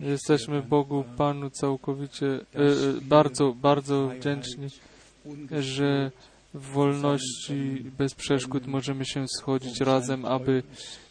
Jesteśmy 0.00 0.62
Bogu. 0.62 1.04
Panu 1.16 1.50
całkowicie 1.50 2.26
e, 2.26 2.38
e, 2.58 3.00
bardzo, 3.02 3.52
bardzo 3.52 4.08
wdzięczni, 4.08 4.68
że 5.60 6.10
w 6.54 6.60
wolności 6.60 7.84
bez 7.98 8.14
przeszkód 8.14 8.66
możemy 8.66 9.06
się 9.06 9.26
schodzić 9.38 9.80
razem, 9.80 10.24
aby 10.24 10.62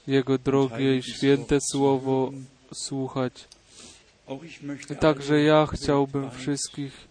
Jego 0.07 0.37
drogie 0.37 0.97
i 0.97 1.03
święte 1.03 1.57
słowo 1.71 2.31
słuchać. 2.73 3.47
I 4.91 4.95
także 4.95 5.41
ja 5.41 5.65
chciałbym 5.65 6.31
wszystkich 6.31 7.07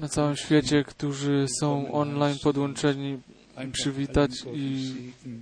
na 0.00 0.08
całym 0.08 0.36
świecie, 0.36 0.84
którzy 0.84 1.46
są 1.60 1.92
online 1.92 2.36
podłączeni, 2.42 3.18
przywitać 3.72 4.30
i 4.54 4.92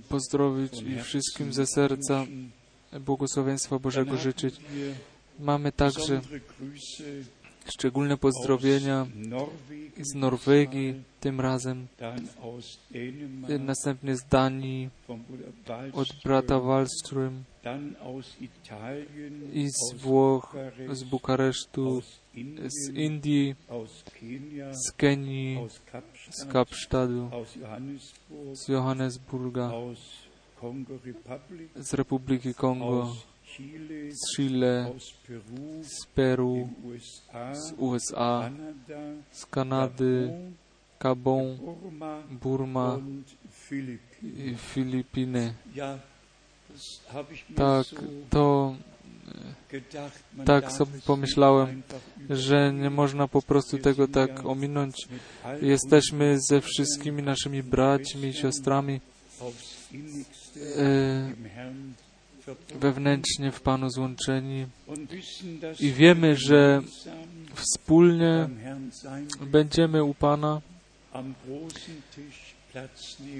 pozdrowić 0.09 0.81
i 0.81 1.01
wszystkim 1.03 1.53
ze 1.53 1.67
serca 1.67 2.25
błogosławieństwa 2.99 3.79
Bożego 3.79 4.17
życzyć. 4.17 4.55
Mamy 5.39 5.71
także 5.71 6.21
szczególne 7.69 8.17
pozdrowienia 8.17 9.07
z 10.01 10.15
Norwegii 10.15 11.03
tym 11.19 11.41
razem, 11.41 11.87
Dänemark, 12.91 13.59
następnie 13.59 14.15
z 14.15 14.25
Danii, 14.25 14.89
od 15.93 16.07
brata 16.23 16.55
Wallström 16.55 17.31
i 19.53 19.69
z 19.69 19.93
Włoch, 19.93 20.55
z 20.91 21.03
Bukaresztu, 21.03 22.01
z 22.67 22.89
Indii, 22.89 23.55
z 24.71 24.91
Kenii, 24.91 25.59
z 26.29 26.45
Kapsztadu, 26.45 27.29
z 28.53 28.67
Johannesburga, 28.67 29.71
z 31.75 31.93
Republiki 31.93 32.53
Kongo, 32.53 33.15
z 34.09 34.35
Chile, 34.35 34.91
z 35.81 36.05
Peru, 36.15 36.69
z 37.53 37.73
USA, 37.77 38.51
z 39.31 39.45
Kanady, 39.45 40.31
Gabon, 40.99 41.57
Burma 42.41 42.99
i 44.23 44.55
Filipiny. 44.57 45.53
Tak, 47.55 47.85
to, 48.29 48.75
tak 50.45 50.71
sobie 50.71 50.99
pomyślałem, 51.05 51.81
że 52.29 52.73
nie 52.73 52.89
można 52.89 53.27
po 53.27 53.41
prostu 53.41 53.77
tego 53.77 54.07
tak 54.07 54.45
ominąć. 54.45 55.07
Jesteśmy 55.61 56.37
ze 56.49 56.61
wszystkimi 56.61 57.23
naszymi 57.23 57.63
braćmi 57.63 58.27
i 58.27 58.33
siostrami 58.33 58.99
wewnętrznie 62.79 63.51
w 63.51 63.61
Panu 63.61 63.89
złączeni. 63.89 64.65
I 65.79 65.91
wiemy, 65.91 66.35
że 66.35 66.81
wspólnie 67.55 68.49
będziemy 69.41 70.03
u 70.03 70.13
Pana. 70.13 70.61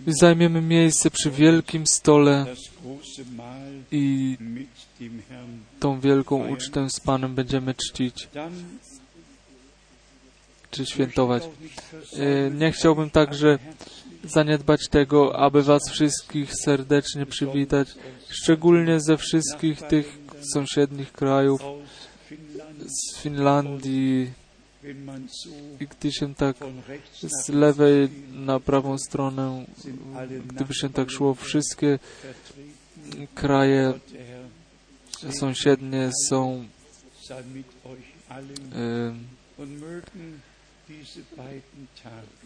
I 0.07 0.11
zajmiemy 0.19 0.61
miejsce 0.61 1.11
przy 1.11 1.31
wielkim 1.31 1.87
stole 1.87 2.45
i 3.91 4.37
tą 5.79 5.99
wielką 5.99 6.49
ucztę 6.49 6.89
z 6.89 6.99
Panem 6.99 7.35
będziemy 7.35 7.73
czcić. 7.73 8.27
Czy 10.71 10.85
świętować. 10.85 11.43
E, 11.43 12.49
Nie 12.51 12.71
chciałbym 12.71 13.09
także 13.09 13.59
zaniedbać 14.23 14.87
tego, 14.89 15.35
aby 15.35 15.63
Was 15.63 15.81
wszystkich 15.91 16.51
serdecznie 16.65 17.25
przywitać, 17.25 17.87
szczególnie 18.29 18.99
ze 18.99 19.17
wszystkich 19.17 19.81
tych 19.81 20.17
sąsiednich 20.53 21.11
krajów, 21.11 21.61
z 22.79 23.17
Finlandii, 23.17 24.31
i 25.79 25.87
gdy 25.87 26.11
się 26.11 26.35
tak 26.35 26.55
z 27.21 27.49
lewej 27.49 28.09
na 28.33 28.59
prawą 28.59 28.97
stronę, 28.97 29.65
gdyby 30.47 30.73
się 30.73 30.89
tak 30.89 31.11
szło, 31.11 31.33
wszystkie 31.33 31.99
kraje 33.35 33.93
sąsiednie 35.39 36.09
są 36.27 36.65
e, 37.29 39.13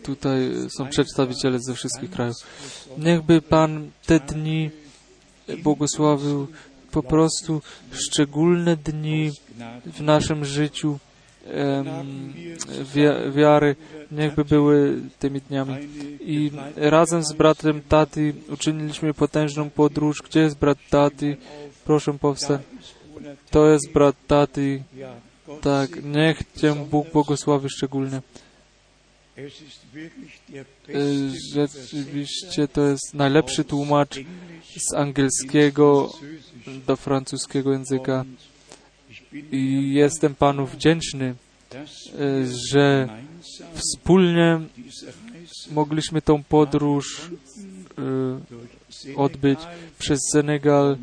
tutaj 0.03 0.51
są 0.77 0.89
przedstawiciele 0.89 1.59
ze 1.59 1.73
wszystkich 1.73 2.11
krajów. 2.11 2.35
Niechby 2.97 3.41
Pan 3.41 3.89
te 4.05 4.19
dni 4.19 4.69
błogosławił 5.63 6.47
po 6.91 7.03
prostu 7.03 7.61
szczególne 7.91 8.77
dni 8.77 9.31
w 9.85 10.01
naszym 10.01 10.45
życiu 10.45 10.99
em, 11.45 12.33
wiary, 13.35 13.75
niechby 14.11 14.45
były 14.45 15.01
tymi 15.19 15.41
dniami. 15.41 15.75
I 16.19 16.51
razem 16.75 17.23
z 17.23 17.33
bratem 17.33 17.81
Taty 17.89 18.33
uczyniliśmy 18.49 19.13
potężną 19.13 19.69
podróż. 19.69 20.21
Gdzie 20.29 20.39
jest 20.39 20.57
brat 20.57 20.77
Taty? 20.89 21.37
Proszę 21.85 22.13
powstać. 22.13 22.61
To 23.51 23.67
jest 23.67 23.91
brat 23.93 24.15
Taty. 24.27 24.83
Tak, 25.61 26.03
niech 26.03 26.37
Cię 26.61 26.75
Bóg 26.75 27.11
błogosławi 27.13 27.69
szczególnie. 27.69 28.21
Rzeczywiście 31.53 32.67
to 32.67 32.81
jest 32.87 33.13
najlepszy 33.13 33.63
tłumacz 33.63 34.19
z 34.77 34.93
angielskiego 34.93 36.13
do 36.87 36.95
francuskiego 36.95 37.71
języka 37.71 38.25
i 39.51 39.93
jestem 39.93 40.35
Panu 40.35 40.65
wdzięczny, 40.65 41.35
że 42.71 43.09
wspólnie 43.73 44.59
mogliśmy 45.71 46.21
tą 46.21 46.43
podróż 46.43 47.31
e, 47.97 49.15
odbyć 49.15 49.59
przez 49.99 50.19
Senegal, 50.31 50.97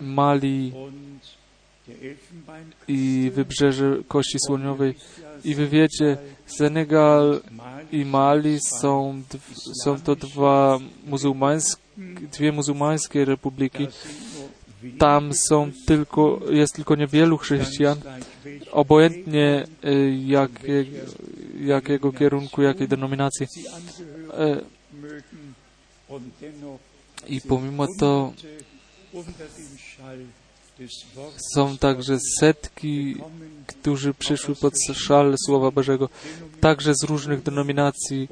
Mali 0.00 0.72
i 2.88 3.30
wybrzeże 3.34 3.96
Kości 4.08 4.38
Słoniowej. 4.46 4.94
I 5.44 5.54
wy 5.54 5.68
wiecie, 5.68 6.16
Senegal 6.46 7.40
i 7.92 8.04
Mali 8.04 8.58
są, 8.60 9.22
są 9.84 10.00
to 10.00 10.16
dwa 10.16 10.78
muzułmańskie, 11.06 11.82
dwie 12.32 12.52
muzułmańskie 12.52 13.24
republiki. 13.24 13.88
Tam 14.98 15.34
są 15.34 15.70
tylko, 15.86 16.40
jest 16.50 16.74
tylko 16.74 16.94
niewielu 16.94 17.38
chrześcijan, 17.38 17.98
obojętnie 18.72 19.66
e, 19.82 19.92
jakie, 20.26 20.84
jakiego 21.60 22.12
kierunku, 22.12 22.62
jakiej 22.62 22.88
denominacji. 22.88 23.46
E, 24.38 24.60
I 27.28 27.40
pomimo 27.40 27.86
to 27.98 28.32
są 31.54 31.78
także 31.78 32.18
setki, 32.40 33.16
którzy 33.66 34.14
przyszły 34.14 34.56
pod 34.56 34.74
szal 34.94 35.34
Słowa 35.46 35.70
Bożego, 35.70 36.08
także 36.60 36.94
z 36.94 37.04
różnych 37.04 37.42
denominacji, 37.42 38.28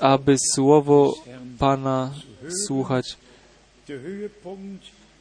aby 0.00 0.36
Słowo 0.54 1.14
Pana 1.58 2.14
słuchać. 2.66 3.16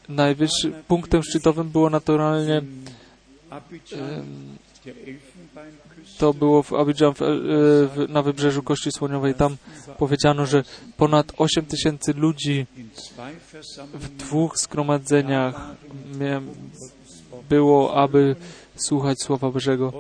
Najwyższym 0.10 0.74
punktem 0.88 1.24
szczytowym 1.24 1.70
było 1.70 1.90
naturalnie 1.90 2.62
to 6.20 6.34
było 6.34 6.64
w 6.64 6.74
Abidjan 6.74 7.14
w, 7.14 7.22
e, 7.22 7.26
w, 7.26 8.06
na 8.10 8.22
wybrzeżu 8.22 8.64
Kości 8.64 8.92
Słoniowej. 8.92 9.36
Tam 9.36 9.58
powiedziano, 9.98 10.46
że 10.46 10.64
ponad 10.98 11.32
8 11.38 11.66
tysięcy 11.66 12.14
ludzi 12.14 12.66
w 13.94 14.10
dwóch 14.10 14.58
zgromadzeniach 14.58 15.76
było, 17.50 17.96
aby 17.96 18.36
słuchać 18.76 19.22
Słowa 19.22 19.52
Bożego. 19.52 19.94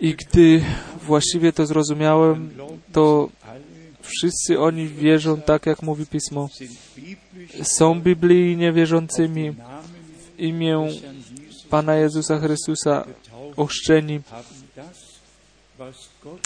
I 0.00 0.14
gdy 0.14 0.64
właściwie 1.02 1.52
to 1.52 1.66
zrozumiałem, 1.66 2.50
to 2.92 3.28
wszyscy 4.00 4.60
oni 4.60 4.88
wierzą 4.88 5.40
tak, 5.40 5.66
jak 5.66 5.82
mówi 5.82 6.06
Pismo. 6.06 6.48
Są 7.62 8.00
biblijnie 8.00 8.72
wierzącymi 8.72 9.50
w 9.50 10.40
imię 10.40 10.88
Pana 11.70 11.94
Jezusa 11.94 12.38
Chrystusa 12.38 13.04
ochrzczeni. 13.56 14.20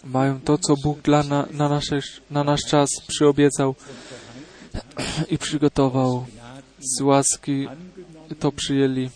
Mają 0.05 0.41
to, 0.41 0.59
co 0.59 0.75
Bóg 0.85 1.01
dla 1.03 1.23
na, 1.23 1.47
na, 1.51 1.69
nasze, 1.69 2.01
na 2.31 2.45
nasz 2.45 2.61
czas 2.61 2.89
przyobiecał 3.09 3.75
i 5.31 5.39
przygotował. 5.39 6.27
Z 6.81 7.01
łaski 7.01 7.69
to 8.39 8.53
przyjęli. 8.53 9.11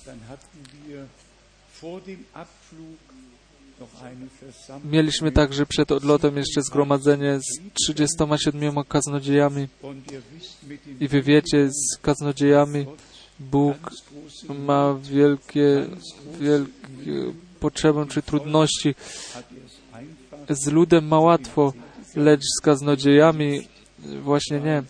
Mieliśmy 4.85 5.33
także 5.33 5.67
przed 5.67 5.93
odlotem 5.93 6.37
jeszcze 6.37 6.63
zgromadzenie 6.63 7.39
z 7.41 7.73
37 7.85 8.85
kaznodziejami 8.85 9.69
i 11.01 11.09
wy 11.09 11.23
wiecie, 11.23 11.69
z 11.71 11.99
kaznodziejami 12.03 12.87
Bóg 13.41 13.77
ma 14.49 14.95
wielkie, 15.03 15.87
wielkie 16.41 17.33
potrzeby 17.61 18.07
czy 18.07 18.23
trudności. 18.23 18.95
Z 20.49 20.67
ludem 20.67 21.07
ma 21.07 21.21
łatwo, 21.21 21.73
lecz 22.17 22.43
z 22.59 22.61
kaznodziejami 22.61 23.69
właśnie 24.23 24.61
nie, 24.61 24.83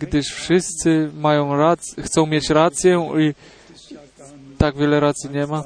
gdyż 0.00 0.26
wszyscy 0.26 1.10
mają 1.14 1.56
rację, 1.56 2.02
chcą 2.02 2.26
mieć 2.26 2.50
rację 2.50 3.08
i 3.20 3.34
tak 4.58 4.76
wiele 4.76 5.00
racji 5.00 5.30
nie 5.30 5.46
ma. 5.46 5.64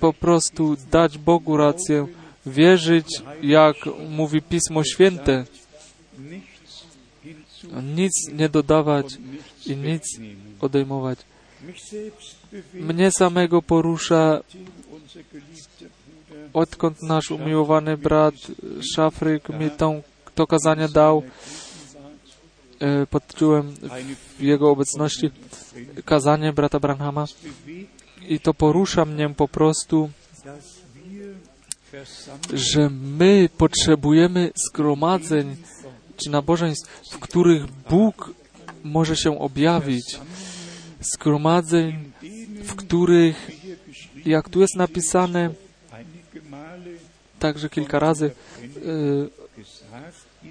Po 0.00 0.12
prostu 0.12 0.76
dać 0.90 1.18
Bogu 1.18 1.56
rację, 1.56 2.06
wierzyć, 2.46 3.22
jak 3.42 3.76
mówi 4.10 4.42
Pismo 4.42 4.84
Święte, 4.84 5.44
nic 7.96 8.12
nie 8.32 8.48
dodawać 8.48 9.06
i 9.66 9.76
nic 9.76 10.02
odejmować. 10.60 11.18
Mnie 12.74 13.10
samego 13.10 13.62
porusza, 13.62 14.40
odkąd 16.56 17.02
nasz 17.02 17.30
umiłowany 17.30 17.96
brat 17.96 18.34
Szafryk 18.94 19.48
mi 19.48 19.70
tą, 19.70 20.02
to 20.34 20.46
kazanie 20.46 20.88
dał, 20.88 21.22
e, 22.80 23.06
pod 23.06 23.26
tytułem 23.26 23.74
w 24.38 24.42
jego 24.42 24.70
obecności 24.70 25.30
kazanie 26.04 26.52
brata 26.52 26.80
Branhama 26.80 27.24
i 28.28 28.40
to 28.40 28.54
porusza 28.54 29.04
mnie 29.04 29.28
po 29.28 29.48
prostu, 29.48 30.10
że 32.52 32.90
my 32.90 33.48
potrzebujemy 33.58 34.52
zgromadzeń 34.68 35.56
czy 36.16 36.30
nabożeństw, 36.30 36.90
w 37.12 37.18
których 37.18 37.66
Bóg 37.90 38.30
może 38.84 39.16
się 39.16 39.38
objawić. 39.38 40.20
Zgromadzeń, 41.00 42.12
w 42.62 42.74
których, 42.74 43.50
jak 44.26 44.48
tu 44.48 44.60
jest 44.60 44.76
napisane, 44.76 45.50
także 47.38 47.70
kilka 47.70 47.98
razy 47.98 48.30
y, 48.76 49.30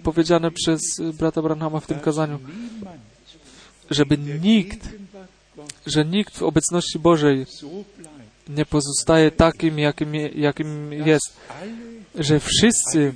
powiedziane 0.04 0.52
przez 0.52 0.82
brata 1.14 1.42
Branhama 1.42 1.80
w 1.80 1.88
tym 1.88 2.00
kazaniu, 2.00 2.40
żeby 3.92 4.18
nikt, 4.18 4.90
że 5.88 6.06
nikt 6.06 6.38
w 6.38 6.44
obecności 6.44 7.00
Bożej 7.00 7.46
nie 8.50 8.66
pozostaje 8.66 9.32
takim, 9.32 9.80
jakim, 9.80 10.16
jakim 10.36 10.94
jest, 10.94 11.38
że 12.16 12.40
wszyscy 12.40 13.14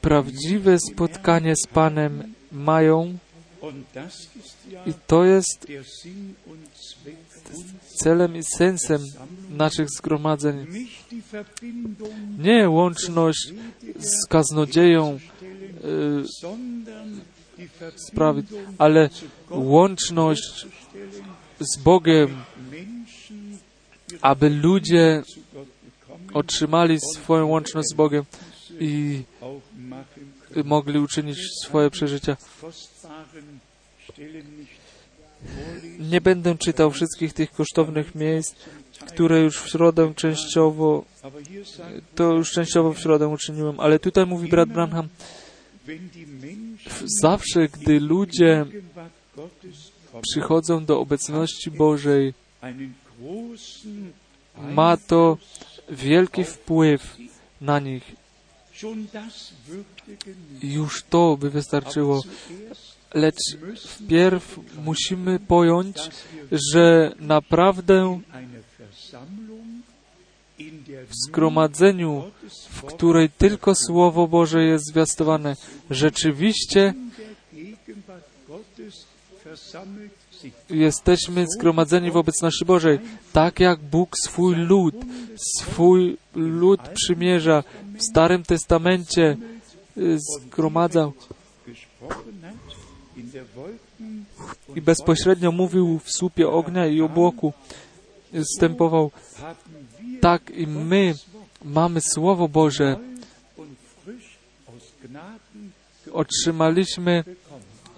prawdziwe 0.00 0.76
spotkanie 0.92 1.54
z 1.56 1.66
Panem 1.66 2.34
mają 2.52 3.18
i 4.86 4.92
to 5.06 5.24
jest 5.24 5.66
celem 8.02 8.36
i 8.36 8.42
sensem 8.42 9.00
naszych 9.50 9.88
zgromadzeń. 9.90 10.66
Nie 12.38 12.68
łączność 12.68 13.52
z 13.98 14.26
kaznodzieją 14.26 15.18
sprawić, 17.96 18.46
ale 18.78 19.10
łączność 19.50 20.66
z 21.60 21.82
Bogiem, 21.82 22.36
aby 24.20 24.50
ludzie 24.50 25.22
otrzymali 26.34 26.98
swoją 27.14 27.46
łączność 27.46 27.88
z 27.88 27.94
Bogiem 27.94 28.24
i 28.80 29.22
mogli 30.64 30.98
uczynić 30.98 31.38
swoje 31.64 31.90
przeżycia. 31.90 32.36
Nie 35.98 36.20
będę 36.20 36.58
czytał 36.58 36.90
wszystkich 36.90 37.32
tych 37.32 37.50
kosztownych 37.52 38.14
miejsc, 38.14 38.54
które 39.06 39.40
już 39.40 39.62
w 39.62 39.68
środę 39.68 40.12
częściowo, 40.16 41.04
to 42.14 42.32
już 42.32 42.52
częściowo 42.52 42.92
w 42.92 42.98
środę 42.98 43.28
uczyniłem, 43.28 43.80
ale 43.80 43.98
tutaj 43.98 44.26
mówi 44.26 44.48
brat 44.48 44.68
Branham, 44.68 45.08
zawsze 47.22 47.68
gdy 47.68 48.00
ludzie 48.00 48.64
przychodzą 50.22 50.84
do 50.84 51.00
obecności 51.00 51.70
Bożej, 51.70 52.34
ma 54.70 54.96
to 54.96 55.38
wielki 55.90 56.44
wpływ 56.44 57.16
na 57.60 57.78
nich. 57.80 58.12
Już 60.62 61.02
to 61.02 61.36
by 61.36 61.50
wystarczyło. 61.50 62.22
Lecz 63.14 63.56
wpierw 63.86 64.60
musimy 64.84 65.38
pojąć, 65.38 65.96
że 66.72 67.14
naprawdę 67.20 68.20
w 71.08 71.14
zgromadzeniu, 71.28 72.30
w 72.70 72.82
której 72.82 73.30
tylko 73.30 73.74
Słowo 73.74 74.28
Boże 74.28 74.64
jest 74.64 74.84
zwiastowane, 74.86 75.56
rzeczywiście 75.90 76.94
jesteśmy 80.70 81.46
zgromadzeni 81.56 82.10
w 82.10 82.16
obecności 82.16 82.64
Bożej, 82.64 82.98
tak 83.32 83.60
jak 83.60 83.80
Bóg 83.80 84.16
swój 84.24 84.56
lud, 84.56 84.94
swój 85.36 86.16
lud 86.34 86.80
przymierza 86.94 87.64
w 87.98 88.02
Starym 88.02 88.42
Testamencie 88.42 89.36
y, 89.98 90.18
zgromadzał 90.18 91.12
i 94.76 94.82
bezpośrednio 94.82 95.52
mówił 95.52 96.00
w 96.04 96.10
słupie 96.10 96.48
ognia 96.48 96.86
i 96.86 97.00
obłoku, 97.00 97.52
zstępował. 98.42 99.10
Tak 100.20 100.50
i 100.50 100.66
my 100.66 101.14
mamy 101.64 102.00
Słowo 102.00 102.48
Boże. 102.48 102.96
Otrzymaliśmy 106.12 107.24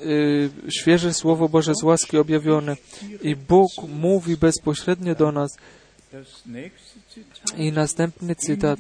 y, 0.01 0.51
świeże 0.71 1.15
Słowo 1.15 1.49
Boże 1.49 1.75
z 1.75 1.83
łaski 1.83 2.19
objawione 2.19 2.77
i 3.23 3.37
Bóg 3.37 3.71
mówi 3.89 4.37
bezpośrednio 4.37 5.15
do 5.15 5.33
nas. 5.33 5.51
I 7.57 7.73
następny 7.73 8.35
cytat. 8.35 8.79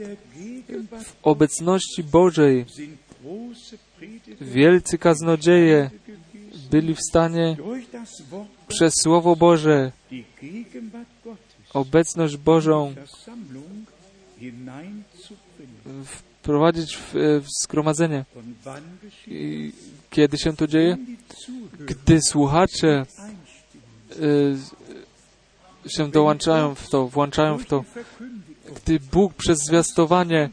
W 1.04 1.14
obecności 1.22 2.04
Bożej 2.04 2.66
wielcy 4.40 4.98
kaznodzieje 4.98 5.90
byli 6.70 6.94
w 6.94 7.00
stanie 7.10 7.56
przez 8.68 8.94
Słowo 9.02 9.36
Boże 9.36 9.92
obecność 11.74 12.36
Bożą 12.36 12.94
wprowadzić 16.04 16.96
w, 16.96 17.14
w 17.14 17.46
zgromadzenie. 17.64 18.24
I 19.26 19.72
kiedy 20.10 20.38
się 20.38 20.56
to 20.56 20.66
dzieje? 20.66 20.96
Gdy 21.80 22.22
słuchacze 22.22 23.06
y, 25.86 25.90
się 25.90 26.10
dołączają 26.10 26.74
w 26.74 26.88
to, 26.88 27.08
włączają 27.08 27.58
w 27.58 27.66
to, 27.66 27.84
gdy 28.76 29.00
Bóg 29.12 29.34
przez 29.34 29.58
zwiastowanie 29.58 30.50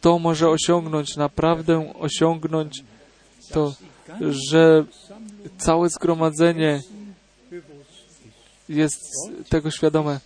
to 0.00 0.18
może 0.18 0.48
osiągnąć, 0.48 1.16
naprawdę 1.16 1.92
osiągnąć 1.98 2.84
to, 3.52 3.74
że 4.20 4.84
całe 5.58 5.88
zgromadzenie 5.88 6.82
jest 8.68 9.00
tego 9.48 9.70
świadome. 9.70 10.20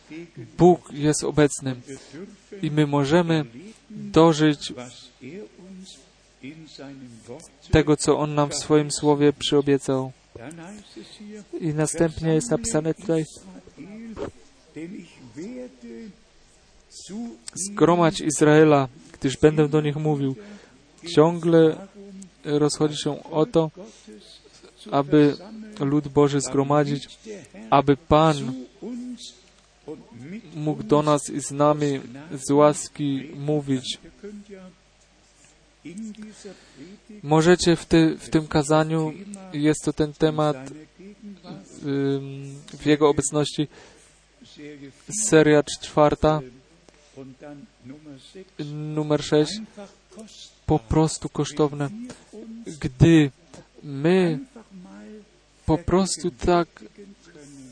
Bóg 0.59 0.93
jest 0.93 1.25
obecny 1.25 1.77
i 2.63 2.71
my 2.71 2.87
możemy 2.87 3.45
dożyć 3.91 4.73
tego, 7.71 7.97
co 7.97 8.19
On 8.19 8.35
nam 8.35 8.51
w 8.51 8.55
swoim 8.55 8.91
słowie 8.91 9.33
przyobiecał. 9.33 10.13
I 11.61 11.67
następnie 11.67 12.35
jest 12.35 12.51
napisane 12.51 12.95
tutaj 12.95 13.25
zgromadź 17.55 18.21
Izraela, 18.21 18.89
gdyż 19.13 19.37
będę 19.37 19.69
do 19.69 19.81
nich 19.81 19.97
mówił. 19.97 20.35
Ciągle 21.15 21.87
rozchodzi 22.45 22.97
się 22.97 23.25
o 23.25 23.47
to, 23.47 23.71
aby 24.91 25.37
lud 25.81 26.09
Boży 26.09 26.41
zgromadzić, 26.41 27.19
aby 27.71 27.97
Pan 27.97 28.37
mógł 30.55 30.83
do 30.83 31.03
nas 31.03 31.31
i 31.31 31.41
z 31.41 31.51
nami 31.51 32.01
z 32.33 32.51
łaski 32.51 33.31
mówić. 33.37 33.99
Możecie 37.23 37.77
w, 37.77 37.87
w 38.19 38.29
tym 38.31 38.47
kazaniu, 38.47 39.13
jest 39.53 39.85
to 39.85 39.93
ten 39.93 40.13
temat 40.13 40.57
w 42.79 42.87
Jego 42.87 43.09
obecności, 43.09 43.69
seria 45.29 45.63
czwarta, 45.63 46.41
Und 47.19 47.37
dann 47.41 47.67
Nummer 47.85 48.21
6. 48.21 48.45
Numer 48.95 49.23
6. 49.23 49.59
Einfach 49.59 49.89
kostbar. 50.11 50.67
Po 50.67 50.79
prostu 50.79 51.29
kosztowne. 51.29 51.91
Gdy 52.81 53.31
my 53.83 54.39
po 55.69 55.79
prostu 55.79 56.31
tak 56.31 56.69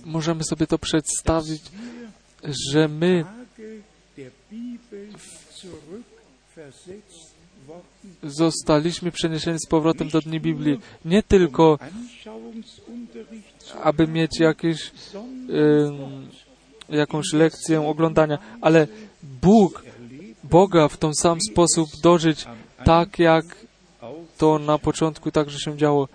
możemy 0.04 0.44
sobie 0.44 0.66
to 0.66 0.78
przedstawić, 0.78 1.62
że 2.72 2.88
my 2.88 3.24
zostaliśmy 8.22 9.12
przeniesieni 9.12 9.58
z 9.58 9.68
powrotem 9.68 10.08
do 10.08 10.20
Dni 10.20 10.40
Biblii. 10.40 10.80
Nie 11.04 11.22
tylko, 11.22 11.78
aby 13.82 14.08
mieć 14.08 14.40
jakieś, 14.40 14.90
jakąś 16.88 17.32
lekcję 17.32 17.88
oglądania, 17.88 18.38
ale 18.60 18.86
Bóg, 19.22 19.82
Boga 20.44 20.88
w 20.88 20.96
ten 20.96 21.14
sam 21.14 21.38
sposób 21.52 21.88
dożyć, 22.02 22.46
tak 22.84 23.18
jak 23.18 23.44
to 24.38 24.58
na 24.58 24.78
początku 24.78 25.30
także 25.30 25.58
się 25.58 25.76
działo. 25.76 26.08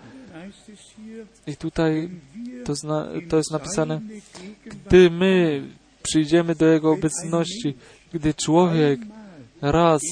I 1.46 1.56
tutaj 1.56 2.08
to, 2.64 2.74
zna, 2.74 3.08
to 3.28 3.36
jest 3.36 3.50
napisane, 3.50 4.00
gdy 4.64 5.10
my 5.10 5.62
przyjdziemy 6.02 6.54
do 6.54 6.66
Jego 6.66 6.92
obecności, 6.92 7.74
gdy 8.12 8.34
człowiek 8.34 9.00
raz 9.60 10.02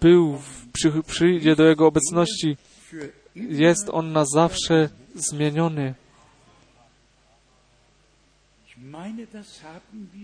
był, 0.00 0.38
przy, 0.72 0.92
przyjdzie 1.06 1.56
do 1.56 1.64
Jego 1.64 1.86
obecności, 1.86 2.56
jest 3.34 3.88
On 3.92 4.12
na 4.12 4.24
zawsze 4.24 4.88
zmieniony. 5.14 5.94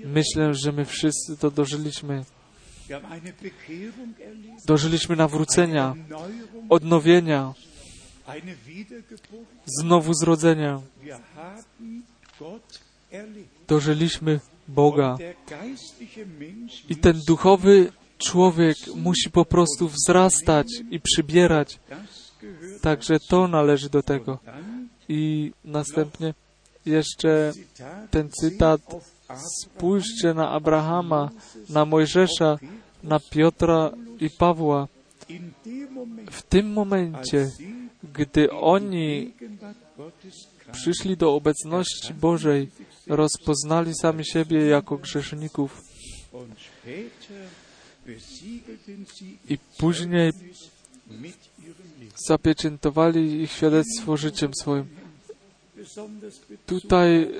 Myślę, 0.04 0.54
że 0.54 0.72
my 0.72 0.84
wszyscy 0.84 1.36
to 1.36 1.50
dożyliśmy. 1.50 2.24
Dożyliśmy 4.66 5.16
nawrócenia, 5.16 5.94
odnowienia. 6.68 7.54
Znowu 9.66 10.14
zrodzenia. 10.14 10.80
Dożyliśmy 13.68 14.40
Boga. 14.68 15.18
I 16.88 16.96
ten 16.96 17.20
duchowy 17.26 17.92
człowiek 18.18 18.76
musi 18.96 19.30
po 19.30 19.44
prostu 19.44 19.88
wzrastać 19.88 20.66
i 20.90 21.00
przybierać. 21.00 21.80
Także 22.82 23.20
to 23.28 23.48
należy 23.48 23.90
do 23.90 24.02
tego. 24.02 24.38
I 25.08 25.52
następnie 25.64 26.34
jeszcze 26.86 27.52
ten 28.10 28.30
cytat. 28.30 28.80
Spójrzcie 29.62 30.34
na 30.34 30.50
Abrahama, 30.50 31.30
na 31.68 31.84
Mojżesza, 31.84 32.58
na 33.02 33.20
Piotra 33.20 33.90
i 34.20 34.30
Pawła. 34.30 34.88
W 36.30 36.42
tym 36.42 36.72
momencie, 36.72 37.50
gdy 38.12 38.50
oni 38.50 39.32
przyszli 40.72 41.16
do 41.16 41.34
obecności 41.34 42.14
Bożej, 42.14 42.70
rozpoznali 43.06 43.94
sami 43.94 44.24
siebie 44.24 44.66
jako 44.66 44.96
grzeszników 44.96 45.82
i 49.48 49.58
później 49.78 50.32
zapieczętowali 52.26 53.42
ich 53.42 53.52
świadectwo 53.52 54.16
życiem 54.16 54.54
swoim. 54.54 54.86
Tutaj 56.66 57.30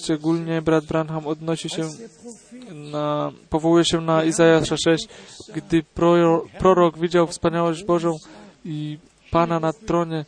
szczególnie 0.00 0.62
brat 0.62 0.84
Branham 0.84 1.26
odnosi 1.26 1.68
się 1.70 1.88
na, 2.70 3.32
powołuje 3.50 3.84
się 3.84 4.00
na 4.00 4.24
Izajasza 4.24 4.76
6, 4.76 5.08
gdy 5.54 5.82
pro, 5.82 6.44
prorok 6.58 6.98
widział 6.98 7.26
wspaniałość 7.26 7.84
Bożą 7.84 8.16
i 8.64 8.98
Pana 9.34 9.60
na 9.60 9.72
tronie 9.72 10.24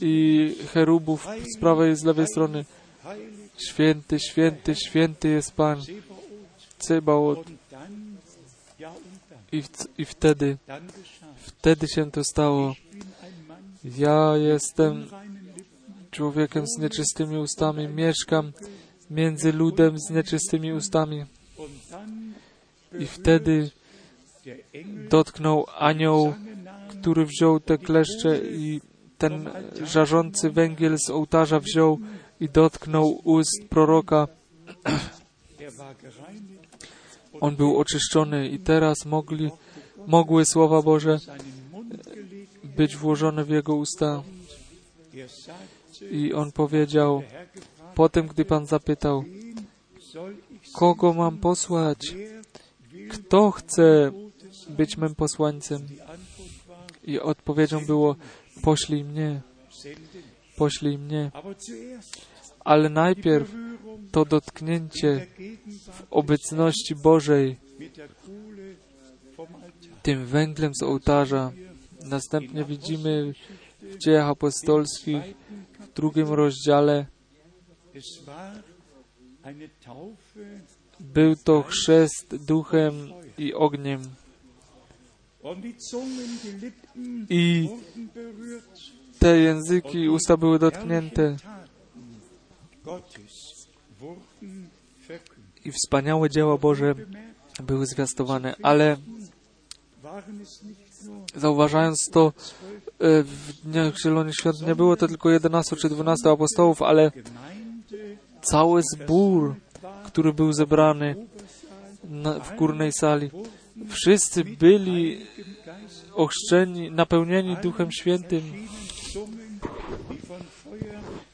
i 0.00 0.56
cherubów 0.72 1.28
z 1.56 1.58
prawej 1.58 1.92
i 1.92 1.96
z 1.96 2.04
lewej 2.04 2.26
strony. 2.26 2.64
Święty, 3.68 4.20
święty, 4.20 4.74
święty 4.74 5.28
jest 5.28 5.52
Pan, 5.52 5.80
Cebaot. 6.78 7.46
I, 9.52 9.62
w, 9.62 9.68
I 9.98 10.04
wtedy, 10.04 10.56
wtedy 11.36 11.88
się 11.88 12.10
to 12.10 12.24
stało. 12.24 12.74
Ja 13.84 14.36
jestem 14.36 15.06
człowiekiem 16.10 16.66
z 16.66 16.78
nieczystymi 16.78 17.36
ustami, 17.36 17.88
mieszkam 17.88 18.52
między 19.10 19.52
ludem 19.52 19.98
z 19.98 20.10
nieczystymi 20.10 20.72
ustami. 20.72 21.24
I 22.98 23.06
wtedy 23.06 23.70
dotknął 25.08 25.66
anioł, 25.78 26.34
który 27.04 27.26
wziął 27.26 27.60
te 27.60 27.78
kleszcze 27.78 28.38
i 28.38 28.80
ten 29.18 29.50
żarzący 29.82 30.50
węgiel 30.50 30.98
z 30.98 31.10
ołtarza 31.10 31.60
wziął 31.60 31.98
i 32.40 32.48
dotknął 32.48 33.20
ust 33.24 33.68
proroka. 33.70 34.28
On 37.40 37.56
był 37.56 37.78
oczyszczony 37.78 38.48
i 38.48 38.58
teraz 38.58 39.04
mogli, 39.06 39.50
mogły 40.06 40.44
słowa 40.44 40.82
Boże 40.82 41.18
być 42.76 42.96
włożone 42.96 43.44
w 43.44 43.48
jego 43.48 43.74
usta. 43.74 44.22
I 46.10 46.32
on 46.32 46.52
powiedział, 46.52 47.22
potem 47.94 48.26
gdy 48.26 48.44
Pan 48.44 48.66
zapytał, 48.66 49.24
kogo 50.74 51.12
mam 51.12 51.38
posłać? 51.38 52.14
Kto 53.10 53.50
chce 53.50 54.12
być 54.68 54.96
mym 54.96 55.14
posłańcem? 55.14 55.86
I 57.04 57.20
odpowiedzią 57.20 57.86
było, 57.86 58.16
poślij 58.62 59.04
mnie, 59.04 59.40
poślij 60.56 60.98
mnie. 60.98 61.30
Ale 62.60 62.88
najpierw 62.88 63.54
to 64.12 64.24
dotknięcie 64.24 65.26
Gegenwart 65.38 66.06
obecności 66.10 66.94
Bożej 66.94 67.56
tym 70.02 70.26
węglem 70.26 70.74
z 70.74 70.82
ołtarza. 70.82 71.52
Następnie 72.04 72.64
widzimy 72.64 73.32
w 73.82 73.98
dziejach 73.98 74.28
apostolskich 74.28 75.22
w 75.80 75.92
drugim 75.92 76.28
rozdziale 76.28 77.06
był 81.00 81.36
to 81.36 81.62
chrzest 81.62 82.36
duchem 82.36 82.94
i 83.38 83.54
ogniem. 83.54 84.00
I 87.30 87.68
te 89.18 89.38
języki 89.38 89.98
i 89.98 90.08
usta 90.08 90.36
były 90.36 90.58
dotknięte. 90.58 91.36
I 95.64 95.72
wspaniałe 95.72 96.30
dzieła 96.30 96.58
Boże 96.58 96.94
były 97.62 97.86
zwiastowane, 97.86 98.54
ale 98.62 98.96
zauważając 101.36 102.08
to 102.12 102.32
e, 102.98 103.22
w 103.22 103.52
dniach 103.64 103.98
Zielonych 103.98 104.34
Świąt 104.40 104.66
nie 104.66 104.74
było 104.74 104.96
to 104.96 105.08
tylko 105.08 105.30
11 105.30 105.76
czy 105.76 105.88
12 105.88 106.30
apostołów, 106.30 106.82
ale 106.82 107.12
cały 108.42 108.82
zbór, 108.94 109.54
który 110.04 110.32
był 110.32 110.52
zebrany 110.52 111.26
w 112.44 112.56
górnej 112.56 112.92
sali. 112.92 113.30
Wszyscy 113.88 114.44
byli 114.44 115.26
ochrzczeni, 116.12 116.90
napełnieni 116.90 117.56
Duchem 117.62 117.92
Świętym. 117.92 118.42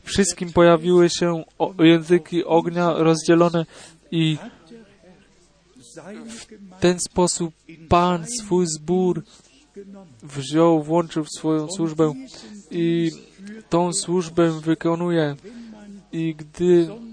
Wszystkim 0.05 0.53
pojawiły 0.53 1.11
się 1.11 1.45
języki 1.79 2.45
ognia 2.45 2.93
rozdzielone 2.93 3.67
i 4.11 4.37
w 6.29 6.81
ten 6.81 6.99
sposób 7.01 7.55
Pan 7.89 8.27
swój 8.27 8.67
zbór 8.67 9.25
wziął, 10.23 10.83
włączył 10.83 11.25
w 11.25 11.39
swoją 11.39 11.69
służbę 11.77 12.15
i 12.71 13.11
tą 13.69 13.93
służbę 13.93 14.61
wykonuje. 14.61 15.37
I 16.13 16.35
gdy 16.35 16.89
Besonders 16.89 16.89
1. 16.89 16.89
Korinther 16.89 17.10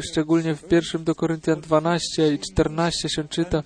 szczególnie 0.00 0.54
w 0.54 0.64
pierwszym 0.64 1.04
do 1.04 1.14
Koryntian 1.14 1.60
12 1.60 2.34
i 2.34 2.38
14 2.38 3.08
się 3.08 3.24
czyta, 3.28 3.62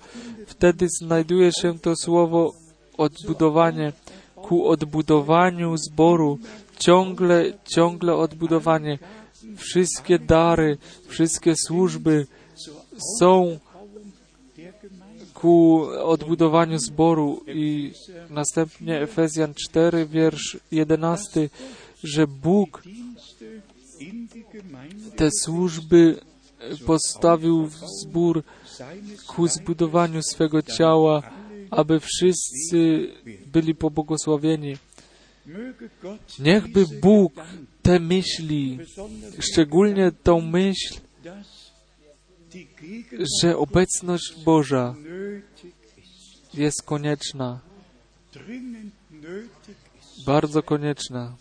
wtedy 0.47 0.87
znajduje 1.01 1.51
się 1.61 1.79
to 1.79 1.95
słowo 1.95 2.53
odbudowanie 2.97 3.93
ku 4.35 4.67
odbudowaniu 4.67 5.77
zboru. 5.77 6.39
Ciągle, 6.79 7.53
ciągle 7.65 8.15
odbudowanie. 8.15 8.99
Wszystkie 9.57 10.19
dary, 10.19 10.77
wszystkie 11.07 11.53
służby 11.67 12.27
są 13.19 13.59
ku 15.33 15.81
odbudowaniu 16.03 16.79
zboru 16.79 17.43
i 17.47 17.93
następnie 18.29 19.01
Efezjan 19.01 19.53
4, 19.53 20.05
wiersz 20.05 20.57
11, 20.71 21.49
że 22.03 22.27
Bóg 22.27 22.83
te 25.15 25.29
służby 25.31 26.19
postawił 26.85 27.69
zbór 28.01 28.43
ku 29.27 29.47
zbudowaniu 29.47 30.21
swego 30.23 30.61
ciała, 30.61 31.31
aby 31.71 31.99
wszyscy 31.99 33.07
byli 33.45 33.75
pobłogosławieni. 33.75 34.77
Niechby 36.39 36.85
Bóg 37.01 37.33
te 37.81 37.99
myśli, 37.99 38.79
szczególnie 39.39 40.11
tą 40.23 40.41
myśl, 40.41 40.99
że 43.41 43.57
obecność 43.57 44.43
Boża 44.45 44.95
jest 46.53 46.83
konieczna, 46.83 47.59
bardzo 50.25 50.63
konieczna. 50.63 51.35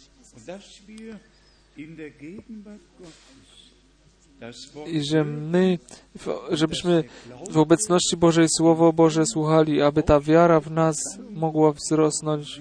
I 4.86 5.04
że 5.04 5.24
my, 5.24 5.78
żebyśmy 6.50 7.04
w 7.50 7.58
obecności 7.58 8.16
Bożej 8.16 8.46
Słowo 8.56 8.92
Boże 8.92 9.26
słuchali, 9.26 9.82
aby 9.82 10.02
ta 10.02 10.20
wiara 10.20 10.60
w 10.60 10.70
nas 10.70 10.96
mogła 11.30 11.72
wzrosnąć, 11.72 12.60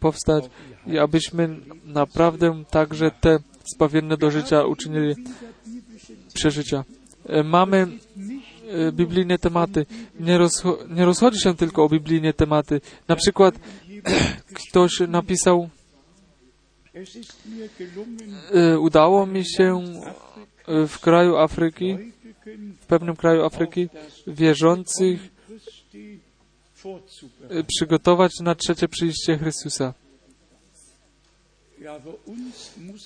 powstać 0.00 0.44
i 0.86 0.98
abyśmy 0.98 1.60
naprawdę 1.84 2.64
także 2.70 3.10
te 3.10 3.38
zbawienne 3.74 4.16
do 4.16 4.30
życia 4.30 4.64
uczynili 4.64 5.14
przeżycia. 6.34 6.84
Mamy 7.44 7.88
biblijne 8.92 9.38
tematy. 9.38 9.86
Nie, 10.20 10.38
rozcho 10.38 10.78
nie 10.90 11.04
rozchodzi 11.04 11.40
się 11.40 11.54
tylko 11.54 11.84
o 11.84 11.88
biblijne 11.88 12.32
tematy. 12.32 12.80
Na 13.08 13.16
przykład 13.16 13.54
ktoś 14.70 15.00
napisał 15.08 15.68
udało 18.80 19.26
mi 19.26 19.44
się 19.46 19.82
w 20.66 20.98
kraju 20.98 21.36
Afryki, 21.36 21.96
w 22.80 22.86
pewnym 22.86 23.16
kraju 23.16 23.44
Afryki, 23.44 23.88
wierzących 24.26 25.20
przygotować 27.66 28.40
na 28.40 28.54
trzecie 28.54 28.88
przyjście 28.88 29.38
Chrystusa. 29.38 29.94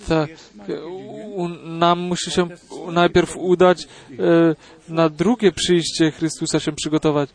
Tak, 0.08 0.30
nam 1.64 2.00
musi 2.00 2.30
się 2.30 2.48
najpierw 2.92 3.36
udać 3.36 3.88
na 4.88 5.08
drugie 5.08 5.52
przyjście 5.52 6.10
Chrystusa 6.10 6.60
się 6.60 6.72
przygotować. 6.72 7.30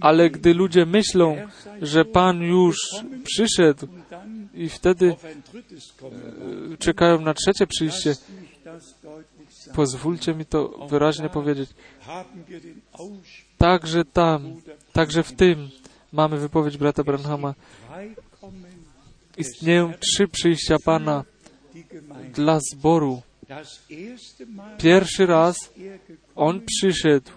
Ale 0.00 0.30
gdy 0.30 0.54
ludzie 0.54 0.86
myślą, 0.86 1.36
że 1.82 2.04
Pan 2.04 2.42
już 2.42 2.76
przyszedł 3.24 3.86
i 4.54 4.68
wtedy 4.68 5.16
czekają 6.78 7.20
na 7.20 7.34
trzecie 7.34 7.66
przyjście, 7.66 8.14
pozwólcie 9.74 10.34
mi 10.34 10.46
to 10.46 10.68
wyraźnie 10.68 11.28
powiedzieć. 11.28 11.70
Także 13.58 14.04
tam, 14.04 14.56
także 14.92 15.22
w 15.22 15.32
tym 15.32 15.70
mamy 16.12 16.38
wypowiedź 16.38 16.76
brata 16.76 17.04
Branhama. 17.04 17.54
Istnieją 19.36 19.92
trzy 20.00 20.28
przyjścia 20.28 20.76
Pana 20.84 21.24
dla 22.34 22.58
zboru. 22.72 23.22
Pierwszy 24.78 25.26
raz 25.26 25.56
On 26.36 26.60
przyszedł, 26.66 27.30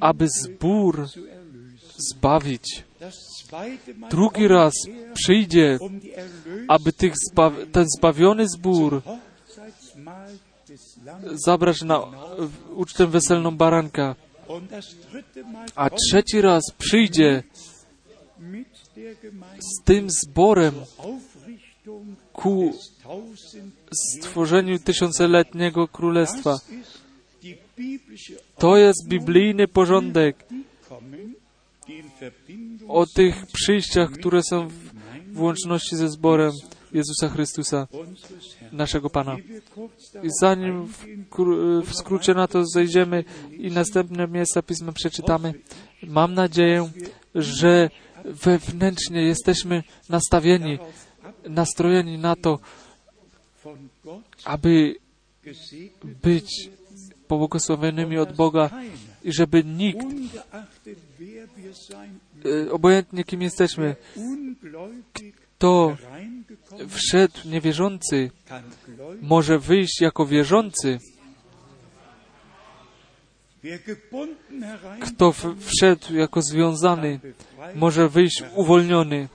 aby 0.00 0.28
zbór 0.28 1.08
zbawić. 1.96 2.84
Drugi 4.10 4.48
raz 4.48 4.72
przyjdzie, 5.14 5.78
aby 6.68 6.92
tych 6.92 7.12
zba 7.30 7.52
ten 7.72 7.86
zbawiony 7.98 8.48
zbór 8.48 9.02
zabrać 11.44 11.82
na 11.82 12.00
ucztę 12.74 13.06
weselną 13.06 13.56
baranka. 13.56 14.14
A 15.74 15.90
trzeci 15.90 16.40
raz 16.40 16.62
przyjdzie 16.78 17.42
z 19.58 19.84
tym 19.84 20.08
zborem 20.10 20.74
ku 22.32 22.72
stworzeniu 23.92 24.78
tysiąceletniego 24.78 25.88
królestwa. 25.88 26.58
To 28.58 28.76
jest 28.76 29.08
biblijny 29.08 29.68
porządek 29.68 30.46
o 32.88 33.06
tych 33.06 33.46
przyjściach, 33.46 34.10
które 34.10 34.42
są 34.42 34.68
w 35.32 35.40
łączności 35.40 35.96
ze 35.96 36.08
zborem 36.08 36.52
Jezusa 36.92 37.28
Chrystusa, 37.28 37.88
naszego 38.72 39.10
Pana. 39.10 39.36
I 40.22 40.28
zanim 40.40 40.86
w, 40.86 41.94
skrócie 41.94 42.34
na 42.34 42.48
to 42.48 42.66
zejdziemy 42.66 43.24
i 43.50 43.70
następne 43.70 44.28
miejsca 44.28 44.62
Pisma 44.62 44.92
przeczytamy, 44.92 45.54
mam 46.02 46.34
nadzieję, 46.34 46.90
że 47.34 47.90
wewnętrznie 48.24 49.22
jesteśmy 49.22 49.82
nastawieni, 50.08 50.78
nastrojeni 51.48 52.18
na 52.18 52.36
to, 52.36 52.58
aby 54.44 54.94
być 56.22 56.70
pobłogosławionymi 57.32 58.18
od 58.18 58.32
Boga 58.32 58.70
i 59.24 59.32
żeby 59.32 59.64
nikt, 59.64 60.06
obojętnie 62.70 63.24
kim 63.24 63.42
jesteśmy, 63.42 63.96
kto 65.56 65.96
wszedł 66.88 67.38
niewierzący, 67.44 68.30
może 69.22 69.58
wyjść 69.58 70.00
jako 70.00 70.26
wierzący. 70.26 70.98
Kto 75.00 75.34
wszedł 75.58 76.14
jako 76.14 76.42
związany, 76.42 77.20
może 77.74 78.08
wyjść 78.08 78.44
uwolniony. 78.54 79.28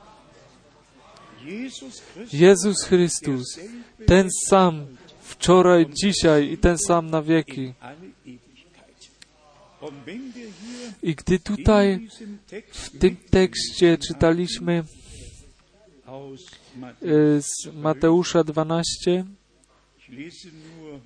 Jezus 2.34 2.84
Chrystus, 2.84 3.60
ten 4.06 4.30
sam 4.50 4.97
wczoraj, 5.28 5.86
dzisiaj 6.02 6.52
i 6.52 6.58
ten 6.58 6.78
sam 6.78 7.10
na 7.10 7.22
wieki. 7.22 7.74
I 11.04 11.16
gdy 11.16 11.40
tutaj 11.40 12.08
w 12.72 13.00
tym 13.00 13.16
tekście 13.30 13.98
czytaliśmy 13.98 14.84
z 17.40 17.74
Mateusza 17.74 18.44
12, 18.44 19.26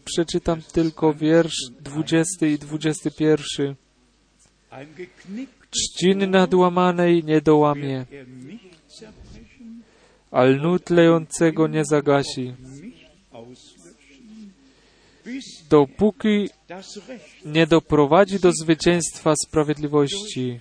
przeczytam 0.05 0.61
tylko 0.61 1.13
wiersz 1.13 1.71
20 1.81 2.47
i 2.47 2.57
21. 2.57 3.75
Trzciny 5.69 6.27
nadłamanej 6.27 7.23
nie 7.23 7.41
dołamie, 7.41 8.05
a 10.31 10.43
lnu 10.43 10.79
tlejącego 10.79 11.67
nie 11.67 11.85
zagasi, 11.85 12.53
dopóki 15.69 16.49
nie 17.45 17.67
doprowadzi 17.67 18.39
do 18.39 18.51
zwycięstwa 18.51 19.33
sprawiedliwości. 19.47 20.59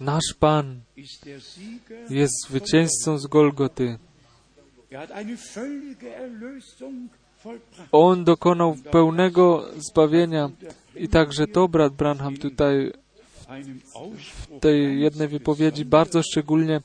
Nasz 0.00 0.34
Pan 0.40 0.80
jest 2.10 2.46
zwycięzcą 2.48 3.18
z 3.18 3.26
Golgoty. 3.26 3.98
On 7.92 8.24
dokonał 8.24 8.74
pełnego 8.74 9.68
zbawienia 9.76 10.50
i 10.96 11.08
także 11.08 11.46
to 11.46 11.68
brat 11.68 11.94
Branham 11.94 12.36
tutaj 12.36 12.92
w 14.18 14.60
tej 14.60 15.00
jednej 15.00 15.28
wypowiedzi 15.28 15.84
bardzo 15.84 16.22
szczególnie 16.22 16.80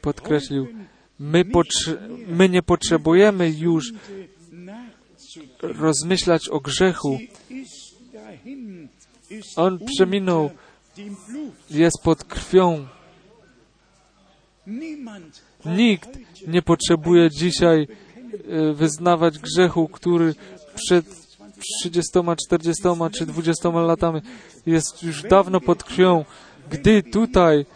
podkreślił. 0.00 0.66
My, 1.18 1.44
my 2.28 2.48
nie 2.48 2.62
potrzebujemy 2.62 3.50
już 3.50 3.92
rozmyślać 5.62 6.48
o 6.48 6.60
grzechu. 6.60 7.18
On 9.56 9.78
przeminął, 9.78 10.50
jest 11.70 12.02
pod 12.02 12.24
krwią. 12.24 12.86
Nikt 15.66 16.08
nie 16.46 16.62
potrzebuje 16.62 17.30
dzisiaj 17.30 17.88
wyznawać 18.74 19.38
grzechu, 19.38 19.88
który 19.88 20.34
przed 20.74 21.06
30, 21.82 22.12
40 22.46 22.82
czy 23.12 23.26
20 23.26 23.68
latami 23.68 24.20
jest 24.66 25.02
już 25.02 25.22
dawno 25.22 25.60
pod 25.60 25.84
krwią. 25.84 26.24
Gdy 26.70 27.02
tutaj 27.02 27.66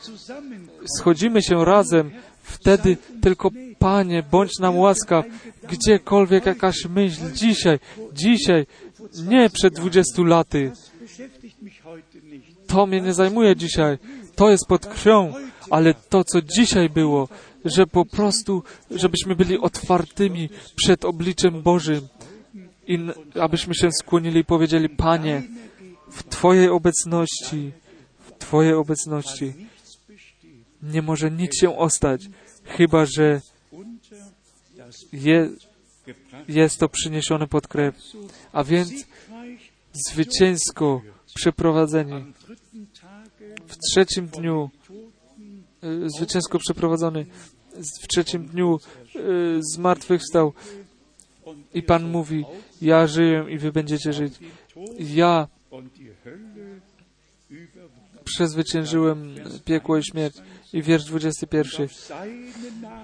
schodzimy 0.99 1.43
się 1.43 1.65
razem, 1.65 2.11
wtedy 2.43 2.97
tylko 3.21 3.51
Panie, 3.79 4.23
bądź 4.31 4.59
nam 4.59 4.79
łaskaw, 4.79 5.25
gdziekolwiek 5.69 6.47
jakaś 6.47 6.87
myśl, 6.87 7.33
dzisiaj, 7.33 7.79
dzisiaj, 8.13 8.67
nie 9.29 9.51
przed 9.51 9.75
20 9.75 10.23
laty. 10.23 10.73
To 12.67 12.87
mnie 12.87 13.01
nie 13.01 13.15
zajmuje 13.15 13.57
dzisiaj. 13.57 13.99
To 14.35 14.51
jest 14.51 14.67
pod 14.69 14.87
krwią, 14.87 15.33
ale 15.71 15.95
to, 15.95 16.25
co 16.25 16.43
dzisiaj 16.43 16.91
było, 16.91 17.29
że 17.65 17.87
po 17.87 18.05
prostu, 18.05 18.63
żebyśmy 18.91 19.37
byli 19.37 19.59
otwartymi 19.59 20.49
przed 20.77 21.05
obliczem 21.05 21.63
Bożym 21.63 22.09
i 22.87 22.99
abyśmy 23.41 23.75
się 23.75 23.89
skłonili 23.93 24.41
i 24.41 24.45
powiedzieli, 24.45 24.89
Panie, 24.89 25.43
w 26.11 26.23
Twojej 26.23 26.69
obecności, 26.69 27.73
w 28.19 28.39
Twojej 28.39 28.75
obecności 28.75 29.53
nie 30.83 31.03
może 31.03 31.31
nic 31.31 31.57
się 31.61 31.79
ostać, 31.79 32.29
chyba 32.65 33.07
że 33.07 33.41
je, 35.13 35.51
jest 36.49 36.79
to 36.79 36.89
przyniesione 36.89 37.47
pod 37.47 37.69
krew. 37.69 37.95
A 38.53 38.65
więc 38.65 38.93
zwycięsko 39.93 41.03
przeprowadzeni 41.35 42.33
w 43.67 43.77
trzecim 43.77 44.27
dniu, 44.27 44.71
y, 45.85 46.11
zwycięsko 46.17 46.59
przeprowadzony 46.59 47.27
w 48.03 48.09
trzecim 48.09 48.47
dniu 48.47 48.79
y, 49.17 49.61
zmartwychwstał 49.75 50.53
i 51.75 51.83
Pan 51.83 52.11
mówi, 52.11 52.45
ja 52.83 53.07
żyję 53.07 53.47
i 53.49 53.59
wy 53.59 53.73
będziecie 53.73 54.13
żyć. 54.13 54.35
Ja 54.99 55.49
przezwyciężyłem 58.25 59.35
piekło 59.65 59.97
i 59.97 60.05
śmierć. 60.05 60.37
I 60.73 60.83
wiersz 60.83 61.05
21. 61.05 61.89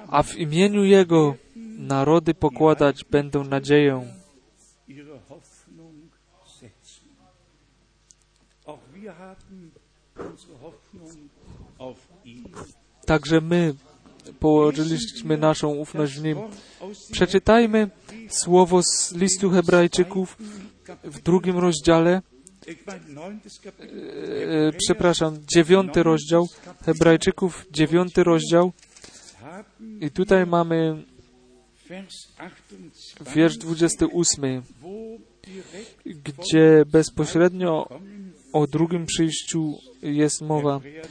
A 0.09 0.23
w 0.23 0.37
imieniu 0.37 0.85
Jego 0.85 1.35
narody 1.79 2.35
pokładać 2.35 3.05
będą 3.05 3.45
nadzieję. 3.45 4.13
Także 13.07 13.41
my 13.41 13.75
położyliśmy 14.41 15.37
naszą 15.37 15.69
ufność 15.69 16.15
w 16.15 16.23
Nim. 16.23 16.39
Przeczytajmy 17.13 17.91
słowo 18.29 18.83
z 18.83 19.13
listu 19.13 19.51
Hebrajczyków 19.51 20.37
w 21.05 21.23
drugim 21.23 21.59
rozdziale, 21.59 22.23
e, 22.69 24.73
przepraszam, 24.79 25.37
dziewiąty 25.55 26.03
rozdział, 26.03 26.47
Hebrajczyków, 26.85 27.67
dziewiąty 27.71 28.25
rozdział. 28.25 28.73
I 30.01 30.11
tutaj 30.11 30.47
mamy 30.47 31.05
Vers 31.89 32.33
28, 32.37 33.35
wiersz 33.35 33.57
28, 33.57 34.63
wo 34.81 34.89
direkt 35.43 36.03
gdzie 36.05 36.85
bezpośrednio 36.87 37.89
o 38.53 38.67
drugim 38.67 39.07
przyjściu 39.07 39.79
jest 40.03 40.41
mowa. 40.41 40.75
Hebräer 40.75 41.07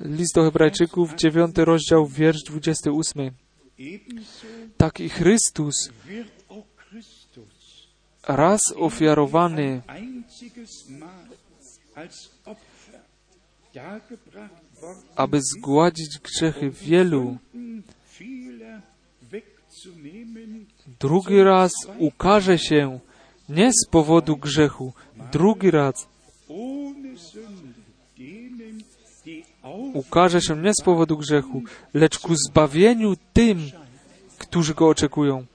9, 0.00 0.18
List 0.18 0.34
do 0.34 0.44
Hebrajczyków, 0.44 1.14
dziewiąty 1.14 1.64
rozdział, 1.64 2.06
wiersz 2.06 2.42
28. 2.42 3.30
ebenso 3.78 4.46
Tak 4.76 5.00
i 5.00 5.08
Chrystus, 5.08 5.90
raz 8.36 8.60
ofiarowany, 8.76 9.82
aby 15.16 15.40
zgładzić 15.42 16.18
grzechy 16.18 16.70
wielu, 16.70 17.36
drugi 21.00 21.42
raz 21.42 21.72
ukaże 21.98 22.58
się 22.58 23.00
nie 23.48 23.72
z 23.72 23.86
powodu 23.90 24.36
grzechu, 24.36 24.92
drugi 25.32 25.70
raz 25.70 26.06
ukaże 29.94 30.40
się 30.40 30.56
nie 30.56 30.74
z 30.74 30.82
powodu 30.84 31.16
grzechu, 31.16 31.62
lecz 31.94 32.18
ku 32.18 32.34
zbawieniu 32.34 33.16
tym, 33.32 33.70
którzy 34.38 34.74
go 34.74 34.88
oczekują. 34.88 35.46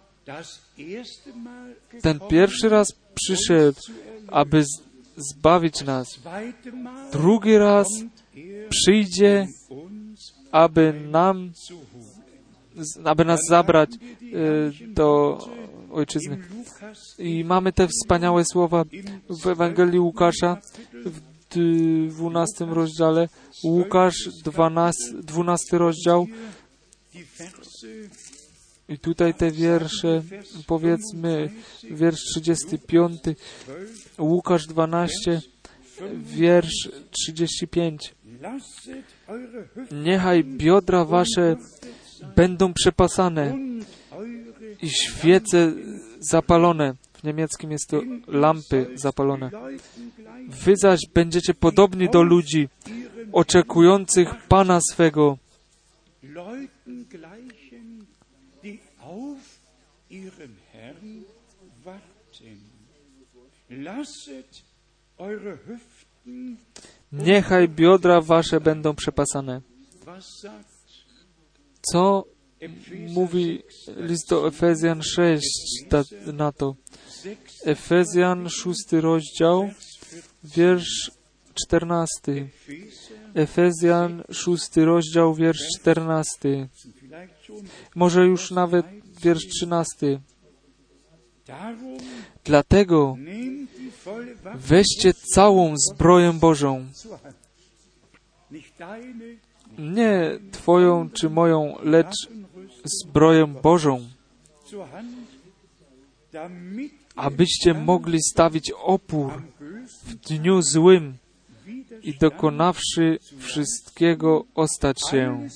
Ten 2.02 2.20
pierwszy 2.30 2.70
raz 2.70 2.88
przyszedł, 3.16 3.82
aby 4.28 4.64
zbawić 5.18 5.84
nas. 5.84 6.20
Drugi 7.12 7.58
raz 7.58 7.88
przyjdzie, 8.70 9.48
aby 10.52 10.94
nam, 11.12 11.52
aby 13.04 13.26
nas 13.26 13.40
zabrać 13.50 13.90
e, 13.94 13.98
do 14.88 15.38
ojczyzny. 15.92 16.38
I 17.20 17.44
mamy 17.44 17.74
te 17.74 17.88
wspaniałe 17.88 18.46
słowa 18.46 18.84
w 19.44 19.48
Ewangelii 19.48 20.00
Łukasza 20.00 20.58
w 21.06 21.22
dwunastym 22.10 22.74
rozdziale. 22.74 23.30
Łukasz 23.64 24.30
12, 24.44 25.00
12 25.22 25.78
rozdział. 25.78 26.28
I 28.90 29.00
tutaj 29.00 29.34
te 29.34 29.52
wiersze, 29.52 30.22
powiedzmy, 30.68 31.50
wiersz 31.92 32.20
35, 32.32 33.22
12, 33.22 33.36
Łukasz 34.20 34.68
12, 34.68 35.42
wiersz 36.14 36.90
35. 37.12 38.16
lasset 38.42 39.06
eure 39.28 39.68
Hüften 39.76 40.04
Niechaj 40.04 40.44
biodra 40.44 41.06
wasze 41.06 41.56
będą 42.36 42.74
przepasane 42.74 43.58
i 44.82 44.90
świece 44.90 45.74
zapalone. 46.20 46.94
W 47.14 47.24
niemieckim 47.24 47.72
jest 47.72 47.90
to 47.90 48.02
lampy 48.28 48.88
zapalone. 48.96 49.50
Wy 50.48 50.78
zaś 50.78 51.00
będziecie 51.14 51.54
podobni 51.54 52.10
do 52.10 52.24
ludzi 52.24 52.70
oczekujących 53.32 54.48
Pana 54.48 54.80
swego, 54.92 55.38
ihren 60.24 60.56
Herrn 60.72 61.24
warten. 61.84 62.60
Lasset 63.70 64.64
eure 65.18 65.58
Hüften, 65.66 66.58
Niechaj 67.12 67.68
biodra 67.70 68.22
wasze 68.22 68.60
będą 68.62 68.96
przepasane. 68.96 69.62
Co 71.82 72.26
mówi 73.10 73.64
6, 73.86 73.98
list 73.98 74.30
do 74.30 74.48
Efezjan 74.48 75.04
6 75.04 75.48
ta, 75.90 76.04
na 76.34 76.52
to? 76.52 76.76
6, 77.24 77.38
Efezjan 77.66 78.50
6 78.50 78.92
rozdział, 78.92 79.62
Vers 79.62 79.76
14. 80.44 80.44
wiersz 80.44 81.12
14. 81.54 82.32
Epheser, 82.32 83.18
Efezjan 83.36 84.24
6 84.32 84.78
rozdział, 84.78 85.36
wiersz 85.36 85.62
14. 85.80 86.68
vielleicht 87.00 87.46
schon 87.46 87.64
Może 87.96 88.26
już 88.26 88.52
nawet 88.52 88.86
wiersz 89.22 89.48
13. 89.48 90.20
darum 91.48 91.98
Dlatego 92.44 93.18
weźcie 94.56 95.14
całą 95.14 95.74
zbroję 95.78 96.34
Bożą. 96.34 96.86
Nie 99.78 100.40
Twoją 100.52 101.10
czy 101.10 101.30
moją, 101.30 101.76
lecz 101.84 102.16
zbroję 102.84 103.48
Bożą, 103.48 104.02
abyście 107.16 107.74
mogli 107.74 108.20
stawić 108.22 108.72
opór 108.72 109.32
w 110.04 110.16
dniu 110.16 110.62
złym 110.62 111.18
i 112.02 112.14
dokonawszy 112.14 113.20
wszystkiego 113.38 114.46
ostać 114.56 114.98
się. 115.12 115.48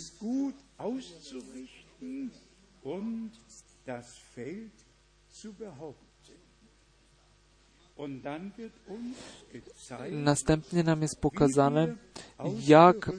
Następnie 10.12 10.84
nam 10.84 11.02
jest 11.02 11.22
pokazane, 11.22 11.96
jak 12.68 13.12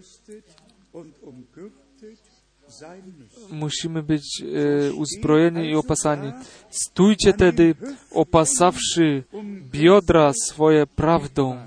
musimy 3.50 4.02
być 4.02 4.42
e, 4.42 4.92
uzbrojeni 4.92 5.70
i 5.70 5.74
opasani. 5.74 6.32
Stójcie 6.70 7.32
tedy, 7.32 7.74
opasawszy 8.10 9.24
biodra 9.70 10.32
swoje 10.32 10.86
prawdą. 10.86 11.66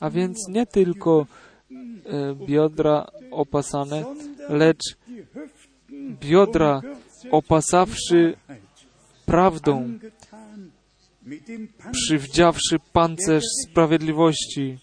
A 0.00 0.10
więc 0.10 0.48
nie 0.48 0.66
tylko 0.66 1.26
e, 2.06 2.34
biodra 2.46 3.06
opasane, 3.30 4.04
lecz 4.48 4.96
biodra 6.20 6.82
opasawszy 7.30 8.36
prawdą, 9.26 9.98
przywdziawszy 11.92 12.76
pancerz 12.92 13.44
sprawiedliwości 13.62 14.78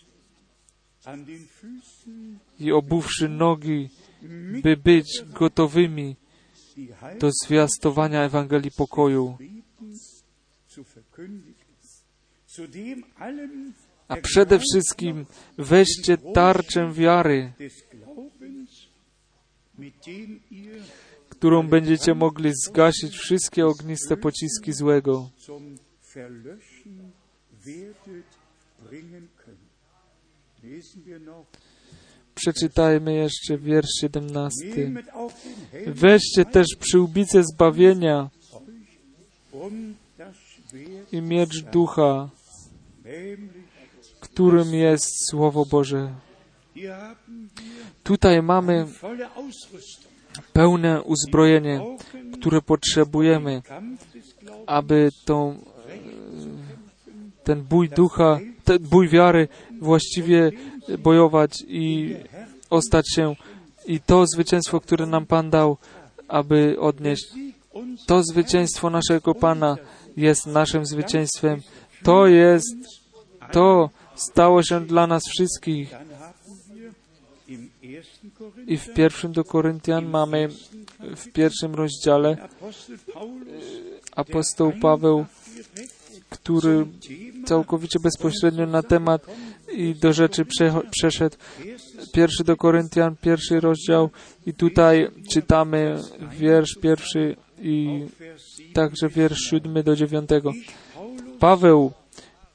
i 2.60 2.72
obuwszy 2.72 3.30
nogi, 3.30 3.90
by 4.64 4.78
być 4.78 5.24
gotowymi 5.34 6.16
do 7.20 7.30
zwiastowania 7.32 8.24
Ewangelii 8.24 8.72
pokoju. 8.78 9.38
A 14.08 14.18
przede 14.18 14.60
wszystkim 14.60 15.26
weźcie 15.58 16.18
tarczę 16.18 16.94
wiary, 16.94 17.54
którą 21.42 21.68
będziecie 21.68 22.16
mogli 22.16 22.52
zgasić 22.66 23.18
wszystkie 23.18 23.68
ogniste 23.68 24.18
pociski 24.18 24.74
złego. 24.74 25.30
Przeczytajmy 32.36 33.14
jeszcze 33.14 33.58
wiersz 33.58 33.90
17. 34.02 34.66
Nehmet 34.66 35.10
auf 35.10 35.44
den 35.44 35.56
Helm 35.72 35.94
Weźcie 35.94 36.46
też 36.46 36.68
przyłbicę 36.80 37.44
zbawienia 37.44 38.30
Schwert, 39.48 41.14
i 41.14 41.22
miecz 41.22 41.64
ducha, 41.64 42.30
którym 44.20 44.74
jest 44.74 45.30
Słowo 45.30 45.66
Boże. 45.66 46.14
Tutaj 48.04 48.42
mamy. 48.42 48.88
Pełne 50.54 51.02
uzbrojenie, 51.02 51.82
które 52.34 52.62
potrzebujemy, 52.62 53.62
aby 54.68 55.10
tą, 55.26 55.52
e, 55.52 55.56
ten 57.44 57.62
bój 57.62 57.90
ducha, 57.90 58.40
ten 58.64 58.80
bój 58.80 59.10
wiary 59.10 59.48
właściwie 59.82 60.52
bojować 61.00 61.64
i 61.68 62.16
ostać 62.70 63.06
się 63.16 63.36
i 63.86 64.00
to 64.00 64.26
zwycięstwo, 64.28 64.80
które 64.80 65.06
nam 65.06 65.26
Pan 65.26 65.50
dał, 65.50 65.78
aby 66.28 66.76
odnieść. 66.80 67.24
To 68.08 68.24
zwycięstwo 68.24 68.90
naszego 68.90 69.36
Pana 69.36 69.78
jest 70.18 70.48
naszym 70.48 70.86
zwycięstwem. 70.86 71.62
To 72.04 72.28
jest, 72.28 72.76
to 73.52 73.90
stało 74.16 74.64
się 74.64 74.86
dla 74.86 75.08
nas 75.08 75.24
wszystkich. 75.30 75.96
I 78.68 78.78
w 78.78 78.94
pierwszym 78.94 79.32
do 79.32 79.44
Koryntian 79.44 80.06
mamy 80.06 80.50
w 81.00 81.32
pierwszym 81.34 81.76
rozdziale 81.76 82.38
Paulus 83.14 83.56
apostoł 84.16 84.72
Paweł, 84.82 85.26
który 86.30 86.86
całkowicie 87.46 88.00
bezpośrednio 88.04 88.66
na 88.66 88.84
temat 88.84 89.26
i 89.72 89.96
do 89.96 90.14
rzeczy 90.14 90.46
przeszedł. 90.92 91.36
Pierwszy 92.14 92.44
do 92.44 92.58
Koryntian, 92.58 93.16
pierwszy 93.22 93.60
rozdział 93.60 94.10
i 94.46 94.54
tutaj 94.54 95.08
czytamy 95.30 95.98
wiersz 96.32 96.76
pierwszy 96.82 97.36
i 97.62 98.06
Vers 98.20 98.48
7 98.58 98.74
także 98.74 99.10
wiersz 99.10 99.40
siódmy 99.50 99.84
do 99.84 99.96
dziewiątego. 99.96 100.52
Paweł, 101.40 101.92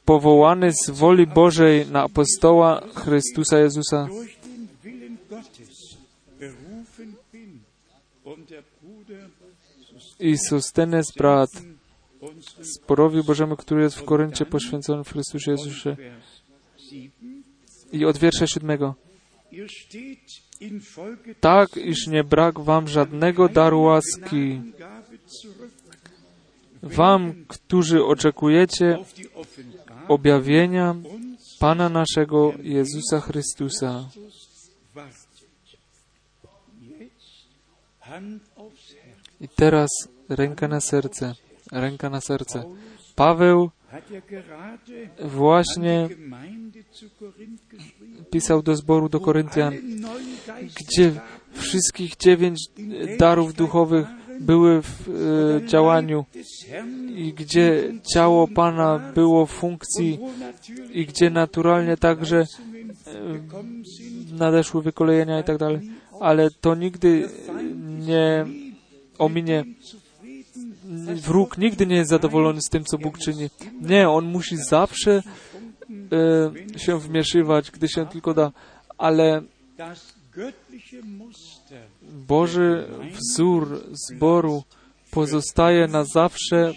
powołany 0.05 0.73
z 0.73 0.91
woli 0.91 1.27
Bożej 1.27 1.87
na 1.87 2.03
apostoła 2.03 2.83
Chrystusa 2.95 3.59
Jezusa, 3.59 4.09
i 10.21 10.39
Sostenes 10.39 11.07
brat, 11.17 11.51
zborowi 12.61 13.23
Bożemu, 13.23 13.57
który 13.57 13.83
jest 13.83 13.97
w 13.97 14.05
Koryncie 14.05 14.47
poświęcony 14.47 15.05
w 15.05 15.13
Chrystusie 15.13 15.51
Jezusie. 15.51 15.97
Vers 15.97 16.43
7 16.91 17.43
I 17.93 18.05
od 18.05 18.19
wiersza 18.19 18.47
siódmego. 18.47 18.95
Tak, 21.41 21.77
iż 21.77 22.07
nie 22.07 22.25
brak 22.25 22.61
wam 22.61 22.89
żadnego 22.89 23.49
daru 23.49 23.83
łaski. 23.83 24.61
Wam, 26.83 27.45
którzy 27.49 28.05
oczekujecie 28.05 28.99
objawienia 30.09 30.95
Pana 31.59 31.89
naszego 31.89 32.53
Jezusa 32.63 33.21
Chrystusa. 33.21 34.09
I 39.41 39.49
teraz 39.49 39.91
ręka 40.29 40.69
na 40.69 40.81
serce, 40.81 41.35
ręka 41.73 42.11
na 42.11 42.21
serce. 42.21 42.65
Paweł 43.15 43.71
właśnie 45.25 46.09
pisał 48.31 48.63
do 48.63 48.77
zboru 48.77 49.09
do 49.09 49.21
Koryntian, 49.21 49.75
gdzie 50.77 51.13
wszystkich 51.53 52.17
dziewięć 52.17 52.59
darów 53.19 53.55
duchowych 53.55 54.07
były 54.41 54.83
w 54.83 55.09
e, 55.09 55.67
działaniu 55.67 56.25
i 57.15 57.33
gdzie 57.33 57.93
ciało 58.15 58.49
Pana 58.49 59.13
było 59.15 59.47
w 59.47 59.51
funkcji 59.51 60.19
i 60.93 61.07
gdzie 61.07 61.31
naturalnie 61.31 61.97
także 61.97 62.47
sind, 62.47 64.39
nadeszły 64.39 64.83
wykolejenia 64.83 65.41
i 65.41 65.45
tak 65.45 65.59
dalej, 65.59 65.91
ale 66.21 66.51
to 66.51 66.75
nigdy 66.75 67.29
nie 67.87 68.47
ominie. 69.19 69.65
zufrieden 69.81 70.07
Wróg 71.17 71.59
nigdy 71.59 71.87
nie 71.87 71.97
jest 71.97 72.11
zadowolony 72.11 72.61
z 72.63 72.69
tym, 72.69 72.85
co 72.85 72.99
Bóg 72.99 73.19
czyni. 73.19 73.51
Nie, 73.81 74.09
on 74.09 74.25
musi 74.25 74.57
zawsze 74.57 75.23
e, 76.77 76.79
się 76.79 76.99
wmieszywać, 76.99 77.71
gdy 77.71 77.89
się 77.89 78.07
tylko 78.07 78.35
da, 78.35 78.53
ale 78.99 79.43
Boży 82.13 82.89
wzór 83.13 83.83
zboru 84.09 84.63
pozostaje 85.11 85.87
na 85.87 86.05
zawsze, 86.05 86.57
e, 86.57 86.73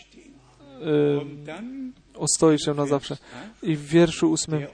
ostoi 2.15 2.59
się 2.59 2.73
na 2.73 2.85
zawsze. 2.85 3.17
I 3.63 3.75
w 3.75 3.85
wierszu 3.85 4.31
ósmym, 4.31 4.67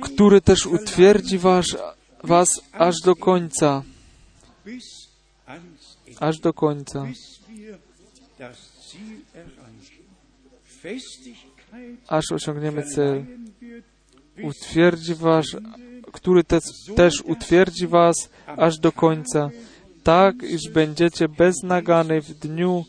który 0.00 0.40
też 0.40 0.66
utwierdzi 0.66 1.38
was, 1.38 1.66
was 2.24 2.48
aż 2.72 2.94
do 3.04 3.16
końca, 3.16 3.82
aż 6.20 6.38
do 6.38 6.52
końca. 6.52 7.06
aż 12.08 12.32
osiągniemy 12.32 12.82
cel. 12.82 13.26
Utwierdzi 14.42 15.14
was, 15.14 15.46
który 16.12 16.44
te, 16.44 16.58
też 16.96 17.20
utwierdzi 17.20 17.86
was 17.86 18.30
aż 18.46 18.78
do 18.78 18.92
końca, 18.92 19.50
tak 20.02 20.42
iż 20.42 20.70
będziecie 20.72 21.28
beznagany 21.28 22.20
w 22.20 22.34
dniu 22.34 22.84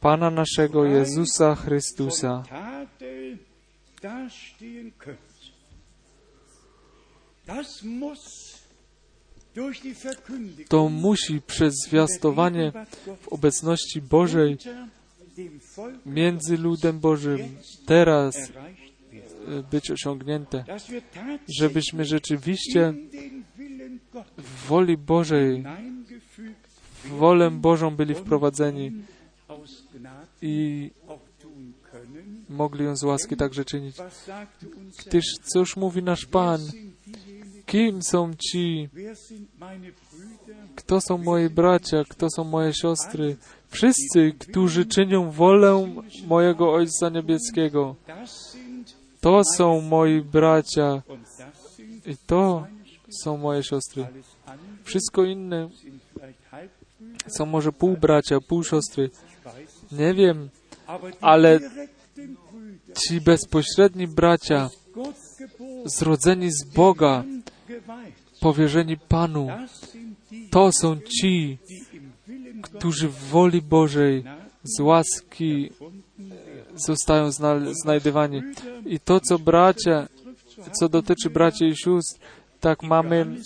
Pana 0.00 0.30
naszego 0.30 0.84
Jezusa 0.84 1.54
Chrystusa. 1.54 2.42
Das 7.46 7.82
To 10.68 10.88
musi 10.88 11.40
przez 11.40 11.74
zwiastowanie 11.86 12.72
w 13.20 13.28
obecności 13.28 14.02
Bożej 14.02 14.58
między 16.06 16.56
ludem 16.56 17.00
Bożym 17.00 17.38
teraz 17.86 18.36
e, 18.36 18.50
być 19.70 19.90
osiągnięte, 19.90 20.64
żebyśmy 21.58 22.04
rzeczywiście 22.04 22.94
w 24.38 24.66
woli 24.66 24.96
Bożej, 24.96 25.64
w 27.04 27.08
wolę 27.08 27.50
Bożą 27.50 27.96
byli 27.96 28.14
wprowadzeni 28.14 28.92
i 30.42 30.90
mogli 32.48 32.84
ją 32.84 32.96
z 32.96 33.02
łaski 33.02 33.36
także 33.36 33.64
czynić. 33.64 33.96
Gdyż 35.06 35.24
cóż 35.52 35.76
mówi 35.76 36.02
nasz 36.02 36.26
Pan? 36.26 36.60
Kim 37.70 38.02
są 38.02 38.34
ci? 38.34 38.88
Kto 40.76 41.00
są 41.00 41.18
moi 41.18 41.50
bracia? 41.50 42.04
Kto 42.08 42.30
są 42.30 42.44
moje 42.44 42.74
siostry? 42.74 43.36
Wszyscy, 43.68 44.32
którzy 44.38 44.86
czynią 44.86 45.30
wolę 45.30 45.94
mojego 46.26 46.72
Ojca 46.72 47.08
Niebieskiego. 47.08 47.96
To 49.20 49.42
są 49.56 49.80
moi 49.80 50.20
bracia 50.20 51.02
i 52.06 52.16
to 52.26 52.66
są 53.22 53.36
moje 53.36 53.62
siostry. 53.62 54.06
Wszystko 54.84 55.24
inne 55.24 55.68
są 57.36 57.46
może 57.46 57.72
pół 57.72 57.96
bracia, 57.96 58.40
pół 58.40 58.64
siostry. 58.64 59.10
Nie 59.92 60.14
wiem, 60.14 60.48
Ale- 61.20 61.60
ci 62.98 63.20
bezpośredni 63.20 64.06
bracia, 64.06 64.70
zrodzeni 65.84 66.50
z 66.52 66.64
Boga, 66.64 67.24
powierzeni 68.40 68.96
Panu, 68.96 69.48
to 70.50 70.72
są 70.72 70.96
ci, 71.00 71.58
którzy 72.62 73.08
w 73.08 73.14
woli 73.14 73.62
Bożej 73.62 74.24
z 74.64 74.80
łaski 74.80 75.70
werden. 75.70 76.02
zostają 76.76 77.32
zna- 77.32 77.74
znajdywani. 77.82 78.42
I 78.86 79.00
to, 79.00 79.20
co 79.20 79.38
bracia, 79.38 80.08
co 80.72 80.88
dotyczy 80.88 81.30
braci 81.30 81.64
i 81.64 81.76
sióstr, 81.76 82.20
tak 82.60 82.82
mamy 82.82 83.36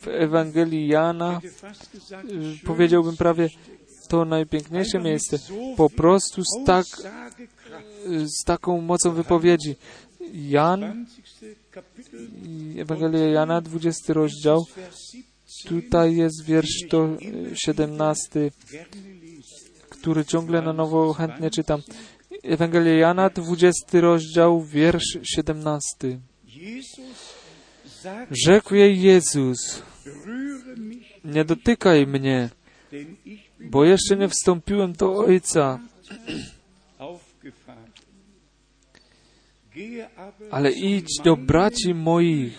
w 0.00 0.08
Ewangelii 0.08 0.88
Jana, 0.88 1.40
powiedziałbym 2.64 3.16
prawie, 3.16 3.48
to 4.08 4.24
najpiękniejsze 4.24 4.98
miejsce. 4.98 5.38
Po 5.76 5.90
prostu 5.90 6.42
z, 6.42 6.64
tak, 6.66 6.86
z 8.24 8.44
taką 8.44 8.80
mocą 8.80 9.12
wypowiedzi. 9.12 9.76
Jan 10.32 10.80
20. 10.80 11.46
Kapitel, 11.70 11.97
i 11.97 11.97
Ewangelia 12.78 13.28
Jana, 13.28 13.60
20 13.60 14.12
rozdział 14.12 14.64
Tutaj 15.66 16.16
jest 16.16 16.44
wiersz 16.44 16.88
to 16.90 17.08
17, 17.54 18.50
który 19.88 20.24
ciągle 20.24 20.62
na 20.62 20.72
nowo 20.72 21.12
chętnie 21.12 21.50
czytam. 21.50 21.82
Ewangelia 22.42 22.94
Jana, 22.94 23.30
20 23.30 24.00
rozdział, 24.00 24.62
wiersz 24.64 25.18
17. 25.22 26.18
Rzekł 28.30 28.74
jej 28.74 29.00
Jezus, 29.00 29.82
nie 31.24 31.44
dotykaj 31.44 32.06
mnie, 32.06 32.50
bo 33.60 33.84
jeszcze 33.84 34.16
nie 34.16 34.28
wstąpiłem 34.28 34.92
do 34.92 35.14
Ojca, 35.14 35.80
ale 40.50 40.72
idź 40.72 41.22
do 41.24 41.36
braci 41.36 41.94
moich, 41.94 42.58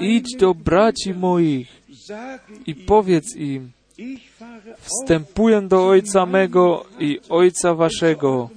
idź 0.00 0.36
do 0.38 0.54
braci 0.54 1.14
moich 1.14 1.68
i 2.66 2.74
powiedz 2.74 3.36
im, 3.36 3.70
wstępuję 4.80 5.62
do 5.62 5.86
Ojca 5.86 6.26
mego 6.26 6.86
i 6.98 7.20
Ojca 7.28 7.74
waszego, 7.74 8.50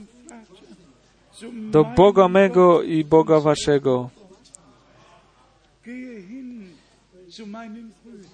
do 1.72 1.84
Boga 1.84 2.28
mego 2.28 2.84
i 2.84 3.04
Boga 3.06 3.40
waszego. 3.40 4.10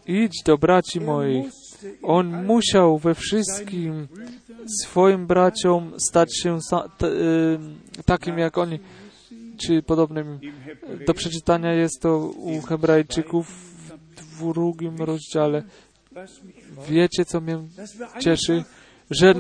Idź 0.07 0.43
do 0.45 0.57
braci 0.57 1.01
moich. 1.01 1.58
On 2.03 2.45
musiał 2.45 2.97
we 2.97 3.15
wszystkim 3.15 4.07
swoim 4.83 5.27
braciom 5.27 5.93
stać 6.09 6.37
się 6.37 6.59
takim 8.05 8.37
jak 8.37 8.57
oni, 8.57 8.79
czy 9.57 9.81
podobnym. 9.83 10.39
Do 11.07 11.13
przeczytania 11.13 11.73
jest 11.73 12.01
to 12.01 12.17
u 12.27 12.61
Hebrajczyków 12.61 13.47
w 14.17 14.53
drugim 14.53 14.97
rozdziale. 14.97 15.63
Wiecie, 16.89 17.25
co 17.25 17.41
mnie 17.41 17.59
cieszy? 18.19 18.63
Że 19.11 19.33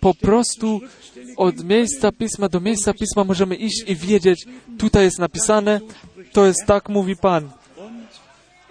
po 0.00 0.14
prostu 0.14 0.80
od 1.36 1.64
miejsca 1.64 2.12
pisma 2.12 2.48
do 2.48 2.60
miejsca 2.60 2.94
pisma 2.94 3.24
możemy 3.24 3.54
iść 3.54 3.84
i 3.86 3.96
wiedzieć, 3.96 4.46
tutaj 4.78 5.04
jest 5.04 5.18
napisane, 5.18 5.80
to 6.32 6.46
jest 6.46 6.66
tak, 6.66 6.88
mówi 6.88 7.16
Pan. 7.16 7.50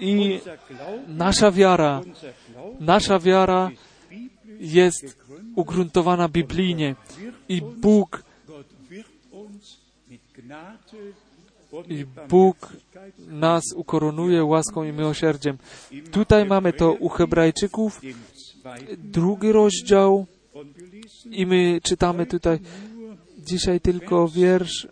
I 0.02 0.40
nasza 1.08 1.52
wiara, 1.52 2.02
nasza 2.80 3.20
wiara 3.20 3.72
jest 4.60 5.18
ugruntowana 5.56 6.30
biblijnie 6.30 6.96
i 7.50 7.62
Bóg 7.62 8.24
i 11.90 12.06
Bóg 12.30 12.74
nas 13.28 13.64
ukoronuje 13.76 14.44
łaską 14.44 14.84
i 14.84 14.92
miłosierdziem. 14.92 15.58
Tutaj 16.12 16.46
mamy 16.46 16.74
to 16.74 16.94
u 16.94 17.10
Hebrajczyków, 17.10 18.02
drugi 18.98 19.52
rozdział 19.52 20.26
i 21.32 21.46
my 21.46 21.80
czytamy 21.84 22.26
tutaj 22.26 22.60
dzisiaj 23.38 23.82
tylko 23.82 24.28
wiersz 24.28 24.88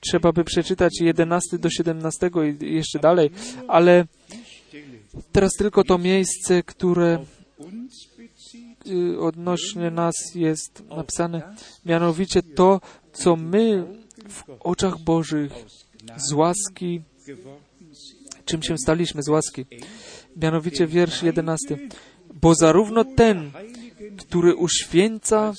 trzeba 0.00 0.32
by 0.32 0.44
przeczytać 0.44 1.00
11 1.00 1.58
do 1.58 1.70
17 1.70 2.30
i 2.60 2.74
jeszcze 2.74 2.98
dalej, 2.98 3.30
ale 3.68 4.06
teraz 5.32 5.52
tylko 5.58 5.84
to 5.84 5.98
miejsce, 5.98 6.62
które 6.62 7.24
y, 8.86 9.20
odnośnie 9.20 9.90
nas 9.90 10.14
jest 10.34 10.82
napisane, 10.88 11.56
mianowicie 11.86 12.42
to, 12.42 12.80
co 13.12 13.36
my 13.36 13.84
w 14.28 14.44
oczach 14.60 14.98
Bożych 14.98 15.52
z 16.16 16.32
łaski, 16.32 17.00
czym 18.44 18.62
się 18.62 18.78
staliśmy 18.78 19.22
z 19.22 19.28
łaski. 19.28 19.66
Mianowicie 20.36 20.86
wiersz 20.86 21.22
11. 21.22 21.78
Bo 22.34 22.54
zarówno 22.54 23.04
ten, 23.04 23.50
który 24.16 24.54
uświęca, 24.54 25.52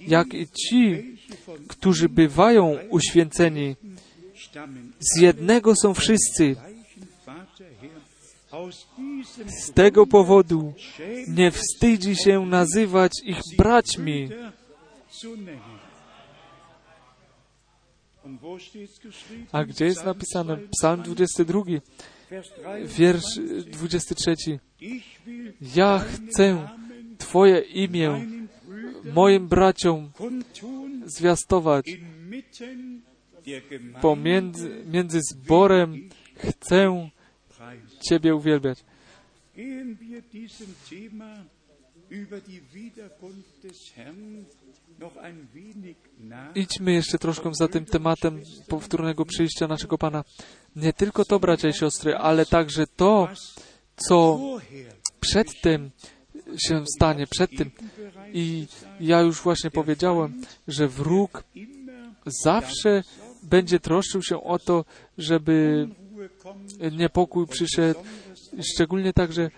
jak 0.00 0.34
i 0.34 0.46
ci, 0.48 1.17
którzy 1.68 2.08
bywają 2.08 2.76
uświęceni, 2.90 3.76
z 5.00 5.20
jednego 5.20 5.74
są 5.76 5.94
wszyscy. 5.94 6.56
Z 9.46 9.72
tego 9.72 10.06
powodu 10.06 10.74
nie 11.28 11.50
wstydzi 11.50 12.16
się 12.16 12.46
nazywać 12.46 13.12
ich 13.24 13.40
braćmi. 13.56 14.28
A 19.52 19.64
gdzie 19.64 19.84
jest 19.84 20.04
napisane? 20.04 20.56
Psalm 20.56 21.02
22, 21.02 21.60
wiersz 22.84 23.38
23. 23.66 24.34
Ja 25.76 25.98
chcę 25.98 26.68
Twoje 27.18 27.60
imię 27.60 28.26
moim 29.14 29.48
braciom 29.48 30.10
zwiastować. 31.06 31.86
Pomiędzy 34.00 34.84
między 34.86 35.20
zborem 35.32 36.08
chcę 36.34 37.10
Ciebie 38.08 38.34
uwielbiać. 38.34 38.84
Idźmy 46.54 46.92
jeszcze 46.92 47.18
troszkę 47.18 47.54
za 47.54 47.68
tym 47.68 47.84
tematem 47.84 48.42
powtórnego 48.68 49.24
przyjścia 49.24 49.66
naszego 49.66 49.98
Pana. 49.98 50.24
Nie 50.76 50.92
tylko 50.92 51.24
to, 51.24 51.40
bracia 51.40 51.68
i 51.68 51.72
siostry, 51.72 52.16
ale 52.16 52.46
także 52.46 52.86
to, 52.86 53.28
co 53.96 54.40
przedtem 55.20 55.90
się 56.56 56.84
stanie, 56.96 57.26
przed 57.26 57.50
tym. 57.50 57.70
I 58.32 58.66
ja 59.00 59.20
już 59.20 59.40
właśnie 59.40 59.70
powiedziałem, 59.70 60.42
że 60.68 60.88
wróg 60.88 61.44
zawsze 62.26 63.02
będzie 63.42 63.80
troszczył 63.80 64.22
się 64.22 64.42
o 64.42 64.58
to, 64.58 64.84
żeby 65.18 65.88
niepokój 66.92 67.46
przyszedł, 67.46 68.00
szczególnie 68.74 69.12
także 69.12 69.50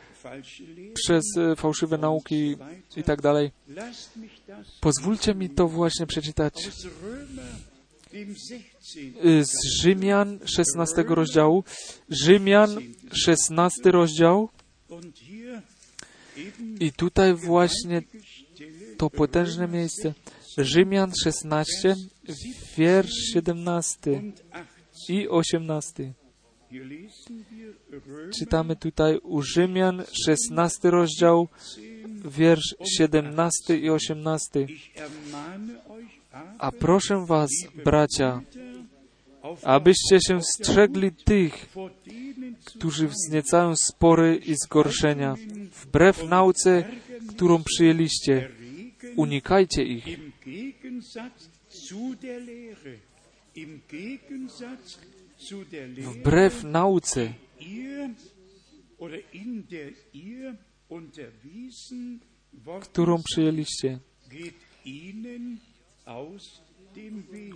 przez 0.94 1.24
e, 1.36 1.56
fałszywe 1.56 1.98
nauki 1.98 2.56
i 2.96 3.02
tak 3.02 3.22
dalej. 3.22 3.50
Pozwólcie 4.80 5.34
mi 5.34 5.50
to 5.50 5.68
właśnie 5.68 6.06
przeczytać 6.06 6.68
e, 9.24 9.44
z 9.44 9.66
Rzymian 9.80 10.38
16 10.44 11.04
rozdziału. 11.08 11.64
Rzymian 12.10 12.76
16 13.12 13.90
rozdział. 13.90 14.48
I 16.80 16.92
tutaj 16.92 17.34
właśnie 17.34 18.02
to 18.96 19.10
potężne 19.10 19.68
miejsce. 19.68 20.14
Rzymian 20.58 21.12
16, 21.24 21.96
wiersz 22.76 23.14
17 23.32 24.22
i 25.08 25.28
18. 25.28 26.12
Czytamy 28.38 28.76
tutaj 28.76 29.18
u 29.18 29.42
Rzymian 29.42 30.02
16 30.26 30.90
rozdział, 30.90 31.48
wiersz 32.24 32.74
17 32.98 33.76
i 33.78 33.90
18. 33.90 34.66
A 36.58 36.72
proszę 36.72 37.26
was, 37.26 37.50
bracia, 37.84 38.42
abyście 39.62 40.18
się 40.28 40.42
strzegli 40.42 41.12
tych, 41.12 41.66
którzy 42.76 43.08
wzniecają 43.08 43.76
spory 43.76 44.36
i 44.36 44.54
zgorszenia, 44.54 45.34
wbrew 45.82 46.24
nauce, 46.28 46.84
którą 47.28 47.62
przyjęliście. 47.62 48.50
Unikajcie 49.16 49.82
ich. 49.82 50.04
Wbrew 55.98 56.64
nauce, 56.64 57.32
którą 62.80 63.22
przyjęliście. 63.22 63.98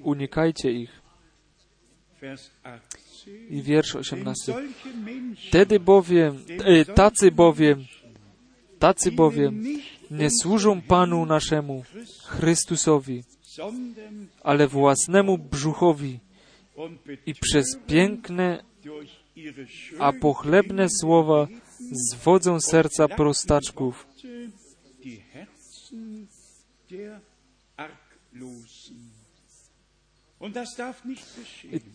Unikajcie 0.02 0.72
ich. 0.72 1.03
I 3.50 3.62
wiersz 3.62 3.96
18. 3.96 4.54
Wtedy 5.48 5.80
bowiem, 5.80 6.44
e, 6.64 6.84
tacy 6.84 7.30
bowiem, 7.30 7.84
tacy 8.78 9.12
bowiem 9.12 9.64
nie 10.10 10.30
służą 10.30 10.80
Panu 10.80 11.26
naszemu, 11.26 11.84
Chrystusowi, 12.26 13.24
ale 14.42 14.68
własnemu 14.68 15.38
brzuchowi 15.38 16.18
i 17.26 17.34
przez 17.34 17.78
piękne, 17.86 18.64
a 19.98 20.12
pochlebne 20.12 20.86
słowa 21.00 21.46
zwodzą 21.92 22.60
serca 22.60 23.08
prostaczków. 23.08 24.06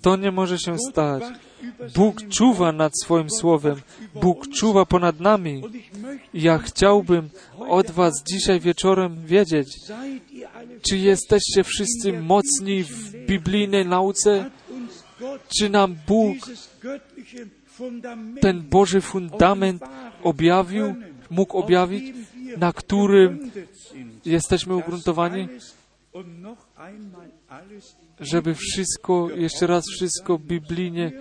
To 0.01 0.15
nie 0.15 0.31
może 0.31 0.59
się 0.59 0.75
stać. 0.91 1.23
Bóg 1.95 2.29
czuwa 2.29 2.71
nad 2.71 2.93
swoim 3.03 3.29
słowem. 3.29 3.75
Bóg 4.15 4.47
czuwa 4.47 4.85
ponad 4.85 5.19
nami. 5.19 5.63
Ja 6.33 6.57
chciałbym 6.57 7.29
od 7.57 7.91
Was 7.91 8.23
dzisiaj 8.23 8.59
wieczorem 8.59 9.25
wiedzieć, 9.25 9.67
czy 10.89 10.97
jesteście 10.97 11.63
wszyscy 11.63 12.13
mocni 12.21 12.83
w 12.83 13.25
biblijnej 13.25 13.85
nauce, 13.85 14.49
czy 15.57 15.69
nam 15.69 15.95
Bóg 16.07 16.37
ten 18.41 18.61
Boży 18.61 19.01
fundament 19.01 19.83
objawił, 20.23 20.95
mógł 21.29 21.57
objawić, 21.57 22.15
na 22.57 22.73
którym 22.73 23.51
jesteśmy 24.25 24.75
ugruntowani, 24.75 25.47
żeby 28.19 28.55
wszystko, 28.55 29.29
jeszcze 29.35 29.67
raz 29.67 29.83
wszystko 29.95 30.39
biblijnie, 30.39 31.11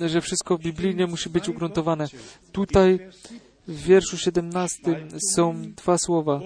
że 0.00 0.20
wszystko 0.20 0.58
biblijnie 0.58 1.06
musi 1.06 1.30
być 1.30 1.48
ugruntowane. 1.48 2.06
Tutaj 2.52 2.98
w 3.68 3.82
wierszu 3.82 4.18
17 4.18 5.06
są 5.34 5.62
dwa 5.76 5.98
słowa. 5.98 6.40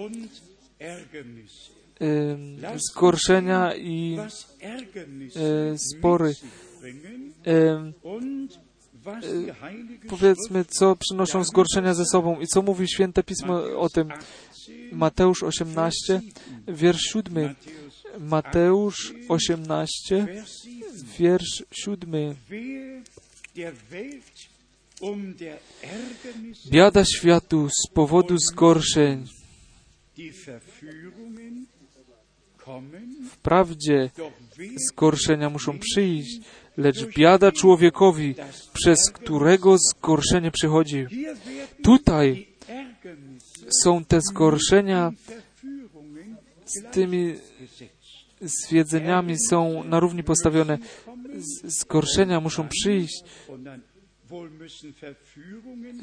Zgorszenia 2.91 3.75
i 3.75 4.17
e, 4.19 5.77
spory. 5.77 6.33
Ym, 7.47 7.93
powiedzmy, 10.09 10.65
co 10.65 10.95
przynoszą 10.95 11.43
zgorszenia 11.43 11.93
ze 11.93 12.05
sobą 12.05 12.39
i 12.39 12.47
co 12.47 12.61
mówi 12.61 12.87
Święte 12.87 13.23
Pismo 13.23 13.79
o 13.79 13.89
tym. 13.89 14.09
Mateusz 14.91 15.43
18, 15.43 16.21
wiersz 16.67 17.01
7. 17.01 17.55
Mateusz 18.19 19.13
18, 19.29 20.27
wiersz 21.19 21.63
7. 21.71 22.35
Biada 26.69 27.05
światu 27.05 27.69
z 27.69 27.93
powodu 27.93 28.37
zgorszeń. 28.37 29.27
Wprawdzie 33.31 34.09
zgorszenia 34.89 35.49
muszą 35.49 35.79
przyjść, 35.79 36.39
lecz 36.77 37.05
biada 37.05 37.51
człowiekowi, 37.51 38.35
przez 38.73 39.11
którego 39.13 39.77
zgorszenie 39.77 40.51
przychodzi. 40.51 41.05
Tutaj 41.83 42.47
są 43.83 44.05
te 44.05 44.21
zgorszenia 44.21 45.11
z 46.65 46.91
tymi 46.91 47.35
zwiedzeniami 48.41 49.35
są 49.49 49.83
na 49.83 49.99
równi 49.99 50.23
postawione. 50.23 50.77
Zgorszenia 51.63 52.39
muszą 52.39 52.67
przyjść. 52.67 53.23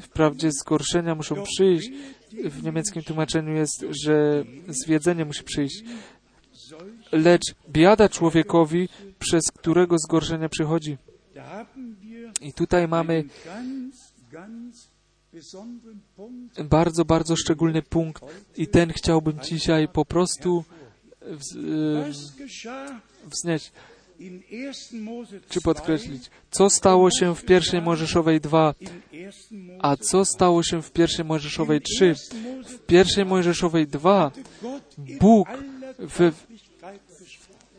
Wprawdzie 0.01 0.51
zgorszenia 0.51 1.15
muszą 1.15 1.43
przyjść. 1.43 1.91
W 2.45 2.63
niemieckim 2.63 3.03
tłumaczeniu 3.03 3.53
jest, 3.53 3.85
że 4.05 4.43
zwiedzenie 4.67 5.25
musi 5.25 5.43
przyjść. 5.43 5.83
Lecz 7.11 7.55
biada 7.69 8.09
człowiekowi, 8.09 8.89
przez 9.19 9.43
którego 9.51 9.97
zgorszenie 9.97 10.49
przychodzi. 10.49 10.97
I 12.41 12.53
tutaj 12.53 12.87
mamy 12.87 13.23
bardzo, 16.63 17.05
bardzo 17.05 17.35
szczególny 17.35 17.81
punkt 17.81 18.23
i 18.57 18.67
ten 18.67 18.93
chciałbym 18.93 19.39
dzisiaj 19.39 19.87
po 19.87 20.05
prostu 20.05 20.63
wznieść 23.25 23.71
czy 25.49 25.61
podkreślić. 25.61 26.29
Co 26.51 26.69
stało 26.69 27.11
się 27.11 27.35
w 27.35 27.45
pierwszej 27.45 27.81
Mojżeszowej 27.81 28.41
2, 28.41 28.73
a 29.79 29.95
co 29.95 30.25
stało 30.25 30.63
się 30.63 30.81
w 30.81 30.91
pierwszej 30.91 31.25
Mojżeszowej 31.25 31.81
3? 31.81 32.15
W 32.65 32.79
pierwszej 32.85 33.25
Mojżeszowej 33.25 33.87
2 33.87 34.31
Bóg 35.19 35.47
w, 35.99 36.31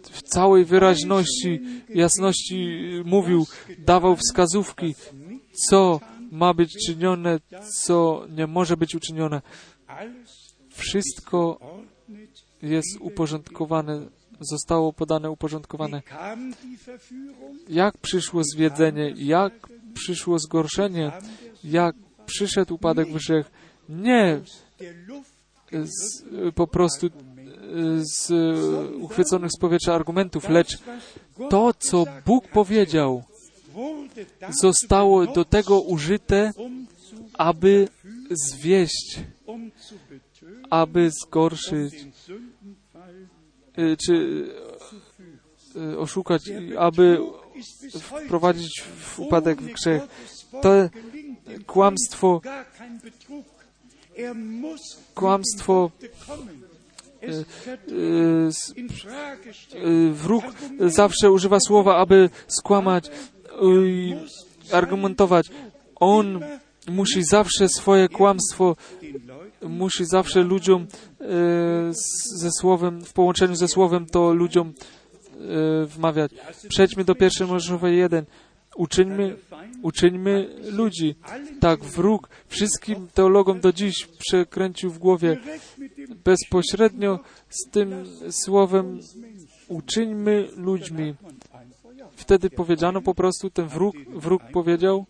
w 0.02 0.22
całej 0.22 0.64
wyraźności, 0.64 1.60
jasności 1.88 2.78
mówił, 3.04 3.46
dawał 3.78 4.16
wskazówki, 4.16 4.94
co 5.68 6.00
ma 6.30 6.54
być 6.54 6.86
czynione, 6.86 7.40
co 7.84 8.26
nie 8.30 8.46
może 8.46 8.76
być 8.76 8.94
uczynione. 8.94 9.42
Wszystko 10.70 11.58
jest 12.64 12.96
uporządkowane, 13.00 14.06
zostało 14.40 14.92
podane 14.92 15.30
uporządkowane. 15.30 16.02
Jak 17.68 17.98
przyszło 17.98 18.44
zwiedzenie, 18.44 19.14
jak 19.16 19.68
przyszło 19.94 20.38
zgorszenie, 20.38 21.12
jak 21.64 21.96
przyszedł 22.26 22.74
upadek 22.74 23.08
w 23.08 23.12
grzech. 23.12 23.50
Nie 23.88 24.40
z, 25.72 26.24
po 26.54 26.66
prostu 26.66 27.10
z 28.00 28.30
uchwyconych 29.00 29.50
z 29.56 29.58
powietrza 29.60 29.94
argumentów, 29.94 30.48
lecz 30.48 30.78
to, 31.50 31.74
co 31.78 32.04
Bóg 32.26 32.48
powiedział, 32.48 33.22
zostało 34.60 35.26
do 35.26 35.44
tego 35.44 35.80
użyte, 35.80 36.52
aby 37.34 37.88
zwieść, 38.30 39.20
aby 40.70 41.10
zgorszyć, 41.10 41.94
czy 44.06 44.46
y, 45.76 45.98
oszukać, 45.98 46.42
aby 46.78 47.18
wprowadzić 48.26 48.82
w 48.98 49.20
upadek 49.20 49.62
w 49.62 49.72
grzech. 49.72 50.02
To 50.62 50.88
kłamstwo, 51.66 52.40
kłamstwo 55.14 55.90
y, 57.22 57.44
y, 57.88 58.50
y, 59.74 60.12
wróg 60.12 60.44
zawsze 60.80 61.30
używa 61.30 61.58
słowa, 61.60 61.96
aby 61.96 62.30
skłamać 62.48 63.10
i 63.62 64.14
argumentować. 64.72 65.46
On 65.96 66.40
musi 66.88 67.24
zawsze 67.24 67.68
swoje 67.68 68.08
kłamstwo, 68.08 68.76
musi 69.62 70.04
zawsze 70.04 70.42
ludziom 70.42 70.86
e, 71.20 71.26
ze 72.36 72.50
słowem, 72.50 73.04
w 73.04 73.12
połączeniu 73.12 73.54
ze 73.54 73.68
słowem 73.68 74.06
to 74.06 74.34
ludziom 74.34 74.72
e, 74.72 75.86
wmawiać. 75.86 76.32
Przejdźmy 76.68 77.04
do 77.04 77.14
pierwszej 77.14 77.46
Mojżeszowej 77.46 77.98
1. 77.98 78.24
Uczyńmy, 78.76 79.36
uczyńmy 79.82 80.48
ludzi. 80.72 81.14
Tak, 81.60 81.84
wróg 81.84 82.28
wszystkim 82.48 83.08
teologom 83.14 83.60
do 83.60 83.72
dziś 83.72 84.08
przekręcił 84.18 84.90
w 84.90 84.98
głowie 84.98 85.36
bezpośrednio 86.24 87.18
z 87.48 87.70
tym 87.70 88.04
słowem 88.30 89.00
uczyńmy 89.68 90.48
ludźmi. 90.56 91.14
Wtedy 92.16 92.50
powiedziano 92.50 93.02
po 93.02 93.14
prostu, 93.14 93.50
ten 93.50 93.68
wróg, 93.68 93.96
wróg 94.14 94.42
powiedział, 94.52 95.06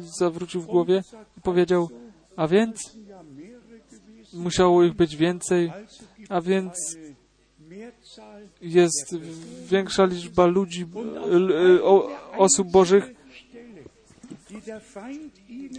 zawrócił 0.00 0.60
w 0.60 0.66
głowie 0.66 1.02
i 1.38 1.40
powiedział, 1.40 1.88
a 2.36 2.48
więc 2.48 2.96
musiało 4.32 4.84
ich 4.84 4.94
być 4.94 5.16
więcej, 5.16 5.72
a 6.28 6.40
więc 6.40 6.96
jest 8.60 9.16
większa 9.70 10.04
liczba 10.04 10.46
ludzi, 10.46 10.86
o, 11.82 12.10
osób 12.36 12.70
bożych 12.70 13.14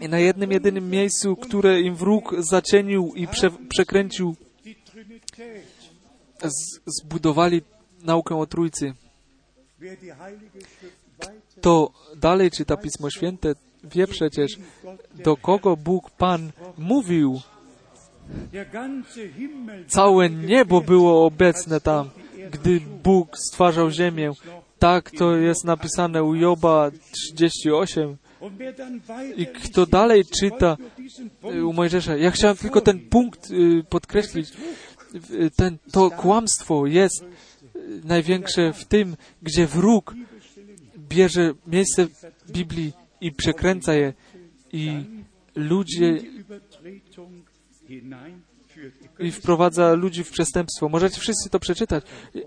i 0.02 0.10
na 0.10 0.20
jednym 0.20 0.52
jedynym 0.52 0.90
miejscu, 0.90 1.36
które 1.36 1.82
im 1.82 1.96
wróg 1.96 2.36
zacienił 2.40 3.14
i 3.16 3.28
prze, 3.28 3.52
przekręcił, 3.70 4.36
z, 6.44 6.80
zbudowali 6.86 7.62
naukę 8.04 8.36
o 8.36 8.46
Trójcy. 8.46 8.94
To 11.62 11.92
dalej 12.16 12.52
czyta 12.52 12.78
Pismo 12.78 13.10
Święte, 13.10 13.56
wie 13.84 14.08
przecież, 14.08 14.52
do 15.16 15.38
kogo 15.38 15.78
Bóg 15.78 16.10
Pan 16.10 16.52
mówił. 16.78 17.42
Całe 19.88 20.30
niebo 20.30 20.82
było 20.82 21.26
obecne 21.26 21.82
tam, 21.82 22.10
gdy 22.52 22.80
Bóg 23.04 23.38
stwarzał 23.38 23.92
ziemię. 23.92 24.32
Tak 24.80 25.12
to 25.12 25.36
jest 25.36 25.66
napisane 25.66 26.24
u 26.24 26.36
Joba 26.36 26.92
38. 27.12 28.18
I 29.38 29.48
kto 29.48 29.86
dalej 29.86 30.24
czyta 30.40 30.78
u 31.64 31.74
Mojżesza, 31.74 32.18
ja 32.18 32.32
chciałem 32.32 32.58
tylko 32.58 32.82
ten 32.82 33.00
punkt 33.00 33.52
y, 33.52 33.84
podkreślić. 33.90 34.50
Ten, 35.56 35.78
to 35.92 36.12
kłamstwo 36.12 36.88
jest 36.88 37.22
y, 37.22 37.28
największe 38.04 38.74
w 38.74 38.86
tym, 38.86 39.16
gdzie 39.42 39.68
wróg 39.68 40.16
bierze 40.98 41.54
miejsce 41.68 42.08
Biblii 42.50 42.94
i 43.24 43.32
przekręca 43.32 43.94
je 43.94 44.14
i 44.74 45.06
ludzie 45.56 46.22
i 49.20 49.32
wprowadza 49.32 49.94
ludzi 49.94 50.24
w 50.24 50.32
przestępstwo. 50.32 50.90
Możecie 50.90 51.22
wszyscy 51.22 51.50
to 51.50 51.60
przeczytać. 51.60 52.06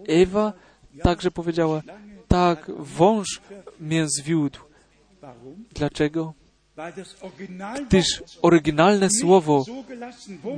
Ewa 0.09 0.53
także 1.03 1.31
powiedziała, 1.31 1.83
tak, 2.29 2.70
wąż 2.79 3.41
mię 3.81 4.09
zwiódł. 4.09 4.59
Dlaczego? 5.74 6.35
Gdyż 7.89 8.22
oryginalne 8.43 9.09
słowo 9.20 9.64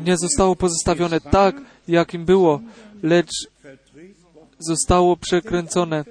nie 0.05 0.17
zostało 0.17 0.57
pozostawione 0.57 1.21
tak, 1.21 1.57
jakim 1.89 2.25
było, 2.25 2.61
lecz 3.03 3.31
zostało 4.59 5.17
przekręcone. 5.17 6.05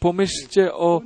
Pomyślcie 0.00 0.74
o 0.74 1.02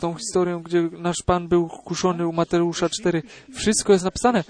tą 0.00 0.14
historię, 0.14 0.60
gdzie 0.64 0.88
nasz 0.98 1.22
Pan 1.26 1.48
był 1.48 1.68
kuszony 1.68 2.26
u 2.26 2.32
Mateusza 2.32 2.88
4. 2.88 3.22
Wszystko 3.54 3.92
jest 3.92 4.04
napisane. 4.04 4.44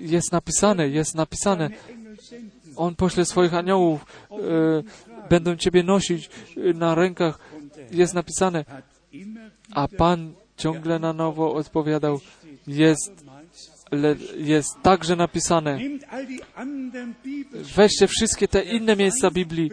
Jest 0.00 0.32
napisane, 0.32 0.88
jest 0.88 1.14
napisane. 1.14 1.70
On 2.76 2.94
pośle 2.94 3.24
swoich 3.24 3.54
aniołów, 3.54 4.06
e, 4.30 4.36
będą 5.28 5.56
Ciebie 5.56 5.82
nosić 5.82 6.30
e, 6.56 6.72
na 6.72 6.94
rękach. 6.94 7.38
Jest 7.90 8.14
napisane. 8.14 8.64
A 9.70 9.88
Pan 9.88 10.32
ciągle 10.56 10.98
na 10.98 11.12
nowo 11.12 11.54
odpowiadał, 11.54 12.20
jest, 12.66 13.24
jest 14.36 14.82
także 14.82 15.16
napisane. 15.16 15.78
Weźcie 17.76 18.06
wszystkie 18.06 18.48
te 18.48 18.62
inne 18.62 18.96
miejsca 18.96 19.30
Biblii. 19.30 19.70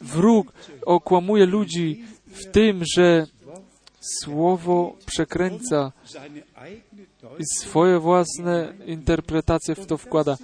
Wróg 0.00 0.52
okłamuje 0.86 1.46
ludzi 1.46 2.04
w 2.30 2.44
tym, 2.44 2.82
że 2.96 3.26
słowo 4.00 4.96
przekręca 5.06 5.92
i 7.38 7.42
swoje 7.58 7.98
własne 7.98 8.74
interpretacje 8.86 9.74
w 9.74 9.86
to 9.86 9.98
wkłada. 9.98 10.36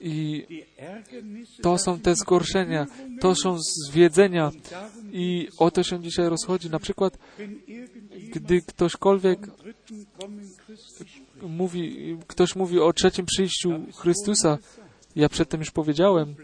I 0.00 0.46
to 1.62 1.78
są 1.78 2.00
te 2.00 2.14
zgorszenia, 2.14 2.86
to 3.20 3.34
są 3.34 3.56
zwiedzenia 3.88 4.50
i 5.12 5.48
o 5.58 5.70
to 5.70 5.82
się 5.82 6.00
dzisiaj 6.00 6.28
rozchodzi. 6.28 6.70
Na 6.70 6.78
przykład, 6.78 7.18
gdy 8.32 8.62
ktośkolwiek 8.62 9.38
mówi, 11.42 12.16
ktoś 12.26 12.56
mówi 12.56 12.80
o 12.80 12.92
trzecim 12.92 13.26
przyjściu 13.26 13.70
Chrystusa, 13.96 14.58
ja 15.16 15.28
przedtem 15.28 15.60
już 15.60 15.70
powiedziałem, 15.70 16.34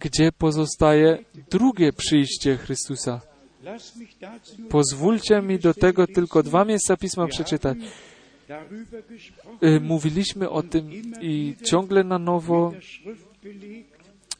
gdzie 0.00 0.32
pozostaje 0.32 1.24
drugie 1.50 1.92
przyjście 1.92 2.56
Chrystusa. 2.56 3.31
Pozwólcie 4.68 5.42
mi 5.42 5.58
do 5.58 5.74
tego 5.74 6.06
tylko 6.06 6.42
dwa 6.42 6.64
miejsca 6.64 6.96
pisma 6.96 7.26
przeczytać. 7.26 7.78
Y, 9.62 9.80
Mówiliśmy 9.80 10.50
o 10.50 10.62
tym 10.62 10.90
i 11.20 11.56
ciągle 11.64 12.04
na 12.04 12.18
nowo 12.18 12.72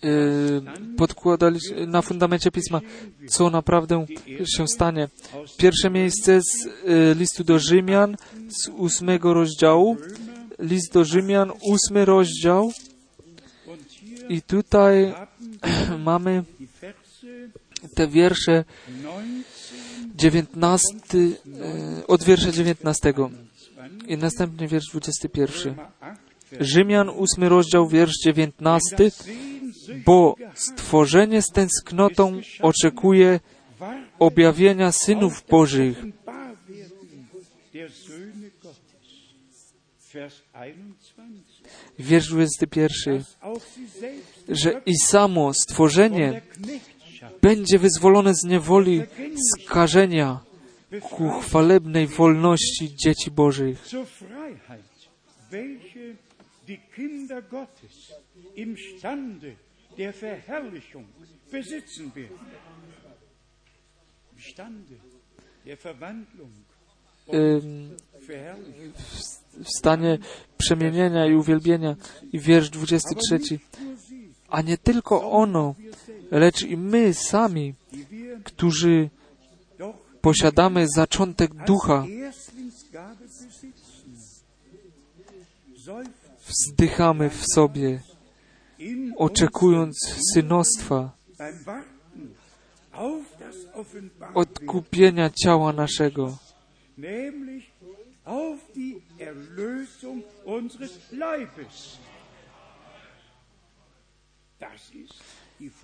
y, 0.04 0.62
podkładaliśmy 0.96 1.86
na 1.86 2.02
fundamencie 2.02 2.50
pisma, 2.50 2.80
co 3.28 3.50
naprawdę 3.50 4.06
się 4.56 4.68
stanie. 4.68 5.08
Pierwsze 5.56 5.90
miejsce 5.90 6.40
z 6.42 6.66
y, 6.66 6.70
listu 7.18 7.44
do 7.44 7.58
Rzymian 7.58 8.16
z 8.48 8.68
ósmego 8.68 9.34
rozdziału. 9.34 9.96
List 10.58 10.92
do 10.92 11.04
Rzymian, 11.04 11.52
ósmy 11.62 12.04
rozdział. 12.04 12.72
I 14.28 14.42
tutaj 14.42 15.14
mamy 16.04 16.44
te 17.94 18.08
wiersze 18.08 18.64
19 18.88 19.52
19, 20.14 20.94
e, 22.00 22.06
od 22.06 22.24
wiersza 22.24 22.52
19 22.52 23.14
i 24.08 24.16
następnie 24.16 24.68
wiersz 24.68 24.90
21. 24.90 25.74
Römer 25.74 25.86
8, 26.00 26.16
Rzymian 26.60 27.08
8 27.08 27.44
rozdział, 27.44 27.88
wiersz 27.88 28.16
19. 28.24 28.96
Sehnsüchtig 28.96 29.52
Bo 30.04 30.36
stworzenie 30.54 31.42
z 31.42 31.48
tęsknotą 31.48 32.40
oczekuje 32.60 33.40
objawienia 34.18 34.92
synów 34.92 35.44
Bożych. 35.48 35.98
Offenbarwerden 35.98 37.26
der 37.72 37.90
Söhne 37.90 38.50
Gottes. 38.62 39.32
Vers 40.12 40.42
21. 40.52 41.42
Wiersz 41.98 42.28
21. 42.28 43.18
Dass 43.18 43.36
auch 43.40 43.62
sie 43.74 44.00
selbst 44.00 44.32
Że 44.48 44.80
i 44.86 44.96
samo 44.96 45.54
stworzenie 45.54 46.42
będzie 47.42 47.78
wyzwolone 47.78 48.34
z 48.34 48.44
niewoli 48.44 49.02
skażenia 49.60 50.40
ku 51.10 51.30
chwalebnej 51.30 52.06
wolności 52.06 52.96
dzieci 52.96 53.30
Bożych. 53.30 53.88
der 59.98 60.14
Verherrlichung 60.14 61.06
besitzen 61.50 62.10
werden. 62.14 62.38
Imstande 64.36 64.96
der 65.64 65.76
Verwandlung 65.76 66.52
w 69.64 69.68
stanie 69.78 70.18
przemienienia 70.58 71.26
i 71.26 71.34
uwielbienia. 71.34 71.96
I 72.32 72.40
wiersz 72.40 72.70
23. 72.70 73.58
A 74.48 74.62
nie 74.62 74.78
tylko 74.78 75.30
ono, 75.30 75.74
lecz 76.32 76.62
i 76.62 76.76
my 76.76 77.14
sami, 77.14 77.74
którzy 78.44 79.10
posiadamy 80.20 80.86
zaczątek 80.88 81.54
ducha, 81.66 82.06
wzdychamy 86.48 87.30
w 87.30 87.44
sobie, 87.54 88.02
oczekując 89.16 89.96
synostwa, 90.34 91.12
odkupienia 94.34 95.30
ciała 95.30 95.72
naszego, 95.72 96.36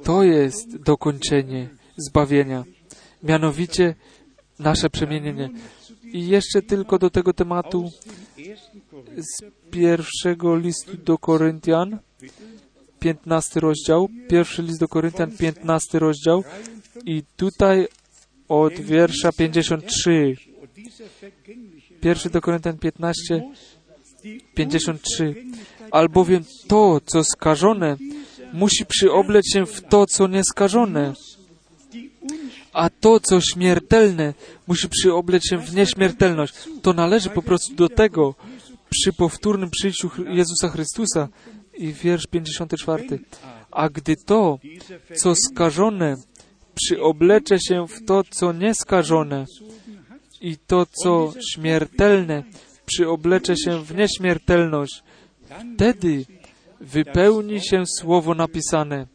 To 0.05 0.23
jest 0.23 0.77
dokończenie 0.77 1.69
zbawienia, 1.97 2.65
mianowicie 3.23 3.95
nasze 4.59 4.91
przemienienie. 4.91 5.51
I 6.13 6.29
jeszcze 6.29 6.63
tylko 6.63 6.99
do 6.99 7.11
tego 7.11 7.33
tematu 7.33 7.91
z 9.17 9.45
pierwszego 9.71 10.57
listu 10.57 10.97
do 10.97 11.19
Koryntian, 11.19 11.99
15 13.01 13.61
rozdział, 13.61 14.09
pierwszy 14.29 14.63
list 14.63 14.81
do 14.81 14.89
Koryntian, 14.89 15.31
15 15.31 15.99
rozdział 15.99 16.45
i 17.05 17.23
tutaj 17.37 17.87
od 18.49 18.75
wiersza 18.75 19.33
53, 19.33 20.37
und 20.63 20.73
dieser 20.73 21.09
vergängliche 21.21 21.95
pierwszy 22.01 22.31
do 22.31 22.41
Koryntian 22.41 22.79
15, 22.79 23.41
muss 23.41 23.77
die 24.23 24.41
53. 24.55 25.35
Albowiem 25.91 26.45
to, 26.69 27.01
co 27.07 27.25
skażone, 27.25 27.97
musi 28.53 28.87
przyobleć 28.87 29.53
się 29.53 29.67
w 29.67 29.81
to, 29.81 30.07
co 30.07 30.27
nieskażone, 30.27 31.13
a 32.73 32.91
to, 32.91 33.21
co 33.21 33.41
śmiertelne, 33.41 34.35
musi 34.67 34.89
przyobleć 34.89 35.49
się 35.49 35.59
w 35.59 35.75
nieśmiertelność. 35.75 36.55
To 36.83 36.93
należy 36.93 37.31
po 37.31 37.43
prostu 37.43 37.75
do 37.75 37.89
tego 37.89 38.35
przy 38.91 39.13
powtórnym 39.13 39.71
przyjściu 39.71 40.11
Jezusa 40.29 40.69
Chrystusa. 40.69 41.29
I 41.75 41.93
wiersz 41.93 42.27
54. 42.27 43.19
A 43.71 43.89
gdy 43.89 44.17
to, 44.17 44.59
co 45.15 45.35
skażone, 45.35 46.17
przyoblecze 46.75 47.61
się 47.61 47.87
w 47.87 48.05
to, 48.05 48.25
co 48.31 48.53
nieskażone, 48.53 49.45
i 50.41 50.57
to, 50.57 50.87
co 50.87 51.33
śmiertelne, 51.53 52.43
przyoblecze 52.87 53.57
się 53.57 53.85
w 53.85 53.95
nieśmiertelność, 53.95 55.03
wtedy 55.75 56.25
wypełni 56.81 57.61
się 57.61 57.87
słowo 57.87 58.35
napisane. 58.35 59.07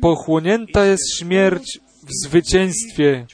Pochłonięta 0.00 0.84
jest 0.84 1.18
śmierć 1.18 1.80
w 2.02 2.26
zwycięstwie. 2.26 3.26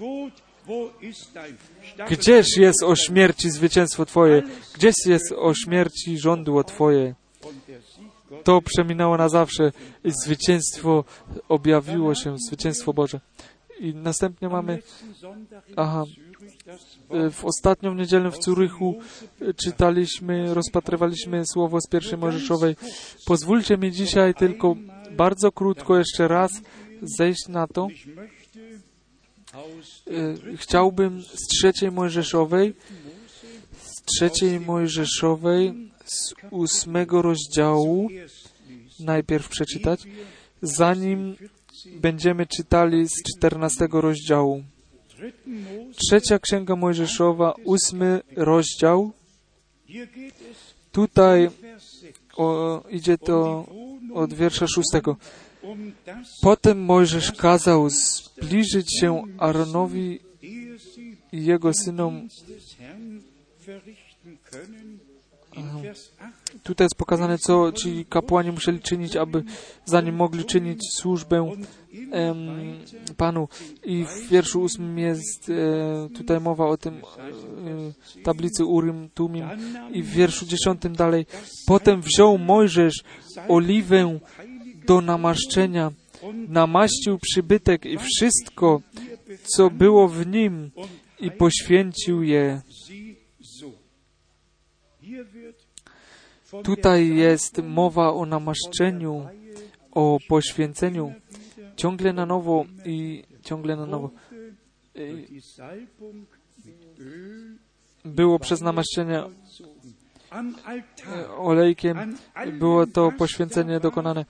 Gdzież 2.10 2.56
jest 2.56 2.82
o 2.82 2.96
śmierci 2.96 3.50
zwycięstwo 3.50 4.06
Twoje? 4.06 4.42
Gdzież 4.74 4.94
jest 5.06 5.32
o 5.32 5.54
śmierci 5.54 6.18
żądło 6.18 6.64
Twoje? 6.64 7.14
To 8.44 8.62
przeminęło 8.62 9.16
na 9.16 9.28
zawsze 9.28 9.72
i 10.04 10.10
zwycięstwo 10.10 11.04
objawiło 11.48 12.14
się, 12.14 12.36
zwycięstwo 12.38 12.92
Boże. 12.92 13.20
I 13.80 13.94
następnie 13.94 14.48
mamy 14.48 14.78
Aha. 15.76 16.04
E, 17.10 17.30
w 17.30 17.44
ostatnią 17.44 17.94
niedzielę 17.94 18.30
w 18.30 18.44
Zurychu 18.44 18.98
e, 19.40 19.54
czytaliśmy, 19.54 20.54
rozpatrywaliśmy 20.54 21.42
słowo 21.46 21.80
z 21.80 21.86
pierwszej 21.86 22.18
Mojżeszowej. 22.18 22.76
Pozwólcie 23.26 23.76
mi 23.78 23.92
dzisiaj 23.92 24.34
tylko 24.34 24.76
bardzo 25.10 25.52
krótko 25.52 25.98
jeszcze 25.98 26.28
raz 26.28 26.52
zejść 27.02 27.48
na 27.48 27.66
to. 27.66 27.88
E, 29.54 30.56
Chciałbym 30.56 31.22
z 31.22 31.46
trzeciej 31.48 31.92
Mojżeszowej, 31.92 32.74
z 33.82 34.02
trzeciej 34.02 34.60
Mojżeszowej, 34.60 35.90
z 36.04 36.34
ósmego 36.50 37.22
rozdziału, 37.22 38.08
najpierw 39.00 39.48
przeczytać, 39.48 40.02
zanim 40.62 41.36
będziemy 42.00 42.46
czytali 42.46 43.08
z 43.08 43.36
14 43.36 43.88
rozdziału. 43.92 44.62
Trzecia 45.96 46.38
Księga 46.38 46.76
Mojżeszowa, 46.76 47.54
ósmy 47.64 48.20
rozdział. 48.36 49.12
Tutaj 50.92 51.50
o, 52.36 52.82
idzie 52.90 53.18
to 53.18 53.66
od 54.14 54.34
wiersza 54.34 54.66
szóstego. 54.66 55.16
Potem 56.42 56.84
Mojżesz 56.84 57.32
kazał 57.32 57.90
zbliżyć 57.90 59.00
się 59.00 59.22
Aaronowi 59.38 60.20
i 61.32 61.44
jego 61.44 61.72
synom. 61.74 62.28
Tutaj 66.62 66.84
jest 66.84 66.94
pokazane, 66.94 67.38
co 67.38 67.72
ci 67.72 68.04
kapłani 68.08 68.50
musieli 68.50 68.80
czynić, 68.80 69.16
aby 69.16 69.44
zanim 69.84 70.14
mogli 70.14 70.44
czynić 70.44 70.80
służbę 70.92 71.52
em, 72.12 72.38
Panu. 73.16 73.48
I 73.84 74.04
w 74.04 74.28
wierszu 74.28 74.60
ósmym 74.60 74.98
jest 74.98 75.50
e, 75.50 76.08
tutaj 76.14 76.40
mowa 76.40 76.66
o 76.66 76.76
tym 76.76 76.94
e, 76.94 78.22
tablicy 78.22 78.64
Urim, 78.64 79.08
Tumim. 79.14 79.44
I 79.92 80.02
w 80.02 80.10
wierszu 80.10 80.46
dziesiątym 80.46 80.92
dalej. 80.92 81.26
Potem 81.66 82.02
wziął 82.02 82.38
Mojżesz 82.38 83.04
oliwę 83.48 84.18
do 84.86 85.00
namaszczenia, 85.00 85.92
namaścił 86.48 87.18
przybytek 87.18 87.86
i 87.86 87.98
wszystko, 87.98 88.80
co 89.42 89.70
było 89.70 90.08
w 90.08 90.26
nim 90.26 90.70
i 91.20 91.30
poświęcił 91.30 92.22
je. 92.22 92.62
Tutaj 96.64 97.16
jest 97.16 97.58
mowa 97.58 98.12
o 98.12 98.26
namaszczeniu, 98.26 99.26
o 99.92 100.18
poświęceniu 100.28 101.14
ciągle 101.76 102.12
na 102.12 102.26
nowo 102.26 102.64
i 102.84 103.24
ciągle 103.42 103.76
na 103.76 103.86
nowo. 103.86 104.10
Było 108.04 108.38
przez 108.38 108.60
namaszczenie 108.60 109.22
olejkiem, 111.36 112.16
było 112.52 112.86
to 112.86 113.12
poświęcenie 113.18 113.80
dokonane 113.80 114.24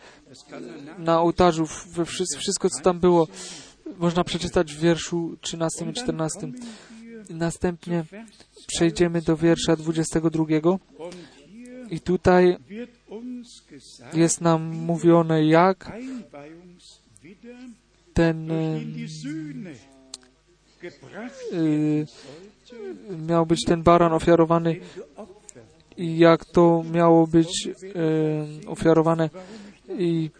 na 0.99 1.21
ołtarzu, 1.21 1.67
we 1.87 2.05
wszystko, 2.05 2.71
co 2.71 2.83
tam 2.83 3.01
było, 3.01 3.29
można 3.99 4.25
przeczytać 4.25 4.75
w 4.75 4.81
wierszu 4.81 5.37
13 5.41 5.91
i 5.91 5.93
14. 5.93 6.53
Następnie 7.31 8.05
przejdziemy 8.67 9.23
do 9.23 9.37
wiersza 9.37 9.77
22. 9.77 10.45
I 11.93 12.01
tutaj 12.01 12.57
jest 14.15 14.41
nam 14.41 14.63
mówione, 14.63 15.47
jak 15.47 15.93
ten 18.15 18.51
y, 18.51 18.87
miał 23.29 23.47
być 23.47 23.65
ten 23.65 23.83
baran 23.83 24.13
ofiarowany 24.13 24.81
i 25.97 26.19
jak 26.19 26.45
to 26.45 26.85
miało 26.93 27.27
być 27.27 27.67
y, 27.67 28.67
ofiarowane 28.67 29.31
i 29.99 30.31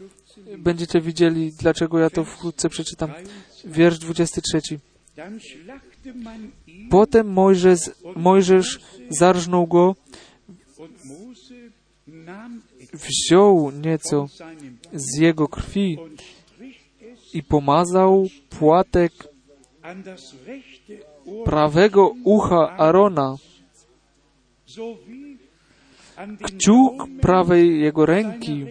będziecie 0.59 1.01
widzieli, 1.01 1.53
dlaczego 1.53 1.99
ja 1.99 2.11
to 2.11 2.25
wkrótce 2.25 2.69
przeczytam. 2.69 3.11
Wiersz 3.65 3.99
23. 3.99 4.61
Potem 6.91 7.33
Mojżesz, 7.33 7.91
Mojżesz 8.17 8.81
zarżnął 9.11 9.67
go, 9.67 9.97
wziął 12.93 13.71
nieco 13.71 14.27
z 14.93 15.19
jego 15.19 15.49
krwi 15.49 15.99
i 17.35 17.43
pomazał 17.43 18.27
płatek 18.59 19.13
prawego 21.45 22.15
ucha 22.25 22.77
Arona, 22.77 23.37
kciuk 26.43 27.09
prawej 27.21 27.81
jego 27.81 28.07
ręki 28.07 28.67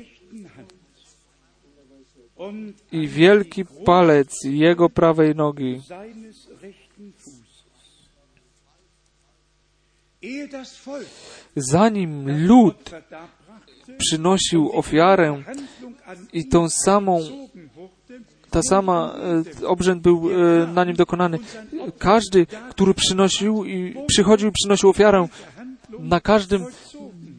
i 2.91 3.07
wielki 3.07 3.65
palec 3.86 4.36
jego 4.43 4.89
prawej 4.89 5.36
nogi. 5.36 5.82
Zanim 11.55 12.47
lud 12.47 12.91
przynosił 14.02 14.72
ofiarę 14.74 15.43
i 16.34 16.47
tą 16.47 16.70
samą 16.70 17.20
ta 18.52 18.62
sama 18.62 19.16
e, 19.64 19.68
obrzęd 19.68 20.02
był 20.02 20.30
e, 20.30 20.68
na 20.68 20.84
nim 20.84 20.95
dokonany. 20.95 21.39
Każdy, 21.97 22.45
który 22.70 22.93
przynosił 22.93 23.66
i 23.66 23.95
przychodził 24.08 24.49
i 24.49 24.52
przynosił 24.52 24.89
ofiarę, 24.89 25.28
na 25.99 26.20
każdym 26.20 26.66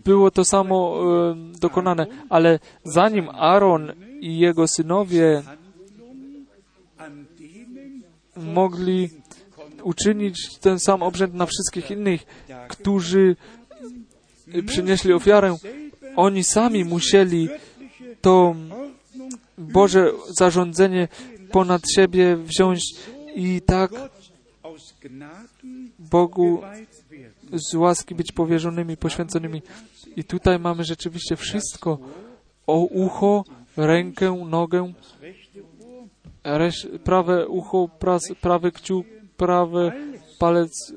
było 0.04 0.30
to 0.30 0.44
samo 0.44 1.02
e, 1.02 1.58
dokonane, 1.60 2.06
ale 2.28 2.58
zanim 2.84 3.28
Aaron 3.28 3.92
i 4.20 4.38
jego 4.38 4.68
synowie 4.68 5.42
mogli 8.36 9.10
uczynić 9.82 10.58
ten 10.60 10.78
sam 10.78 11.02
obrzęd 11.02 11.34
na 11.34 11.46
wszystkich 11.46 11.90
innych, 11.90 12.24
którzy 12.68 13.36
przynieśli 14.66 15.12
ofiarę, 15.12 15.56
oni 16.16 16.44
sami 16.44 16.84
musieli 16.84 17.48
to 18.20 18.54
Boże 19.58 20.12
zarządzenie 20.28 21.08
ponad 21.50 21.82
siebie 21.94 22.36
wziąć 22.36 22.80
i 23.34 23.60
tak 23.66 23.90
Bogu 25.98 26.62
z 27.52 27.74
łaski 27.74 28.14
być 28.14 28.32
powierzonymi, 28.32 28.96
poświęconymi. 28.96 29.62
I 30.16 30.24
tutaj 30.24 30.58
mamy 30.58 30.84
rzeczywiście 30.84 31.36
wszystko 31.36 31.98
o 32.66 32.78
ucho, 32.78 33.44
rękę, 33.76 34.44
nogę, 34.48 34.92
prawe 37.04 37.48
ucho, 37.48 37.88
prawy 38.40 38.72
kciuk, 38.72 39.06
prawy 39.36 39.92
palec, 40.38 40.92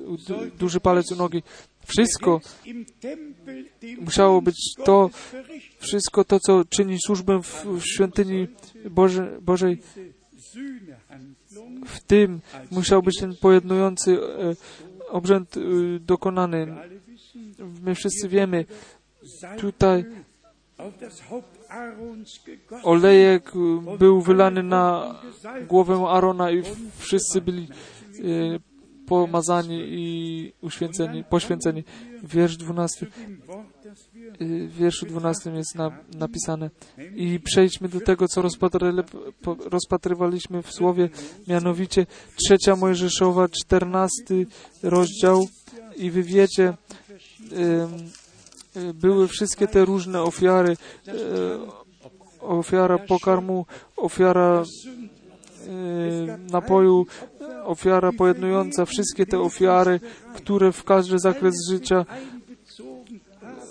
duży 0.59 0.80
palec 0.80 1.11
u 1.11 1.16
nogi. 1.16 1.43
Wszystko 1.86 2.41
musiało 3.99 4.41
być 4.41 4.73
to, 4.86 5.09
wszystko 5.79 6.23
to, 6.23 6.39
co 6.39 6.65
czyni 6.65 6.97
służbę 7.05 7.41
w, 7.43 7.65
w 7.65 7.81
świątyni 7.86 8.47
Boże, 8.89 9.38
Bożej. 9.41 9.81
W 11.86 11.99
tym 11.99 12.41
musiał 12.71 13.03
być 13.03 13.19
ten 13.19 13.36
pojednujący 13.36 14.17
e, 14.21 14.55
obrzęd 15.09 15.57
e, 15.57 15.59
dokonany. 15.99 16.75
My 17.81 17.95
wszyscy 17.95 18.29
wiemy, 18.29 18.65
tutaj 19.57 20.05
olejek 22.83 23.51
był 23.99 24.21
wylany 24.21 24.63
na 24.63 25.15
głowę 25.67 26.05
Arona 26.09 26.51
i 26.51 26.63
wszyscy 26.97 27.41
byli 27.41 27.67
e, 27.67 28.74
pomazani 29.08 29.82
i 29.88 30.53
uświęceni, 30.62 31.24
poświęceni. 31.24 31.84
Wiersz 32.24 32.58
12. 32.58 33.08
Y, 34.41 34.68
w 34.68 34.76
wierszu 34.78 35.06
12 35.06 35.51
jest 35.51 35.76
na, 35.76 35.91
napisane. 36.18 36.70
I 37.16 37.39
przejdźmy 37.39 37.89
do 37.89 37.99
tego, 37.99 38.28
co 38.28 38.41
rozpatrywaliśmy 39.72 40.62
w 40.62 40.72
słowie, 40.72 41.10
mianowicie 41.47 42.06
trzecia 42.36 42.76
Mojżeszowa, 42.76 43.47
14 43.49 44.45
rozdział 44.84 45.47
i 45.95 46.12
wy 46.12 46.24
wiecie, 46.24 46.74
y, 48.78 48.93
były 48.93 49.28
wszystkie 49.28 49.68
te 49.68 49.86
różne 49.86 50.22
ofiary, 50.22 50.78
y, 51.08 51.12
ofiara 52.41 52.97
pokarmu, 52.97 53.66
ofiara 53.97 54.64
napoju, 56.51 57.05
ofiara 57.63 58.11
pojednująca, 58.11 58.86
wszystkie 58.86 59.26
te 59.26 59.39
ofiary, 59.39 59.99
które 60.36 60.72
w 60.72 60.84
każdy 60.84 61.20
zakres 61.20 61.53
życia, 61.72 62.05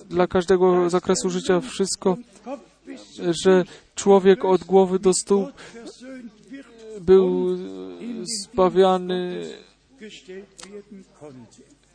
dla 0.08 0.26
każdego 0.26 0.90
zakresu 0.90 1.30
życia, 1.30 1.60
wszystko, 1.60 2.16
że 3.44 3.64
człowiek 3.94 4.44
od 4.44 4.64
głowy 4.64 4.98
do 4.98 5.12
stóp 5.14 5.52
był 7.00 7.56
zbawiany 8.42 9.42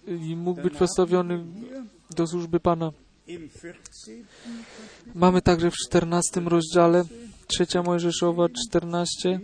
i 0.08 0.36
mógł 0.36 0.62
być 0.62 0.74
postawiony 0.74 1.46
do 2.16 2.28
służby 2.28 2.60
Pana. 2.60 2.92
Mamy 5.16 5.42
także 5.42 5.72
w 5.72 5.76
14 5.76 6.42
rozdziale, 6.42 7.04
trzecia 7.48 7.84
Mojżeszowa 7.84 8.48
14, 8.68 9.40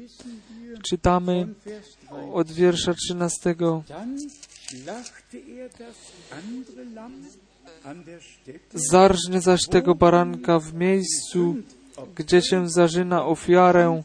czytamy 0.83 1.47
od 2.33 2.51
wiersza 2.51 2.93
13. 2.93 3.55
Zarżnie 8.73 9.41
zaś 9.41 9.65
tego 9.65 9.95
baranka 9.95 10.59
w 10.59 10.73
miejscu 10.73 11.55
gdzie 12.15 12.41
się 12.41 12.69
zarzyna 12.69 13.25
ofiarę 13.25 14.01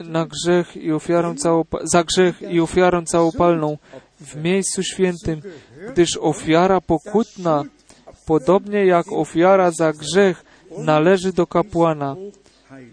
na 0.00 0.26
grzech 0.26 0.76
i 0.76 0.92
ofiarę 0.92 1.34
całopa- 1.34 1.80
za 1.84 2.04
grzech 2.04 2.42
i 2.42 2.60
ofiarę 2.60 3.02
całopalną 3.02 3.78
w 4.20 4.36
miejscu 4.36 4.82
świętym, 4.82 5.40
gdyż 5.92 6.16
ofiara 6.16 6.80
pokutna, 6.80 7.64
podobnie 8.26 8.86
jak 8.86 9.12
ofiara 9.12 9.70
za 9.70 9.92
grzech, 9.92 10.44
należy 10.78 11.32
do 11.32 11.46
kapłana. 11.46 12.16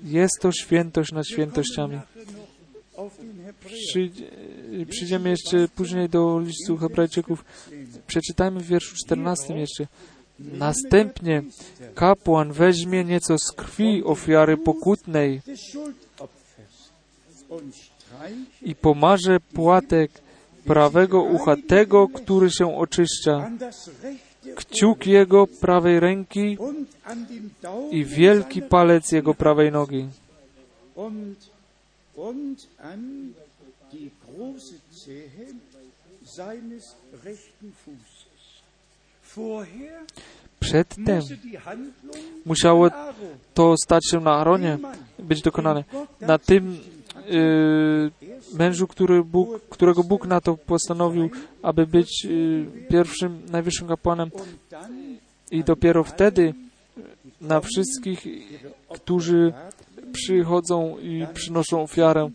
Jest 0.03 0.39
to 0.41 0.51
świętość 0.51 1.11
nad 1.11 1.27
świętościami. 1.27 1.99
Przyjdziemy 4.89 5.29
jeszcze 5.29 5.67
później 5.67 6.09
do 6.09 6.39
listu 6.39 6.77
Hebrajczyków. 6.77 7.45
Przeczytajmy 8.07 8.59
w 8.59 8.67
wierszu 8.67 8.95
14 8.95 9.53
jeszcze. 9.57 9.87
Następnie 10.39 11.43
kapłan 11.95 12.51
weźmie 12.51 13.03
nieco 13.03 13.37
z 13.37 13.51
krwi 13.51 14.03
ofiary 14.03 14.57
pokutnej 14.57 15.41
i 18.61 18.75
pomarze 18.75 19.39
płatek 19.39 20.11
prawego 20.65 21.21
ucha 21.21 21.55
tego, 21.67 22.07
który 22.07 22.51
się 22.51 22.77
oczyszcza, 22.77 23.51
kciuk 24.55 25.07
jego 25.07 25.47
prawej 25.47 25.99
ręki 25.99 26.57
i 27.91 28.05
wielki 28.05 28.61
palec 28.61 29.11
jego 29.11 29.33
prawej 29.33 29.71
nogi 29.71 30.07
Przedtem 40.59 41.21
musiało 42.45 42.89
to 43.53 43.75
stać 43.83 44.09
się 44.09 44.19
na 44.19 44.31
Aaronie, 44.31 44.77
być 45.19 45.41
dokonane. 45.41 45.83
Na 46.21 46.37
tym 46.37 46.79
mężu, 48.53 48.87
który 48.87 49.23
Bóg, 49.23 49.61
którego 49.69 50.03
Bóg 50.03 50.27
na 50.27 50.41
to 50.41 50.57
postanowił, 50.57 51.29
aby 51.61 51.87
być 51.87 52.25
y, 52.25 52.65
pierwszym, 52.89 53.41
najwyższym 53.51 53.87
kapłanem. 53.87 54.31
I 55.51 55.63
dopiero 55.63 56.03
wtedy 56.03 56.53
na 57.41 57.61
wszystkich, 57.61 58.27
którzy 58.89 59.53
przychodzą 60.13 60.97
i 60.97 61.27
przynoszą 61.33 61.81
ofiarę, 61.81 62.29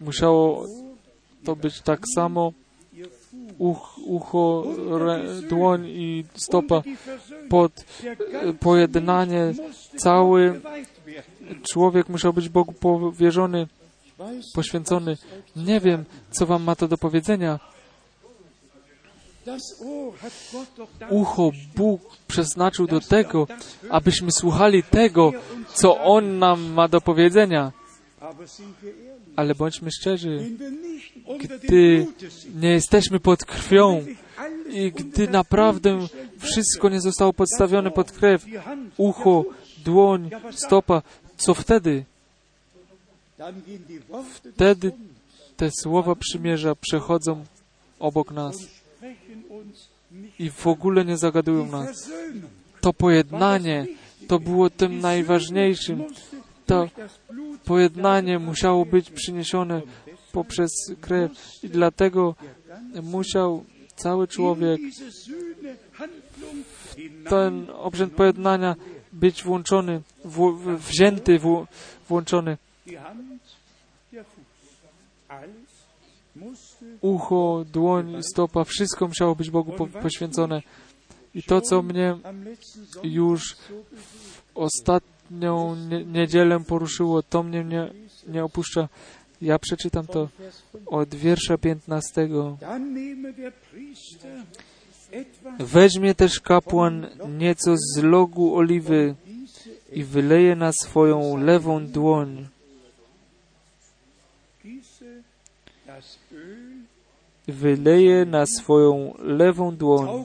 musiało 0.00 0.66
to 1.44 1.56
być 1.56 1.80
tak 1.80 2.00
samo. 2.14 2.52
Uch, 3.58 3.98
ucho, 4.06 4.64
re, 4.90 5.24
dłoń 5.48 5.86
i 5.86 6.24
stopa 6.34 6.82
pod 7.48 7.84
y, 8.48 8.54
pojednanie. 8.54 9.54
Cały 9.96 10.60
człowiek 11.72 12.08
musiał 12.08 12.32
być 12.32 12.48
Bogu 12.48 12.72
powierzony, 12.72 13.66
poświęcony. 14.54 15.16
Nie 15.56 15.80
wiem, 15.80 16.04
co 16.30 16.46
wam 16.46 16.62
ma 16.62 16.76
to 16.76 16.88
do 16.88 16.98
powiedzenia. 16.98 17.60
Ucho 21.10 21.50
Bóg 21.76 22.00
przeznaczył 22.28 22.86
do 22.86 23.00
tego, 23.00 23.46
abyśmy 23.90 24.32
słuchali 24.32 24.82
tego, 24.82 25.32
co 25.74 26.00
On 26.00 26.38
nam 26.38 26.72
ma 26.72 26.88
do 26.88 27.00
powiedzenia. 27.00 27.72
Ale 29.36 29.54
bądźmy 29.54 29.90
szczerzy, 30.00 30.50
gdy 31.40 32.06
nie 32.54 32.68
jesteśmy 32.68 33.20
pod 33.20 33.44
krwią 33.44 34.04
i 34.70 34.92
gdy 34.92 35.28
naprawdę 35.28 35.98
wszystko 36.38 36.88
nie 36.88 37.00
zostało 37.00 37.32
podstawione 37.32 37.90
pod 37.90 38.12
krew, 38.12 38.44
ucho, 38.96 39.44
dłoń, 39.84 40.30
stopa, 40.50 41.02
co 41.36 41.54
wtedy? 41.54 42.04
Wtedy 44.54 44.92
te 45.56 45.70
słowa 45.70 46.14
przymierza 46.14 46.74
przechodzą 46.74 47.44
obok 47.98 48.30
nas 48.30 48.56
i 50.38 50.50
w 50.50 50.66
ogóle 50.66 51.04
nie 51.04 51.16
zagadują 51.16 51.66
nas. 51.66 52.10
To 52.80 52.92
pojednanie, 52.92 53.86
to 54.28 54.38
było 54.38 54.70
tym 54.70 54.98
najważniejszym. 54.98 56.04
To 56.66 56.88
pojednanie 57.64 58.38
musiało 58.38 58.86
być 58.86 59.10
przyniesione 59.10 59.82
poprzez 60.32 60.70
krew 61.00 61.30
i 61.62 61.68
dlatego 61.68 62.34
musiał 63.02 63.64
cały 63.96 64.28
człowiek 64.28 64.80
Handlung 65.92 66.66
ten 67.28 67.66
obrzęd 67.70 68.12
pojednania 68.12 68.76
być 69.12 69.42
włączony, 69.44 70.00
w, 70.24 70.54
wzięty, 70.76 71.38
w, 71.38 71.66
włączony. 72.08 72.56
Ucho, 77.00 77.64
dłoń, 77.72 78.22
stopa, 78.22 78.64
wszystko 78.64 79.08
musiało 79.08 79.34
być 79.34 79.50
Bogu 79.50 79.72
po, 79.72 79.86
poświęcone. 79.86 80.62
I 81.34 81.42
to, 81.42 81.60
co 81.60 81.82
mnie 81.82 82.18
już 83.02 83.56
w 83.96 84.50
ostatnią 84.54 85.76
nie, 85.76 86.04
niedzielę 86.04 86.60
poruszyło, 86.60 87.22
to 87.22 87.42
mnie 87.42 87.64
nie, 87.64 87.90
nie 88.28 88.44
opuszcza. 88.44 88.88
Ja 89.42 89.58
przeczytam 89.58 90.06
to 90.06 90.28
Vers 90.38 90.62
5. 90.72 90.84
od 90.86 91.14
wiersza 91.14 91.58
15. 91.58 92.28
Dann 92.60 92.94
nehme 92.94 93.32
der 93.32 93.52
Priester 93.52 94.42
etwas 95.14 95.54
Weźmie 95.58 96.14
też 96.14 96.40
kapłan 96.40 97.06
nieco 97.38 97.76
z 97.76 98.02
logu 98.02 98.56
oliwy 98.56 99.14
i 99.92 100.04
wyleje 100.04 100.56
na 100.56 100.72
swoją 100.72 101.36
lewą 101.36 101.86
dłoń. 101.86 102.48
Wyleje 107.48 108.24
na 108.24 108.46
swoją 108.46 109.14
lewą 109.18 109.76
dłoń. 109.76 110.24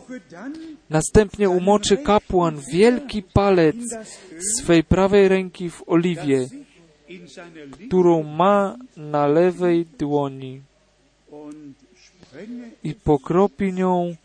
Następnie 0.89 1.49
umoczy 1.49 1.97
kapłan 1.97 2.59
wielki 2.71 3.23
palec 3.23 3.75
swej 4.57 4.83
prawej 4.83 5.27
ręki 5.27 5.69
w 5.69 5.83
oliwie, 5.87 6.47
którą 7.87 8.23
ma 8.23 8.77
na 8.97 9.27
lewej 9.27 9.85
dłoni 9.85 10.61
i 12.83 12.93
pokropi 12.93 13.73
nią 13.73 14.15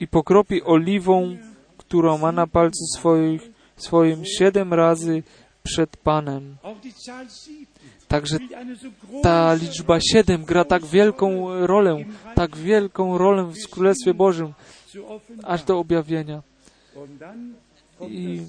i 0.00 0.08
pokropi 0.08 0.62
oliwą, 0.62 1.36
którą 1.76 2.18
ma 2.18 2.32
na 2.32 2.46
palcu 2.46 2.84
swoich, 2.96 3.50
swoim 3.76 4.24
siedem 4.24 4.74
razy 4.74 5.22
przed 5.62 5.96
Panem. 5.96 6.56
Auch 8.10 8.22
die 8.22 8.28
Zahl 8.28 8.38
7 8.38 8.38
Także 8.38 8.38
ta 9.22 9.54
liczba 9.54 10.00
siedem 10.00 10.44
gra 10.44 10.64
tak 10.64 10.86
wielką 10.86 11.48
rolę, 11.66 12.04
tak 12.34 12.56
wielką 12.56 13.18
rolę 13.18 13.44
w 13.44 13.70
Królestwie 13.70 14.14
Bożym, 14.14 14.52
aż 15.42 15.64
do 15.64 15.78
objawienia. 15.78 16.42
I 18.08 18.40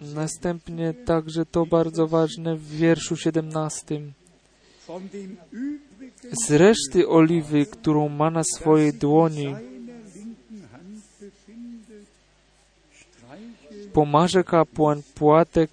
następnie 0.00 0.94
także 0.94 1.46
to 1.46 1.66
bardzo 1.66 2.06
ważne 2.06 2.56
w 2.56 2.68
wierszu 2.68 3.16
17. 3.16 4.00
von 4.86 5.08
dem 5.08 5.36
übrigen 5.52 6.34
Z 6.46 6.50
reszty 6.50 7.08
oliwy, 7.08 7.66
którą 7.66 8.08
ma 8.08 8.30
na 8.30 8.42
swojej 8.44 8.92
dłoni, 8.92 9.54
pomarze 13.92 14.44
kapłan 14.44 15.02
płatek 15.14 15.70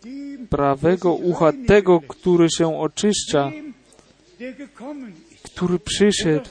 prawego 0.54 1.14
ucha 1.14 1.52
tego, 1.68 2.02
który 2.02 2.48
się 2.58 2.80
oczyszcza, 2.80 3.52
który 5.44 5.80
przyszedł, 5.80 6.50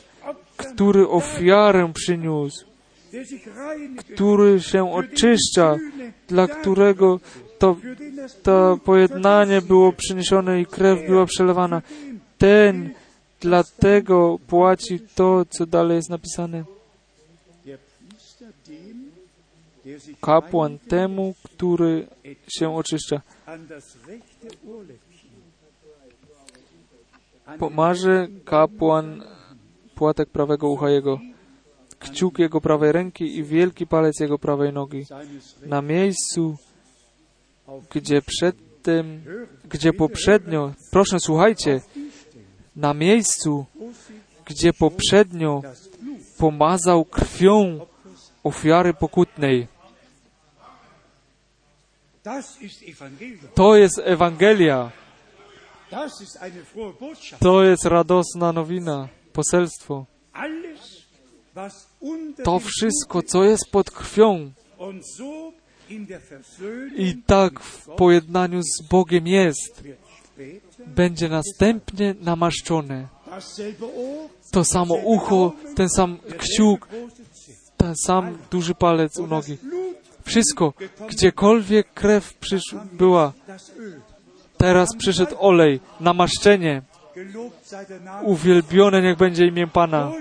który 0.56 1.08
ofiarę 1.08 1.92
przyniósł, 1.94 2.66
który 3.98 4.60
się 4.60 4.92
oczyszcza, 4.92 5.76
dla 6.28 6.46
którego 6.46 7.20
to, 7.58 7.76
to 8.42 8.78
pojednanie 8.84 9.62
było 9.62 9.92
przyniesione 9.92 10.60
i 10.60 10.66
krew 10.66 11.06
była 11.06 11.26
przelewana. 11.26 11.82
Ten 12.38 12.90
dlatego 13.40 14.38
płaci 14.46 15.00
to, 15.14 15.44
co 15.44 15.66
dalej 15.66 15.96
jest 15.96 16.10
napisane. 16.10 16.64
der 17.64 17.78
Priester 17.78 18.52
dem, 18.66 19.12
der 19.14 19.22
sich 19.22 19.71
Kapłan 20.20 20.78
temu, 20.78 21.34
który 21.44 22.06
się 22.48 22.76
oczyszcza. 22.76 23.20
Pomarze 27.58 28.28
kapłan 28.44 29.22
płatek 29.94 30.30
prawego 30.30 30.68
ucha 30.68 30.90
jego, 30.90 31.18
kciuk 31.98 32.38
jego 32.38 32.60
prawej 32.60 32.92
ręki 32.92 33.38
i 33.38 33.44
wielki 33.44 33.86
palec 33.86 34.20
jego 34.20 34.38
prawej 34.38 34.72
nogi. 34.72 35.06
Na 35.66 35.82
miejscu, 35.82 36.56
gdzie 37.90 38.22
przedtem, 38.22 39.22
gdzie 39.68 39.92
poprzednio, 39.92 40.72
proszę 40.90 41.20
słuchajcie, 41.20 41.80
na 42.76 42.94
miejscu, 42.94 43.66
gdzie 44.46 44.72
poprzednio 44.72 45.62
pomazał 46.38 47.04
krwią 47.04 47.80
ofiary 48.44 48.94
pokutnej. 48.94 49.71
To 53.54 53.76
jest 53.76 54.00
Ewangelia. 54.04 54.90
To 57.40 57.64
jest 57.64 57.84
radosna 57.84 58.52
nowina, 58.52 59.08
poselstwo. 59.32 60.06
To 62.44 62.58
wszystko, 62.58 63.22
co 63.22 63.44
jest 63.44 63.70
pod 63.70 63.90
krwią 63.90 64.52
i 66.96 67.16
tak 67.26 67.60
w 67.60 67.86
pojednaniu 67.86 68.62
z 68.62 68.88
Bogiem 68.90 69.26
jest, 69.26 69.82
będzie 70.86 71.28
następnie 71.28 72.14
namaszczone. 72.20 73.08
To 74.50 74.64
samo 74.64 74.94
ucho, 74.94 75.52
ten 75.76 75.88
sam 75.88 76.18
kciuk, 76.38 76.88
ten 77.76 77.96
sam 77.96 78.38
duży 78.50 78.74
palec 78.74 79.18
u 79.18 79.26
nogi. 79.26 79.58
Wszystko, 80.24 80.72
gdziekolwiek 81.08 81.94
krew 81.94 82.34
przysz 82.34 82.74
była, 82.92 83.32
teraz 84.56 84.88
przyszedł 84.98 85.36
olej, 85.38 85.80
namaszczenie. 86.00 86.82
Uwielbione 88.22 89.02
niech 89.02 89.16
będzie 89.16 89.46
imię 89.46 89.66
Pana. 89.66 90.12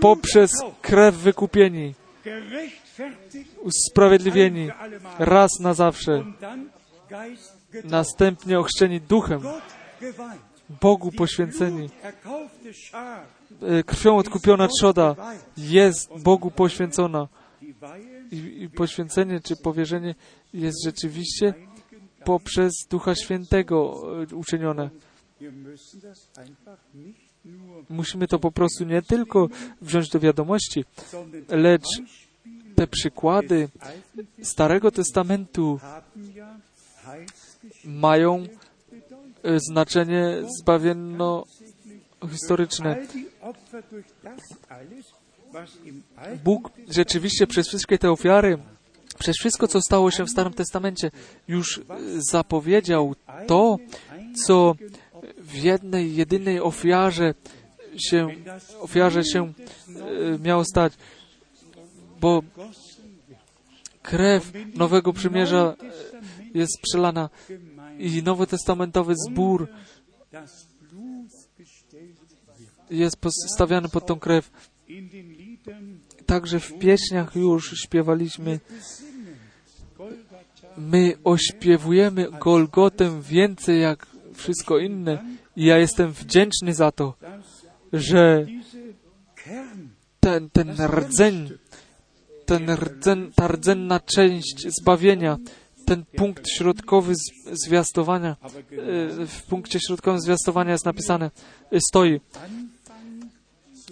Poprzez 0.00 0.50
krew 0.82 1.14
wykupieni, 1.14 1.94
usprawiedliwieni 3.62 4.70
raz 5.18 5.50
na 5.60 5.74
zawsze, 5.74 6.24
następnie 7.84 8.58
ochrzczeni 8.58 9.00
duchem. 9.00 9.40
Bogu 10.80 11.12
poświęceni. 11.12 11.90
E, 13.62 13.82
Krwią 13.82 14.16
odkupiona 14.16 14.68
trzoda 14.68 15.16
jest 15.56 16.18
Bogu 16.18 16.50
poświęcona. 16.50 17.28
I, 18.34 18.68
poświęcenie 18.68 19.40
czy 19.40 19.56
powierzenie 19.56 20.14
jest 20.54 20.84
rzeczywiście 20.84 21.54
poprzez 22.24 22.72
Ducha 22.90 23.14
Świętego 23.14 24.02
e, 24.32 24.34
uczynione. 24.34 24.90
Musimy 27.88 28.28
to 28.28 28.38
po 28.38 28.52
prostu 28.52 28.84
nie 28.84 29.02
tylko 29.02 29.48
wziąć 29.82 30.08
do 30.08 30.20
wiadomości, 30.20 30.84
lecz 31.48 31.86
te 32.74 32.86
przykłady 32.86 33.68
Starego 34.42 34.90
Testamentu 34.90 35.80
mają 37.84 38.46
e, 39.42 39.60
znaczenie 39.60 40.42
zbawienno-historyczne. 40.60 43.06
Bóg 46.44 46.70
rzeczywiście 46.88 47.46
przez 47.46 47.68
wszystkie 47.68 47.98
te 47.98 48.10
ofiary, 48.10 48.58
przez 49.18 49.36
wszystko, 49.38 49.68
co 49.68 49.80
stało 49.80 50.10
się 50.10 50.24
w 50.24 50.30
Starym 50.30 50.52
Testamencie, 50.52 51.10
już 51.48 51.78
e, 51.78 51.82
zapowiedział 52.30 53.14
to, 53.46 53.76
co 54.46 54.74
w 55.38 55.54
jednej, 55.54 56.16
jedynej 56.16 56.60
ofiarze 56.60 57.34
się, 57.96 58.28
ofiarze 58.80 59.24
się 59.24 59.42
e, 59.44 60.38
miało 60.38 60.64
stać. 60.64 60.92
Bo 62.20 62.42
krew 64.02 64.52
Nowego 64.74 65.12
Przymierza 65.12 65.76
e, 65.82 66.58
jest 66.58 66.80
przelana 66.82 67.30
i 67.98 68.22
nowotestamentowy 68.22 69.14
zbór 69.28 69.68
jest 72.90 73.16
postawiany 73.16 73.88
pod 73.88 74.06
tą 74.06 74.18
krew. 74.18 74.50
Także 76.26 76.60
w 76.60 76.78
pieśniach 76.78 77.36
już 77.36 77.70
śpiewaliśmy 77.84 78.60
My 80.76 81.16
ośpiewujemy 81.24 82.26
Golgotę 82.40 83.22
więcej 83.22 83.80
jak 83.80 84.06
wszystko 84.34 84.78
inne 84.78 85.24
i 85.56 85.64
ja 85.64 85.78
jestem 85.78 86.12
wdzięczny 86.12 86.74
za 86.74 86.92
to, 86.92 87.14
że 87.92 88.46
ten, 90.20 90.50
ten 90.50 90.76
rdzeń, 90.86 91.50
ten 92.46 92.70
rdzeń, 92.70 93.32
ta 93.34 93.48
rdzenna 93.48 94.00
część 94.00 94.66
zbawienia, 94.80 95.38
ten 95.84 96.04
punkt 96.16 96.44
środkowy 96.56 97.14
zwiastowania, 97.52 98.36
e, 98.42 99.26
w 99.26 99.42
punkcie 99.48 99.80
środkowym 99.80 100.20
zwiastowania 100.20 100.72
jest 100.72 100.84
napisane, 100.84 101.30
e, 101.72 101.78
stoi. 101.90 102.20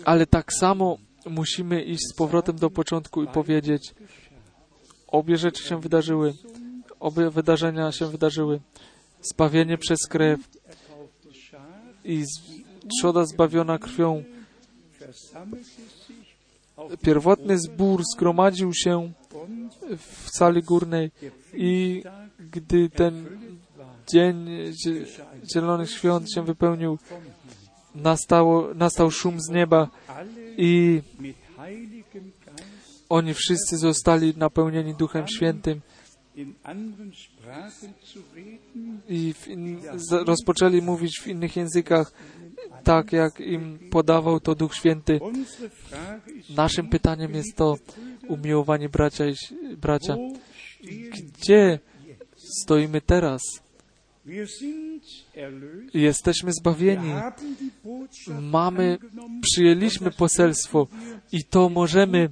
Ale 0.04 0.26
tak 0.26 0.52
samo 0.52 0.98
musimy 1.26 1.82
iść 1.82 2.02
z 2.12 2.14
powrotem 2.16 2.56
do 2.56 2.70
początku 2.70 3.22
i 3.22 3.26
powiedzieć, 3.26 3.94
obie 5.06 5.36
rzeczy 5.36 5.62
się 5.64 5.80
wydarzyły, 5.80 6.34
obie 7.00 7.30
wydarzenia 7.30 7.92
się 7.92 8.06
wydarzyły. 8.06 8.60
Zbawienie 9.22 9.78
przez 9.78 9.98
krew 10.08 10.40
i 12.04 12.24
trzoda 12.98 13.24
zbawiona 13.24 13.78
krwią. 13.78 14.24
Pierwotny 17.02 17.58
zbór 17.58 18.02
zgromadził 18.14 18.74
się 18.74 19.12
w 19.98 20.28
sali 20.38 20.62
górnej 20.62 21.10
i 21.54 22.02
gdy 22.52 22.90
ten 22.90 23.26
dzień 24.08 24.46
zie- 24.70 25.06
Zielonych 25.54 25.90
Świąt 25.90 26.32
się 26.34 26.44
wypełnił, 26.44 26.98
nastało, 27.94 28.74
nastał 28.74 29.10
szum 29.10 29.40
z 29.40 29.48
nieba 29.48 29.88
i 30.56 31.02
oni 33.08 33.34
wszyscy 33.34 33.76
zostali 33.76 34.34
napełnieni 34.36 34.94
Duchem 34.94 35.28
Świętym 35.28 35.80
i 39.08 39.34
in, 39.46 39.80
rozpoczęli 40.10 40.82
mówić 40.82 41.20
w 41.20 41.26
innych 41.26 41.56
językach, 41.56 42.12
tak 42.84 43.12
jak 43.12 43.40
im 43.40 43.78
podawał 43.90 44.40
to 44.40 44.54
Duch 44.54 44.74
Święty. 44.74 45.20
Naszym 46.56 46.88
pytaniem 46.88 47.34
jest 47.34 47.56
to, 47.56 47.74
umiłowani 48.28 48.88
bracia 48.88 49.24
bracia, 49.76 50.16
gdzie 51.12 51.78
stoimy 52.34 53.00
teraz? 53.00 53.42
Jesteśmy 55.94 56.52
zbawieni, 56.52 57.12
mamy, 58.40 58.98
przyjęliśmy 59.42 60.10
poselstwo 60.10 60.86
i 61.32 61.44
to 61.44 61.68
możemy 61.68 62.28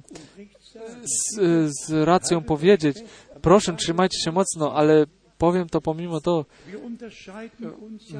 z, 1.03 1.39
z 1.69 1.91
racją 1.91 2.43
powiedzieć. 2.43 2.97
Proszę, 3.41 3.73
trzymajcie 3.73 4.19
się 4.19 4.31
mocno, 4.31 4.73
ale 4.73 5.05
powiem 5.37 5.69
to 5.69 5.81
pomimo 5.81 6.21
to, 6.21 6.45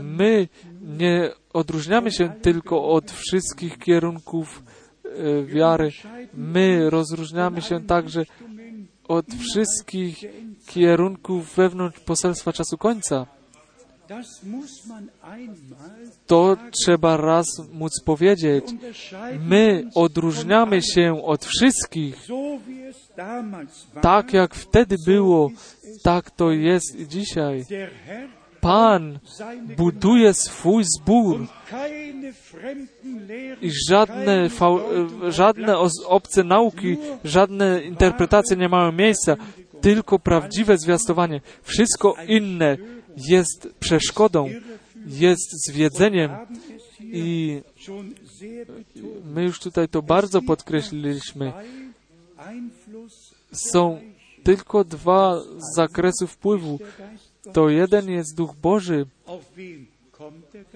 my 0.03 0.47
nie 0.81 1.31
odróżniamy 1.53 2.11
się 2.11 2.29
tylko 2.41 2.89
od 2.89 3.11
wszystkich 3.11 3.77
kierunków 3.77 4.63
e, 5.05 5.43
wiary. 5.45 5.89
My 6.33 6.89
rozróżniamy 6.89 7.61
się 7.61 7.85
także 7.85 8.25
od 9.07 9.25
wszystkich 9.25 10.17
kierunków 10.67 11.55
wewnątrz 11.55 11.99
poselstwa 11.99 12.53
czasu 12.53 12.77
końca. 12.77 13.27
Das 13.27 13.29
muss 13.29 13.29
man 13.29 14.00
einmal 14.00 14.00
To 16.27 16.57
trzeba 16.71 17.17
raz 17.17 17.45
móc 17.73 17.91
powiedzieć. 18.05 18.65
My 19.39 19.89
odróżniamy 19.95 20.81
się 20.81 21.23
od 21.23 21.45
wszystkich. 21.45 22.27
Tak 24.01 24.33
jak 24.33 24.55
wtedy 24.55 24.95
było, 25.05 25.51
tak 26.03 26.31
to 26.31 26.51
jest 26.51 26.99
i 26.99 27.07
dzisiaj. 27.07 27.65
Pan 28.61 29.19
buduje 29.77 30.33
swój 30.33 30.83
zbór 30.83 31.47
i 33.61 33.71
żadne, 33.89 34.45
e, 34.45 35.31
żadne 35.31 35.77
obce 36.07 36.43
nauki, 36.43 36.97
żadne 37.23 37.81
interpretacje 37.81 38.57
nie 38.57 38.69
mają 38.69 38.91
miejsca, 38.91 39.35
tylko 39.81 40.19
prawdziwe 40.19 40.77
zwiastowanie. 40.77 41.41
Wszystko 41.63 42.15
inne 42.27 42.77
jest 43.17 43.69
przeszkodą, 43.79 44.49
jest 45.07 45.67
zwiedzeniem 45.67 46.31
i 46.99 47.61
my 49.25 49.43
już 49.43 49.59
tutaj 49.59 49.89
to 49.89 50.01
bardzo 50.01 50.41
podkreśliliśmy. 50.41 51.53
Są 53.51 54.01
tylko 54.43 54.83
dwa 54.83 55.41
zakresy 55.75 56.27
wpływu. 56.27 56.79
To 57.53 57.69
jeden 57.69 58.09
jest 58.09 58.35
Duch 58.35 58.55
Boży. 58.55 59.05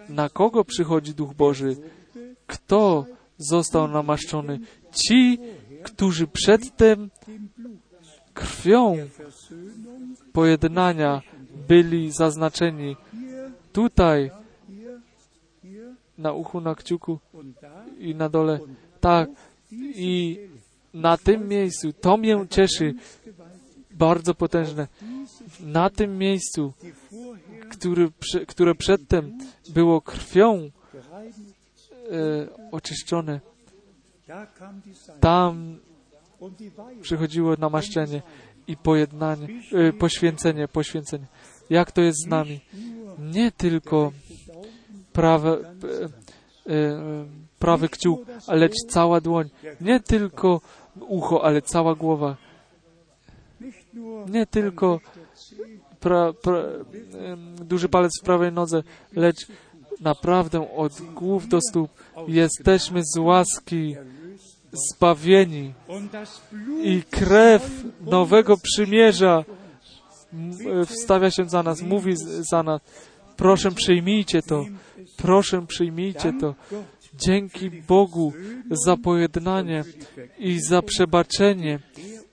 Na 0.10 0.30
kogo 0.30 0.66
przychodzi 0.66 1.14
Duch 1.14 1.34
Boży? 1.34 1.76
Kto 2.48 3.06
został 3.38 3.88
namaszczony? 3.88 4.60
Ci, 4.92 5.40
którzy 5.84 6.28
przedtem 6.28 7.10
krwią 8.34 8.98
pojednania 10.34 11.22
byli 11.68 12.12
zaznaczeni. 12.12 12.96
Tutaj, 13.74 14.32
na 16.18 16.34
uchu, 16.34 16.62
na 16.62 16.76
kciuku 16.76 17.20
i 17.98 18.16
na 18.16 18.30
dole. 18.30 18.60
Tak, 19.02 19.30
I 19.96 20.40
na 20.94 21.18
tym 21.18 21.48
miejscu, 21.48 21.94
to 21.94 22.18
mnie 22.18 22.46
cieszy, 22.50 22.94
bardzo 23.92 24.36
potężne. 24.36 24.88
Na 25.60 25.90
tym 25.90 26.18
miejscu, 26.18 26.74
który, 27.72 28.12
które 28.48 28.76
przedtem 28.76 29.38
było 29.70 30.02
krwią 30.02 30.56
e, 30.56 30.70
oczyszczone, 32.72 33.40
tam 35.20 35.80
przychodziło 37.02 37.56
namaszczenie 37.60 38.22
i 38.68 38.78
pojednanie, 38.78 39.48
e, 39.72 39.94
poświęcenie, 39.94 40.68
poświęcenie. 40.68 41.26
Jak 41.70 41.92
to 41.92 42.02
jest 42.02 42.24
z 42.24 42.28
nami? 42.28 42.60
Nie 43.20 43.52
tylko 43.52 44.12
prawe, 45.14 45.58
e, 45.58 46.74
e, 46.74 47.26
prawy 47.60 47.90
kciuk, 47.90 48.22
lecz 48.48 48.74
cała 48.90 49.22
dłoń. 49.22 49.50
Nie 49.82 50.00
tylko 50.00 50.62
ucho, 51.00 51.46
ale 51.46 51.62
cała 51.62 51.96
głowa. 51.96 52.36
Nie 54.28 54.46
tylko 54.46 55.00
pra, 56.00 56.34
pra, 56.34 56.64
duży 57.66 57.90
palec 57.90 58.12
w 58.22 58.26
prawej 58.26 58.52
nodze, 58.52 58.84
lecz 59.14 59.48
naprawdę 60.02 60.76
od 60.76 61.02
głów 61.02 61.48
do 61.48 61.60
stóp 61.70 61.92
jesteśmy 62.28 63.02
z 63.04 63.18
łaski 63.18 63.96
zbawieni 64.72 65.74
i 66.84 67.04
krew 67.04 67.84
nowego 68.02 68.58
przymierza 68.58 69.44
wstawia 70.86 71.32
się 71.32 71.50
za 71.50 71.64
nas, 71.64 71.82
mówi 71.82 72.14
za 72.52 72.64
nas. 72.64 72.82
Proszę 73.38 73.72
przyjmijcie 73.72 74.42
to, 74.42 74.66
proszę 75.18 75.66
przyjmijcie 75.68 76.34
to. 76.42 76.56
Dzięki 77.14 77.70
Bogu 77.70 78.34
za 78.86 78.98
pojednanie 78.98 79.84
i 80.40 80.60
za 80.60 80.82
przebaczenie, 80.82 81.80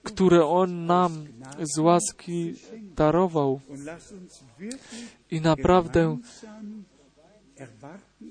które 0.03 0.45
On 0.45 0.85
nam 0.85 1.25
z 1.75 1.79
łaski 1.79 2.53
darował. 2.95 3.59
I 5.31 5.41
naprawdę 5.41 6.17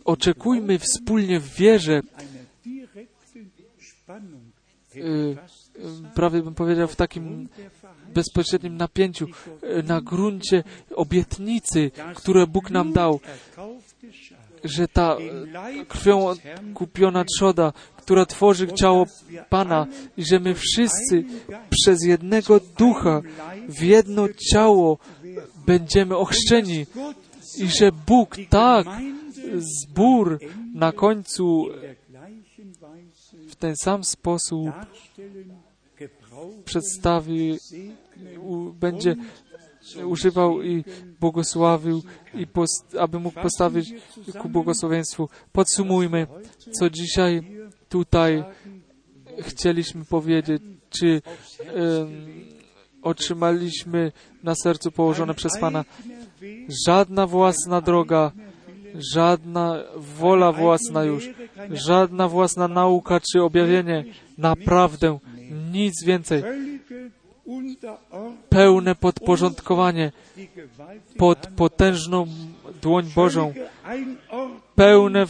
oczekujmy 0.05 0.79
wspólnie 0.79 1.41
w 1.41 1.55
wierze, 1.55 2.03
y, 4.97 5.37
prawie 6.15 6.43
bym 6.43 6.55
powiedział 6.55 6.89
w 6.89 6.97
takim 6.97 7.49
bezpośrednim 8.13 8.77
napięciu, 8.77 9.27
y, 9.27 9.83
na 9.83 10.01
gruncie 10.01 10.65
obietnicy, 10.95 11.91
które 12.15 12.47
Bóg 12.47 12.71
nam 12.71 12.93
dał, 12.93 13.21
że 14.65 14.89
ta 14.89 15.17
krwią 15.89 16.35
kupiona 16.75 17.25
trzoda, 17.25 17.73
która 17.97 18.27
tworzy 18.27 18.69
ciało 18.69 19.07
Pana 19.49 19.87
i 20.17 20.25
że 20.25 20.41
my 20.41 20.55
wszyscy 20.55 21.25
przez 21.71 22.05
jednego 22.05 22.61
ducha 22.79 23.23
w 23.69 23.83
jedno 23.83 24.29
ciało 24.53 24.99
będziemy 25.67 26.17
ochrzczeni 26.17 26.87
i 27.59 27.69
że 27.69 27.93
Bóg 28.07 28.37
tak 28.51 28.87
zbór 29.57 30.39
na 30.75 30.93
końcu 30.93 31.69
w 33.49 33.57
ten 33.57 33.77
sam 33.77 34.05
sposób 34.05 34.71
przedstawi, 36.65 37.59
będzie 38.81 39.17
używał 40.07 40.63
i 40.63 40.85
błogosławił, 41.21 42.03
i 42.35 42.47
post, 42.47 42.97
aby 43.01 43.19
mógł 43.19 43.41
postawić 43.41 43.95
ku 44.43 44.49
błogosławieństwu. 44.49 45.29
Podsumujmy, 45.53 46.27
co 46.73 46.91
dzisiaj 46.91 47.43
tutaj 47.89 48.45
chcieliśmy 49.41 50.05
powiedzieć, 50.05 50.63
czy 50.91 51.23
otrzymaliśmy 53.03 54.13
na 54.43 54.55
sercu 54.55 54.93
położone 54.93 55.35
przez 55.35 55.59
Pana. 55.61 55.85
Żadna 56.87 57.27
własna 57.27 57.81
droga, 57.81 58.33
żadna 59.15 59.83
wola 59.97 60.53
własna 60.53 61.05
już, 61.05 61.29
żadna 61.71 62.29
własna 62.29 62.69
nauka 62.69 63.21
czy 63.33 63.43
objawienie. 63.43 64.05
Naprawdę 64.39 65.19
nic 65.73 66.05
więcej. 66.05 66.43
Pełne 68.49 68.95
podporządkowanie 68.95 70.13
pod 71.19 71.39
potężną 71.57 72.27
dłoń 72.83 73.11
Bożą, 73.15 73.55
pełne 74.75 75.27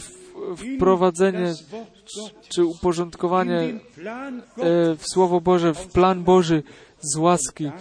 wprowadzenie 0.57 1.53
czy 2.49 2.65
uporządkowanie 2.65 3.59
e, 3.59 3.75
w 4.95 5.03
Słowo 5.13 5.41
Boże, 5.41 5.73
w 5.73 5.87
plan 5.87 6.23
Boży 6.23 6.63
z 6.99 7.17
łaski. 7.17 7.71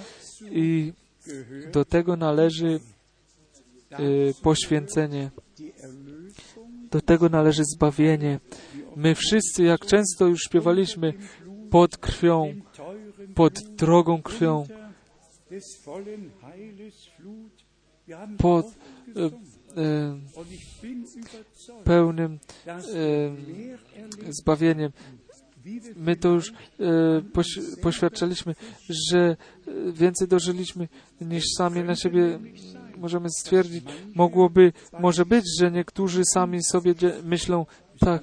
I 0.50 0.92
do 1.72 1.84
tego 1.84 2.16
należy 2.16 2.80
e, 3.90 3.98
poświęcenie. 4.42 5.30
Do 6.90 7.00
tego 7.00 7.28
należy 7.28 7.62
zbawienie. 7.64 8.40
My 8.96 9.14
wszyscy, 9.14 9.62
jak 9.62 9.86
często 9.86 10.26
już 10.26 10.40
śpiewaliśmy, 10.40 11.14
pod 11.70 11.96
krwią, 11.96 12.54
pod 13.34 13.60
drogą 13.76 14.22
krwią, 14.22 14.66
pod 18.38 18.66
e, 18.66 19.24
e, 19.80 20.18
pełnym 21.84 22.38
e, 22.66 22.82
zbawieniem. 24.30 24.92
My 25.96 26.16
to 26.16 26.28
już 26.28 26.50
e, 26.50 26.54
poś, 27.32 27.46
poświadczaliśmy, 27.82 28.54
że 28.88 29.36
więcej 29.92 30.28
dożyliśmy 30.28 30.88
niż 31.20 31.44
sami 31.56 31.84
na 31.84 31.96
siebie 31.96 32.38
możemy 32.96 33.30
stwierdzić. 33.30 33.84
Mogłoby, 34.14 34.72
może 35.00 35.26
być, 35.26 35.44
że 35.60 35.70
niektórzy 35.70 36.22
sami 36.24 36.62
sobie 36.62 36.94
myślą, 37.24 37.66
tak, 38.00 38.22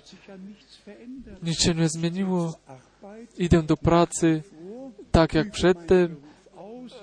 nic 1.44 1.60
się 1.62 1.74
nie 1.74 1.90
zmieniło, 1.90 2.60
idę 3.38 3.64
do 3.64 3.78
pracy 3.78 4.44
tak 5.12 5.34
jak 5.34 5.52
przedtem, 5.52 6.16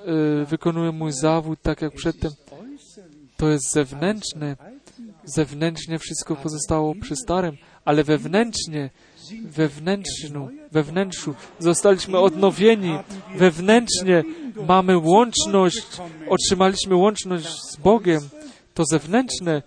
e, 0.07 0.45
wykonuję 0.45 0.93
mój 0.93 1.13
zawód 1.13 1.59
tak 1.63 1.83
jak 1.83 1.93
przedtem. 1.93 2.31
To 3.37 3.49
jest 3.49 3.73
zewnętrzne. 3.73 4.57
Zewnętrznie 5.25 5.99
wszystko 5.99 6.37
pozostało 6.37 6.95
przy 6.95 7.17
starym, 7.17 7.57
ale 7.85 8.05
wewnętrznie, 8.05 8.91
wewnętrznu, 9.45 10.49
wewnętrzu 10.73 11.35
zostaliśmy 11.59 12.19
odnowieni. 12.19 12.99
Wewnętrznie 13.37 14.25
mamy 14.69 14.99
łączność, 14.99 15.87
otrzymaliśmy 16.29 16.97
łączność 16.97 17.49
z 17.73 17.77
Bogiem. 17.77 18.21
To 18.75 18.85
zewnętrzne, 18.85 19.63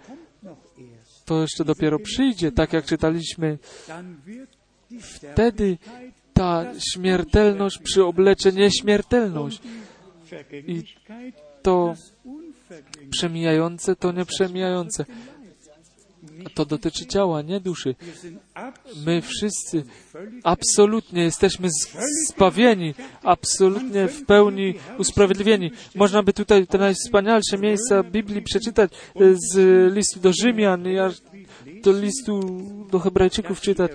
to 1.25 1.41
jeszcze 1.41 1.65
dopiero 1.65 1.99
przyjdzie, 1.99 2.51
tak 2.51 2.73
jak 2.73 2.85
czytaliśmy. 2.85 3.57
Wtedy 5.01 5.77
ta 6.39 6.65
śmiertelność 6.93 7.77
przyoblecze 7.83 8.51
nieśmiertelność. 8.51 9.61
I 10.67 10.83
to 11.61 11.93
przemijające 13.09 13.95
to 13.95 14.11
nieprzemijające. 14.11 15.05
To 16.53 16.65
dotyczy 16.65 17.05
ciała, 17.05 17.41
nie 17.41 17.59
duszy. 17.59 17.95
My 19.05 19.21
wszyscy 19.21 19.83
absolutnie 20.43 21.23
jesteśmy 21.23 21.67
zbawieni, 22.27 22.93
absolutnie 23.23 24.07
w 24.07 24.25
pełni 24.25 24.73
usprawiedliwieni. 24.97 25.71
Można 25.95 26.23
by 26.23 26.33
tutaj 26.33 26.67
te 26.67 26.77
najwspanialsze 26.77 27.57
miejsca 27.57 28.03
Biblii 28.03 28.41
przeczytać 28.41 28.91
z 29.51 29.55
listu 29.93 30.19
do 30.19 30.33
Rzymian, 30.33 30.83
do 31.83 31.91
listu 31.91 32.39
do 32.91 32.99
Hebrajczyków 32.99 33.61
czytać, 33.61 33.91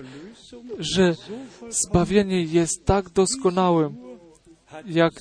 że 0.79 1.15
zbawienie 1.69 2.43
jest 2.43 2.85
tak 2.85 3.09
doskonałym, 3.09 3.97
jak, 4.85 5.13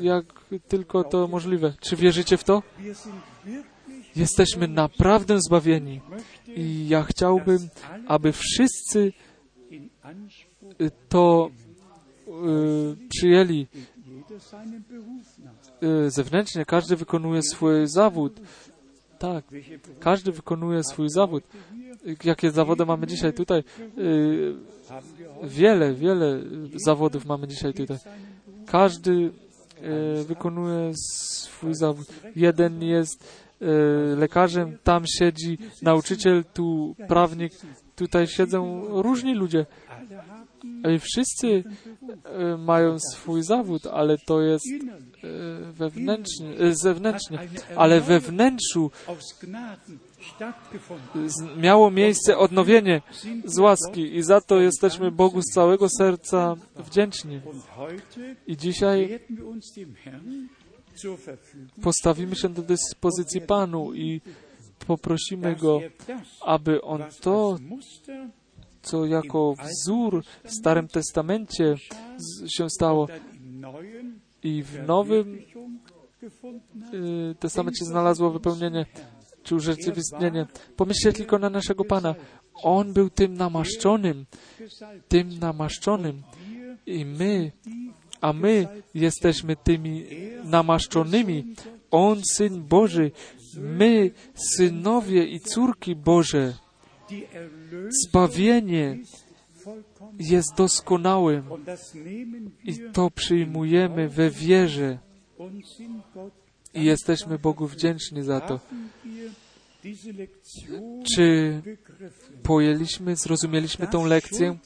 jak 0.00 0.24
tylko 0.68 1.04
to 1.04 1.28
możliwe. 1.28 1.72
Czy 1.80 1.96
wierzycie 1.96 2.36
w 2.36 2.44
to? 2.44 2.62
Jesteśmy 4.16 4.68
naprawdę 4.68 5.38
zbawieni. 5.40 6.00
I 6.46 6.88
ja 6.88 7.02
chciałbym, 7.02 7.68
aby 8.06 8.32
wszyscy 8.32 9.12
to 11.08 11.50
y, 12.28 13.08
przyjęli 13.08 13.66
y, 15.82 16.10
zewnętrznie. 16.10 16.64
Każdy 16.64 16.96
wykonuje 16.96 17.42
swój 17.42 17.86
zawód. 17.86 18.40
Tak, 19.18 19.44
każdy 20.00 20.32
wykonuje 20.32 20.84
swój 20.84 21.10
zawód. 21.10 21.44
Jakie 22.24 22.50
zawody 22.50 22.86
mamy 22.86 23.06
dzisiaj 23.06 23.32
tutaj? 23.32 23.62
Y, 23.98 24.54
wiele, 25.42 25.94
wiele 25.94 26.40
zawodów 26.84 27.26
mamy 27.26 27.48
dzisiaj 27.48 27.74
tutaj. 27.74 27.96
Każdy 28.66 29.10
y, 29.10 30.24
wykonuje 30.24 30.92
swój 31.44 31.74
zawód. 31.74 32.06
Jeden 32.36 32.82
jest 32.82 33.24
y, 33.62 33.66
lekarzem, 34.16 34.78
tam 34.84 35.04
siedzi 35.06 35.58
nauczyciel, 35.82 36.44
tu 36.54 36.94
prawnik, 37.08 37.52
tutaj 37.96 38.26
siedzą 38.26 38.84
różni 39.02 39.34
ludzie. 39.34 39.66
Wszyscy 41.00 41.64
mają 42.58 42.98
swój 42.98 43.42
zawód, 43.42 43.86
ale 43.86 44.16
to 44.26 44.42
jest 44.42 44.66
wewnętrznie, 45.72 46.74
zewnętrznie. 46.74 47.38
Ale 47.76 48.00
we 48.00 48.20
wnętrzu 48.20 48.90
miało 51.56 51.90
miejsce 51.90 52.38
odnowienie 52.38 53.02
z 53.44 53.58
łaski 53.58 54.16
i 54.16 54.22
za 54.22 54.40
to 54.40 54.60
jesteśmy 54.60 55.10
Bogu 55.10 55.42
z 55.42 55.54
całego 55.54 55.88
serca 55.98 56.54
wdzięczni. 56.76 57.40
I 58.46 58.56
dzisiaj 58.56 59.20
postawimy 61.82 62.36
się 62.36 62.48
do 62.48 62.62
dyspozycji 62.62 63.40
Panu 63.40 63.94
i 63.94 64.20
poprosimy 64.86 65.56
Go, 65.56 65.80
aby 66.44 66.82
On 66.82 67.02
to, 67.20 67.58
co 68.82 69.06
jako 69.06 69.54
wzór 69.54 70.22
w 70.44 70.52
Starym 70.52 70.88
Testamencie 70.88 71.74
się 72.56 72.70
stało 72.70 73.08
i 74.42 74.62
w 74.62 74.86
Nowym 74.86 75.38
y, 76.92 77.34
Testamencie 77.40 77.84
znalazło 77.84 78.30
wypełnienie 78.30 78.86
czy 79.48 79.54
urzeczywistnienie. 79.54 80.46
Pomyślcie 80.76 81.12
tylko 81.12 81.38
na 81.38 81.50
naszego 81.50 81.84
Pana. 81.84 82.14
On 82.54 82.92
był 82.92 83.10
tym 83.10 83.34
namaszczonym, 83.34 84.26
tym 85.08 85.38
namaszczonym 85.38 86.22
i 86.86 87.04
my, 87.04 87.52
a 88.20 88.32
my 88.32 88.68
jesteśmy 88.94 89.56
tymi 89.56 90.04
namaszczonymi. 90.44 91.54
On, 91.90 92.22
Syn 92.32 92.62
Boży, 92.62 93.10
my, 93.56 94.10
synowie 94.34 95.26
i 95.26 95.40
córki 95.40 95.96
Boże. 95.96 96.54
Zbawienie 98.06 98.98
jest 100.18 100.54
doskonałym 100.56 101.44
i 102.64 102.74
to 102.92 103.10
przyjmujemy 103.10 104.08
we 104.08 104.30
wierze 104.30 104.98
i 106.78 106.84
jesteśmy 106.84 107.38
Bogu 107.38 107.66
wdzięczni 107.66 108.22
za 108.22 108.40
to. 108.40 108.60
Czy 111.14 111.62
pojęliśmy, 112.42 113.16
zrozumieliśmy 113.16 113.86
tą 113.86 114.04
lekcję? 114.04 114.58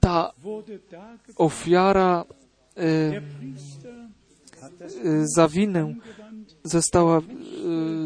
Ta 0.00 0.32
ofiara 1.36 2.24
e, 2.76 2.80
e, 2.80 3.22
za 5.34 5.48
winę 5.48 5.94
została 6.64 7.18
e, 7.18 7.22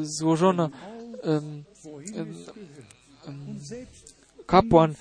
złożona. 0.03 0.71
Kapłan 4.47 4.95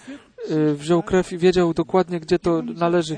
e, 0.49 0.73
wziął 0.73 1.03
krew 1.03 1.33
i 1.33 1.37
wiedział 1.37 1.73
dokładnie, 1.73 2.19
gdzie 2.19 2.39
to 2.39 2.61
należy. 2.61 3.17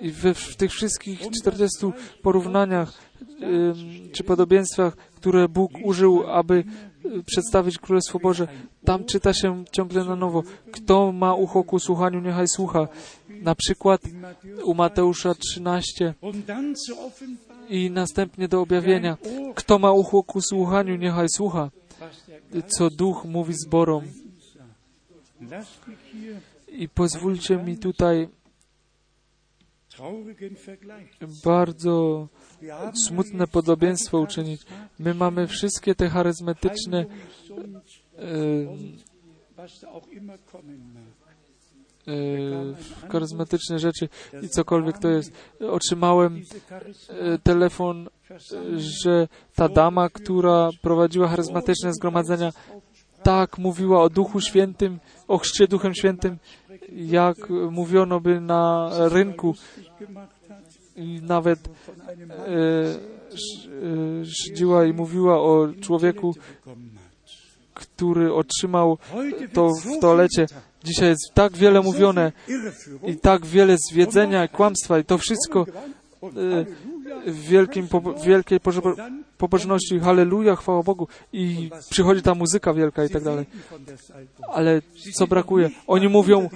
I 0.00 0.10
we, 0.10 0.34
w 0.34 0.56
tych 0.56 0.70
wszystkich 0.72 1.20
40 1.30 1.86
porównaniach 2.22 3.09
czy 4.12 4.24
podobieństwach, 4.24 4.96
które 4.96 5.48
Bóg 5.48 5.72
użył, 5.84 6.30
aby 6.30 6.64
e, 7.04 7.22
przedstawić 7.22 7.78
Królestwo 7.78 8.18
Boże, 8.18 8.48
tam 8.84 9.04
czyta 9.04 9.32
się 9.32 9.64
ciągle 9.72 10.04
na 10.04 10.16
nowo. 10.16 10.42
Kto 10.72 11.12
ma 11.12 11.34
ucho 11.34 11.64
ku 11.64 11.78
słuchaniu, 11.78 12.20
niechaj 12.20 12.48
słucha. 12.48 12.88
Na 13.28 13.54
przykład 13.54 14.00
u 14.64 14.74
Mateusza 14.74 15.34
13 15.34 16.14
und 16.20 16.46
dann 16.46 16.74
zur 16.76 16.98
Offenbarung, 16.98 17.50
i 17.70 17.90
następnie 17.90 18.48
do 18.48 18.60
objawienia. 18.60 19.16
Kto 19.54 19.78
ma 19.78 19.92
ucho 19.92 20.22
ku 20.22 20.40
słuchaniu, 20.40 20.96
niechaj 20.96 21.28
słucha, 21.28 21.70
co 22.66 22.90
Duch 22.90 23.24
mówi 23.24 23.54
zborom. 23.54 24.04
I 26.68 26.88
pozwólcie 26.88 27.56
mi 27.56 27.78
tutaj 27.78 28.28
bardzo 31.44 32.28
smutne 33.06 33.46
podobieństwo 33.46 34.20
uczynić. 34.20 34.62
My 34.98 35.14
mamy 35.14 35.46
wszystkie 35.46 35.94
te 35.94 36.08
charyzmatyczne 36.08 37.06
e, 38.18 38.24
e, 42.08 43.08
charyzmatyczne 43.12 43.78
rzeczy 43.78 44.08
i 44.42 44.48
cokolwiek 44.48 44.98
to 44.98 45.08
jest. 45.08 45.32
Otrzymałem 45.60 46.42
e, 47.08 47.38
telefon, 47.38 48.08
że 48.76 49.28
ta 49.54 49.68
dama, 49.68 50.08
która 50.08 50.70
prowadziła 50.82 51.28
charyzmatyczne 51.28 51.92
zgromadzenia, 51.92 52.52
tak 53.22 53.58
mówiła 53.58 54.02
o 54.02 54.08
Duchu 54.08 54.40
Świętym, 54.40 54.98
o 55.28 55.38
chrzcie 55.38 55.68
Duchem 55.68 55.94
Świętym, 55.94 56.38
jak 56.92 57.36
mówiono 57.70 58.20
by 58.20 58.40
na 58.40 58.90
rynku 59.08 59.54
i 60.96 61.20
nawet 61.22 61.58
e, 61.58 61.70
sz- 63.28 63.68
e, 64.22 64.26
szydziła 64.26 64.84
i 64.84 64.92
mówiła 64.92 65.40
o 65.40 65.68
człowieku, 65.80 66.34
który 67.74 68.34
otrzymał 68.34 68.98
to 69.52 69.68
w 69.68 70.00
toalecie. 70.00 70.46
Dzisiaj 70.84 71.08
jest 71.08 71.30
tak 71.34 71.56
wiele 71.56 71.80
mówione 71.80 72.32
i 73.06 73.16
tak 73.16 73.46
wiele 73.46 73.76
zwiedzenia 73.90 74.48
kłamstwa 74.48 74.98
i 74.98 75.04
to 75.04 75.18
wszystko 75.18 75.66
e, 76.22 76.28
w 77.26 77.40
wielkim, 77.40 77.88
w 78.16 78.24
wielkiej 78.24 78.58
pobożności, 79.38 80.00
halleluja, 80.00 80.56
chwała 80.56 80.82
Bogu 80.82 81.08
i 81.32 81.70
przychodzi 81.90 82.22
ta 82.22 82.34
muzyka 82.34 82.74
wielka 82.74 83.04
i 83.04 83.08
tak 83.08 83.24
dalej. 83.24 83.46
Ale 84.48 84.82
co 85.14 85.26
brakuje? 85.26 85.70
Oni 85.86 86.08
mówią, 86.08 86.48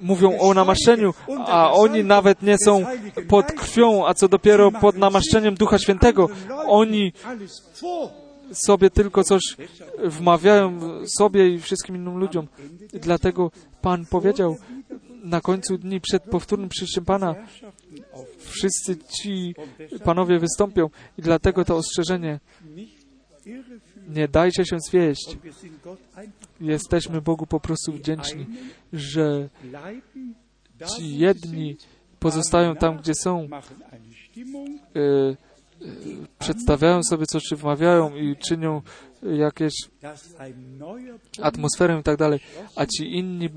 mówią 0.00 0.38
o 0.38 0.54
namaszczeniu, 0.54 1.14
a 1.46 1.72
oni 1.72 2.04
nawet 2.04 2.42
nie 2.42 2.56
są 2.58 2.84
pod 3.28 3.46
krwią, 3.52 4.06
a 4.06 4.14
co 4.14 4.28
dopiero 4.28 4.72
pod 4.72 4.96
namaszczeniem 4.96 5.54
Ducha 5.54 5.78
Świętego. 5.78 6.28
Oni 6.66 7.12
sobie 8.52 8.90
tylko 8.90 9.24
coś 9.24 9.42
wmawiają 10.04 10.80
sobie 11.06 11.48
i 11.48 11.60
wszystkim 11.60 11.96
innym 11.96 12.18
ludziom. 12.18 12.46
Dlatego 12.92 13.50
Pan 13.82 14.06
powiedział 14.06 14.56
na 15.22 15.40
końcu 15.40 15.78
dni 15.78 16.00
przed 16.00 16.22
powtórnym 16.22 16.68
przyjściem 16.68 17.04
Pana, 17.04 17.34
wszyscy 18.38 18.96
ci 18.96 19.54
panowie 20.04 20.38
wystąpią 20.38 20.90
i 21.18 21.22
dlatego 21.22 21.64
to 21.64 21.76
ostrzeżenie, 21.76 22.40
nie 24.08 24.28
dajcie 24.28 24.64
się 24.66 24.76
zwieść. 24.88 25.36
Jesteśmy 26.60 27.20
Bogu 27.20 27.46
po 27.46 27.60
prostu 27.60 27.92
wdzięczni, 27.92 28.46
że 28.92 29.48
ci 30.96 31.18
jedni 31.18 31.76
pozostają 32.20 32.76
tam, 32.76 32.96
gdzie 32.96 33.14
są, 33.14 33.48
e, 33.48 35.00
e, 35.00 35.36
przedstawiają 36.38 37.02
sobie 37.02 37.26
coś, 37.26 37.42
czy 37.42 37.56
wmawiają 37.56 38.16
i 38.16 38.36
czynią 38.36 38.82
jakieś 39.22 39.72
ein 40.38 40.78
neuer 40.78 41.18
atmosferę 41.42 42.00
i 42.00 42.02
tak 42.02 42.16
dalej, 42.16 42.40
a 42.76 42.86
ci 42.86 43.16
inni 43.16 43.48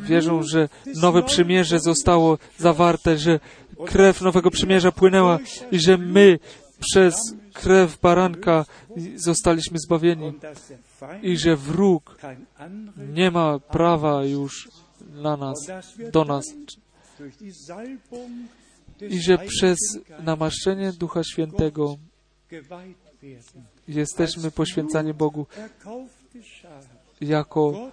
wierzą, 0.00 0.42
że 0.42 0.68
nowe 0.94 1.22
przymierze 1.22 1.80
zostało 1.80 2.38
zawarte, 2.58 3.18
że 3.18 3.40
krew 3.86 4.20
nowego 4.20 4.50
przymierza 4.50 4.92
płynęła 4.92 5.38
i 5.72 5.78
że 5.78 5.98
my 5.98 6.38
przez 6.80 7.14
krew 7.52 8.00
baranka 8.00 8.64
zostaliśmy 9.16 9.78
zbawieni 9.78 10.32
i 11.22 11.36
że 11.36 11.56
wróg 11.56 12.18
nie 13.14 13.30
ma 13.30 13.58
prawa 13.58 14.24
już 14.24 14.68
na 15.14 15.36
nas, 15.36 15.58
do 16.12 16.24
nas. 16.24 16.44
I 19.00 19.22
że 19.22 19.38
przez 19.38 19.78
namaszczenie 20.22 20.92
Ducha 20.92 21.24
Świętego 21.24 21.96
jesteśmy 23.88 24.50
poświęcani 24.50 25.14
Bogu 25.14 25.46
jako 27.20 27.90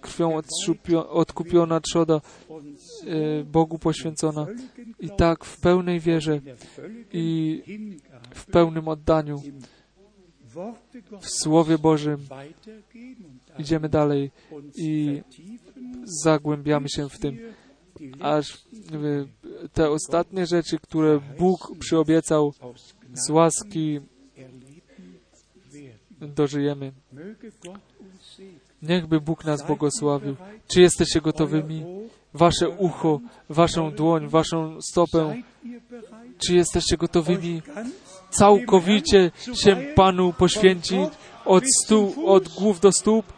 krwią 0.00 0.40
odkupiona 1.08 1.80
trzoda, 1.80 2.20
e, 2.20 3.44
Bogu 3.44 3.78
poświęcona 3.78 4.46
i 5.00 5.10
tak 5.10 5.44
w 5.44 5.60
pełnej 5.60 6.00
wierze 6.00 6.40
i 7.12 7.62
w 8.34 8.46
pełnym 8.46 8.88
oddaniu 8.88 9.42
w 11.20 11.30
Słowie 11.30 11.78
Bożym 11.78 12.26
idziemy 13.58 13.88
dalej 13.88 14.30
i 14.76 15.22
zagłębiamy 16.04 16.88
się 16.88 17.08
w 17.08 17.18
tym, 17.18 17.38
aż 18.20 18.54
y, 18.54 19.68
te 19.72 19.90
ostatnie 19.90 20.46
rzeczy, 20.46 20.78
które 20.78 21.20
Bóg 21.38 21.78
przyobiecał 21.78 22.52
z 23.12 23.30
łaski. 23.30 24.00
Dożyjemy. 26.20 26.92
Niechby 28.82 29.20
Bóg 29.20 29.44
nas 29.44 29.66
błogosławił. 29.66 30.36
Czy 30.68 30.80
jesteście 30.80 31.20
gotowymi? 31.20 31.84
Wasze 32.34 32.68
ucho, 32.68 33.20
waszą 33.48 33.90
dłoń, 33.90 34.28
waszą 34.28 34.82
stopę. 34.82 35.36
Czy 36.38 36.54
jesteście 36.54 36.96
gotowymi 36.96 37.62
całkowicie 38.30 39.30
się 39.54 39.76
Panu 39.94 40.32
poświęcić 40.32 41.10
od, 41.44 41.64
stóp, 41.84 42.18
od 42.24 42.48
głów 42.48 42.80
do 42.80 42.92
stóp? 42.92 43.32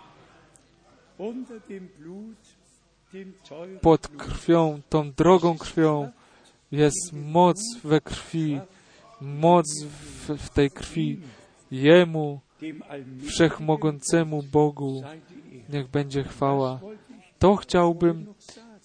pod 3.80 4.08
krwią, 4.08 4.80
tą 4.88 5.12
drogą 5.12 5.58
krwią 5.58 6.10
jest 6.72 7.12
moc 7.12 7.56
we 7.84 8.00
krwi, 8.00 8.60
moc 9.20 9.66
w, 9.84 10.36
w 10.36 10.48
tej 10.50 10.70
krwi. 10.70 11.20
Jemu, 11.70 12.40
wszechmogącemu 13.26 14.42
Bogu, 14.42 15.02
niech 15.68 15.88
będzie 15.88 16.24
chwała. 16.24 16.80
To 17.38 17.56
chciałbym 17.56 18.26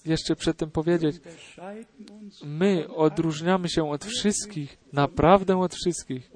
jeszcze 0.06 0.36
przedtem 0.36 0.72
powiedzieć. 0.72 1.16
My 2.44 2.88
odróżniamy 2.96 3.70
się 3.70 3.90
od 3.90 4.06
wszystkich, 4.06 4.78
naprawdę 4.94 5.58
od 5.58 5.76
wszystkich. 5.76 6.32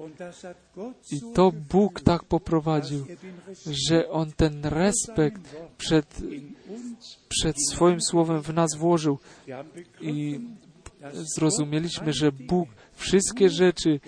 I 1.12 1.20
to 1.34 1.52
Bóg 1.70 2.00
tak 2.00 2.24
poprowadził, 2.24 3.06
że 3.88 4.10
On 4.10 4.32
ten 4.32 4.64
respekt 4.64 5.56
przed, 5.78 6.20
przed 7.28 7.56
swoim 7.70 8.00
słowem 8.00 8.42
w 8.42 8.54
nas 8.54 8.76
włożył 8.78 9.18
i 10.00 10.40
zrozumieliśmy, 11.12 12.12
że 12.12 12.32
Bóg 12.32 12.68
wszystkie 12.94 13.48
rzeczy 13.48 14.00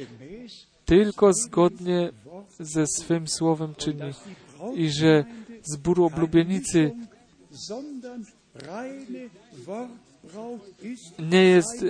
tylko 0.91 1.33
zgodnie 1.33 2.11
ze 2.61 2.87
swym 2.87 3.29
słowem 3.29 3.75
czyni 3.75 4.11
i 4.75 4.91
że 4.91 5.25
zbór 5.63 6.03
oblubienicy 6.03 6.93
nie 11.19 11.45
jest 11.45 11.83
e, 11.83 11.87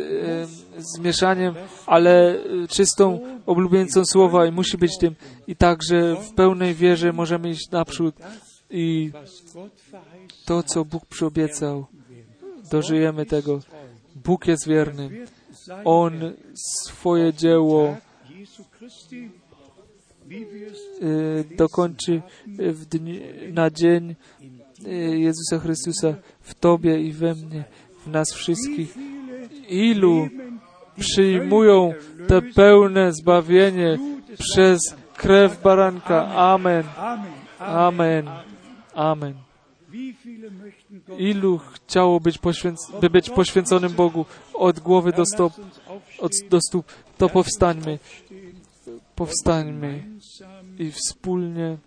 zmieszaniem, 0.78 1.54
ale 1.86 2.38
czystą 2.68 3.20
oblubieńcą 3.46 4.04
słowa 4.04 4.46
i 4.46 4.52
musi 4.52 4.78
być 4.78 4.98
tym. 4.98 5.14
I 5.46 5.56
także 5.56 6.16
w 6.16 6.34
pełnej 6.34 6.74
wierze 6.74 7.12
możemy 7.12 7.50
iść 7.50 7.70
naprzód 7.70 8.14
i 8.70 9.10
to, 10.44 10.62
co 10.62 10.84
Bóg 10.84 11.06
przyobiecał, 11.06 11.86
dożyjemy 12.70 13.26
tego. 13.26 13.60
Bóg 14.24 14.46
jest 14.46 14.68
wierny. 14.68 15.26
On 15.84 16.12
swoje 16.54 17.32
dzieło 17.34 17.96
E, 20.30 21.56
dokończy 21.56 22.22
w 22.58 22.86
dni, 22.86 23.20
na 23.52 23.70
dzień 23.70 24.14
e, 24.86 24.90
Jezusa 25.18 25.58
Chrystusa 25.58 26.14
w 26.40 26.54
Tobie 26.54 27.00
i 27.00 27.12
we 27.12 27.34
mnie, 27.34 27.64
w 28.06 28.10
nas 28.10 28.32
wszystkich. 28.34 28.94
Ilu 29.68 30.28
przyjmują 30.98 31.94
te 32.28 32.42
pełne 32.42 33.12
zbawienie 33.12 33.98
przez 34.38 34.80
krew 35.16 35.62
baranka. 35.62 36.28
Amen. 36.28 36.84
Amen. 37.58 38.30
Amen. 38.94 39.34
Ilu 41.18 41.58
chciało 41.58 42.20
być 42.20 42.38
by 43.00 43.10
być 43.10 43.30
poświęconym 43.30 43.92
Bogu 43.92 44.26
od 44.54 44.80
głowy 44.80 45.12
do 45.12 45.22
od, 46.18 46.32
do 46.50 46.60
stóp, 46.60 46.92
to 47.18 47.28
powstańmy, 47.28 47.98
powstańmy 49.20 50.04
i 50.78 50.92
wspólnie 50.92 51.78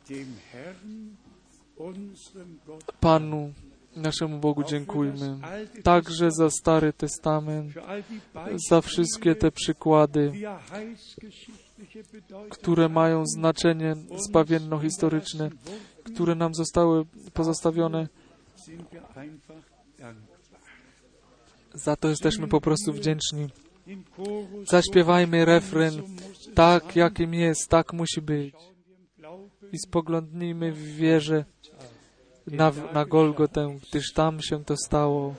Panu, 2.99 3.53
naszemu 3.95 4.39
Bogu 4.39 4.63
dziękujmy. 4.63 5.37
Także 5.83 6.31
za 6.31 6.49
Stary 6.49 6.93
Testament, 6.93 7.73
za 8.69 8.81
wszystkie 8.81 9.35
te 9.35 9.51
przykłady, 9.51 10.31
które 12.49 12.89
mają 12.89 13.25
znaczenie 13.25 13.95
zbawienno-historyczne, 14.27 15.49
które 16.03 16.35
nam 16.35 16.53
zostały 16.53 17.05
pozostawione. 17.33 18.07
Za 21.73 21.95
to 21.95 22.09
jesteśmy 22.09 22.47
po 22.47 22.61
prostu 22.61 22.93
wdzięczni. 22.93 23.47
Zaśpiewajmy 24.69 25.45
refren 25.45 26.01
tak, 26.55 26.95
jakim 26.95 27.33
jest, 27.33 27.69
tak 27.69 27.93
musi 27.93 28.21
być. 28.21 28.55
I 29.71 29.77
spoglądnijmy 29.77 30.71
w 30.71 30.95
wierze 30.95 31.45
na, 32.47 32.71
na 32.93 33.05
Golgotę, 33.05 33.77
gdyż 33.89 34.13
tam 34.13 34.41
się 34.41 34.65
to 34.65 34.77
stało. 34.77 35.35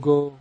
Go. 0.00 0.37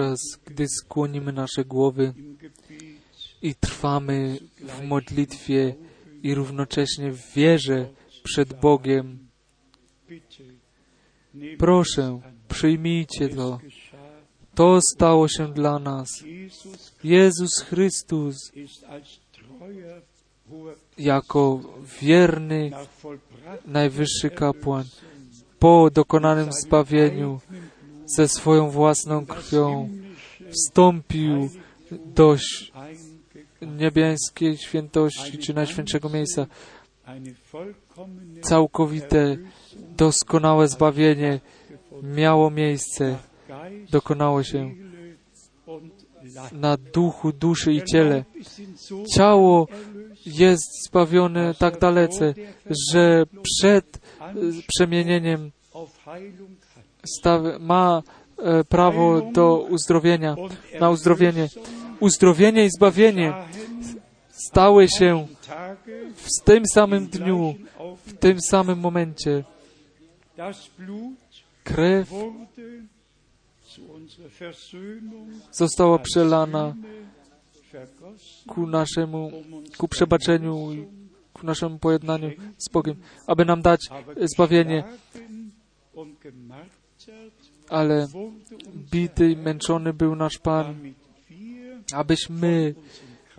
Podczas 0.00 0.20
gdy 0.46 0.68
skłonimy 0.68 1.32
nasze 1.32 1.64
głowy 1.64 2.14
i 3.42 3.54
trwamy 3.54 4.38
w 4.60 4.82
modlitwie 4.82 5.74
i 6.22 6.34
równocześnie 6.34 7.12
w 7.12 7.32
wierze 7.32 7.88
przed 8.22 8.60
Bogiem, 8.60 9.18
proszę, 11.58 12.20
przyjmijcie 12.48 13.28
to. 13.28 13.60
To 14.54 14.80
stało 14.80 15.28
się 15.28 15.52
dla 15.52 15.78
nas. 15.78 16.08
Jezus 17.04 17.60
Chrystus 17.60 18.36
jako 20.98 21.60
wierny, 22.00 22.70
najwyższy 23.66 24.30
kapłan 24.30 24.84
po 25.58 25.90
dokonanym 25.90 26.52
zbawieniu 26.52 27.40
ze 28.16 28.28
swoją 28.28 28.70
własną 28.70 29.26
krwią 29.26 29.88
wstąpił 30.50 31.48
do 31.90 32.36
niebiańskiej 33.62 34.58
świętości 34.58 35.38
czy 35.38 35.54
najświętszego 35.54 36.08
miejsca. 36.08 36.46
Całkowite, 38.42 39.36
doskonałe 39.96 40.68
zbawienie 40.68 41.40
miało 42.02 42.50
miejsce, 42.50 43.18
dokonało 43.90 44.42
się 44.42 44.74
na 46.52 46.76
duchu, 46.76 47.32
duszy 47.32 47.72
i 47.72 47.82
ciele. 47.82 48.24
Ciało 49.16 49.68
jest 50.26 50.86
zbawione 50.88 51.54
tak 51.54 51.78
dalece, 51.78 52.34
że 52.92 53.24
przed 53.42 54.00
e, 54.20 54.34
przemienieniem 54.66 55.50
ma 57.60 58.02
e, 58.38 58.64
prawo 58.64 59.20
do 59.32 59.66
uzdrowienia, 59.70 60.36
na 60.80 60.90
uzdrowienie. 60.90 61.48
Uzdrowienie 62.00 62.64
i 62.64 62.70
zbawienie 62.70 63.34
stały 64.30 64.88
się 64.88 65.26
w 66.14 66.44
tym 66.44 66.64
samym 66.66 67.06
dniu, 67.06 67.54
w 68.06 68.12
tym 68.18 68.40
samym 68.40 68.78
momencie. 68.78 69.44
Krew 71.64 72.10
została 75.52 75.98
przelana 75.98 76.74
ku 78.48 78.66
naszemu, 78.66 79.32
ku 79.78 79.88
przebaczeniu 79.88 80.72
i 80.72 80.86
ku 81.32 81.46
naszemu 81.46 81.78
pojednaniu 81.78 82.30
z 82.58 82.68
Bogiem, 82.72 82.96
aby 83.26 83.44
nam 83.44 83.62
dać 83.62 83.80
zbawienie, 84.34 84.84
ale 87.68 88.06
bity 88.90 89.30
i 89.30 89.36
męczony 89.36 89.92
był 89.92 90.16
nasz 90.16 90.38
Pan, 90.38 90.74
abyśmy 91.92 92.74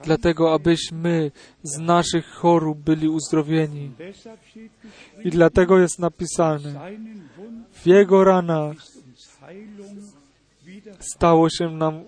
dlatego 0.04 0.54
abyśmy 0.54 1.32
z 1.64 1.78
naszych 1.78 2.28
chorób 2.28 2.80
byli 2.80 3.10
uzdrowieni. 3.10 3.92
I 5.24 5.30
dlatego 5.30 5.80
jest 5.80 6.00
napisane, 6.00 6.92
w 7.72 7.88
Jego 7.88 8.24
ranach 8.24 8.76
stało 11.00 11.50
się 11.50 11.70
nam 11.70 12.04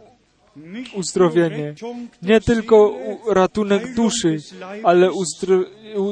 uzdrowienie. 0.95 1.76
Nie 2.22 2.41
tylko 2.41 2.94
ratunek 3.30 3.95
duszy, 3.95 4.38
ale 4.84 5.11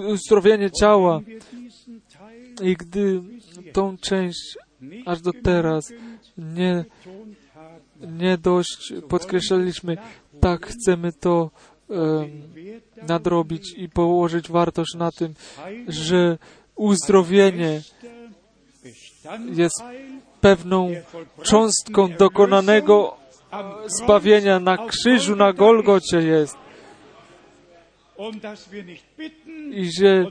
uzdrowienie 0.07 0.71
ciała. 0.71 1.21
I 2.63 2.75
gdy 2.75 3.21
tą 3.73 3.97
część 3.97 4.57
aż 5.05 5.21
do 5.21 5.31
teraz 5.43 5.93
nie, 6.37 6.85
nie 8.01 8.37
dość 8.37 8.93
podkreślaliśmy, 9.09 9.97
tak 10.39 10.67
chcemy 10.67 11.11
to 11.13 11.49
darauf 11.89 12.51
nadrobić 13.07 13.73
i 13.77 13.89
położyć 13.89 14.51
wartość 14.51 14.93
na 14.95 15.11
tym, 15.11 15.33
że 15.87 16.37
uzdrowienie 16.75 17.81
jest 19.53 19.83
pewną 20.41 20.89
cząstką 21.43 22.09
dokonanego 22.19 23.17
zbawienia 23.85 24.59
na 24.59 24.87
krzyżu 24.87 25.35
na 25.35 25.53
Golgocie 25.53 26.17
jest. 26.17 26.57
I 29.71 29.91
że 29.91 30.25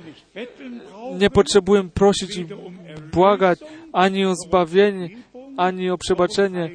nie 1.18 1.30
potrzebujemy 1.30 1.88
prosić 1.88 2.36
i 2.36 2.46
błagać 3.12 3.58
ani 3.92 4.26
o 4.26 4.34
zbawienie, 4.34 5.08
ani 5.56 5.90
o 5.90 5.98
przebaczenie, 5.98 6.70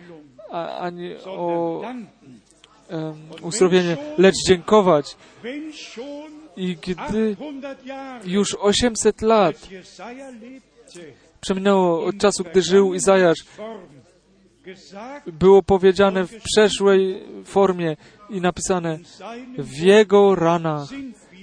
ani 0.80 1.15
o 1.26 1.82
em, 2.90 3.18
uzdrowienie, 3.41 3.98
lecz 4.18 4.36
dziękować. 4.48 5.18
I 6.57 6.76
gdy 6.76 7.36
800 7.40 7.86
Jahre 7.86 8.30
już 8.30 8.56
800 8.60 9.22
lat 9.22 9.69
przeminęło 11.41 12.06
od 12.06 12.18
czasu, 12.18 12.44
gdy 12.44 12.61
żył 12.61 12.94
Izajasz, 12.94 13.38
było 15.27 15.64
powiedziane 15.64 16.27
w 16.27 16.41
przeszłej 16.44 17.23
formie 17.45 17.98
i 18.30 18.41
napisane 18.41 18.99
w 19.57 19.77
Jego 19.77 20.36
ranach 20.36 20.90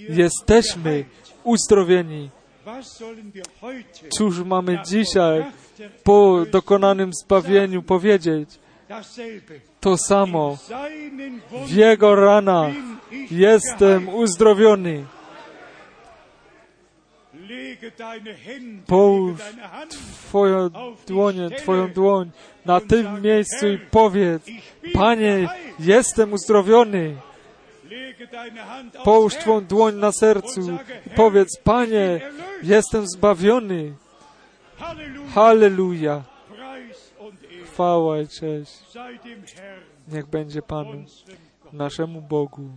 jesteśmy 0.08 1.04
uzdrowieni. 1.44 2.30
Cóż 4.18 4.38
mamy 4.44 4.78
dzisiaj 4.86 5.44
po 6.04 6.44
dokonanym 6.50 7.10
zbawieniu 7.24 7.82
powiedzieć? 7.82 8.50
To 9.80 9.96
samo. 9.98 10.58
W 11.66 11.70
Jego 11.70 12.14
ranach 12.14 12.72
jestem 13.30 14.08
uzdrowiony. 14.08 15.04
Połóż 18.86 19.40
Twoją 20.28 20.70
dłonię, 21.06 21.50
Twoją 21.50 21.92
dłoń 21.92 22.30
na 22.64 22.80
tym 22.80 23.22
miejscu 23.22 23.68
i 23.68 23.78
powiedz, 23.78 24.42
Panie, 24.92 25.48
jestem 25.78 26.32
uzdrowiony. 26.32 27.16
Połóż 29.05 29.35
Twą 29.35 29.64
dłoń 29.64 29.97
na 29.97 30.12
sercu 30.12 30.60
i 31.06 31.10
powiedz, 31.16 31.60
Panie, 31.64 32.20
jestem 32.62 33.06
zbawiony. 33.06 33.94
Halleluja, 35.35 36.23
Chwała 37.64 38.20
i 38.20 38.28
cześć. 38.28 38.73
Niech 40.09 40.27
będzie 40.27 40.62
Panu, 40.62 41.05
naszemu 41.73 42.20
Bogu. 42.20 42.70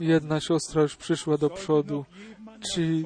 Jedna 0.00 0.40
siostra 0.40 0.82
już 0.82 0.96
przyszła 0.96 1.38
do 1.38 1.50
przodu. 1.50 2.04
Czy 2.74 3.02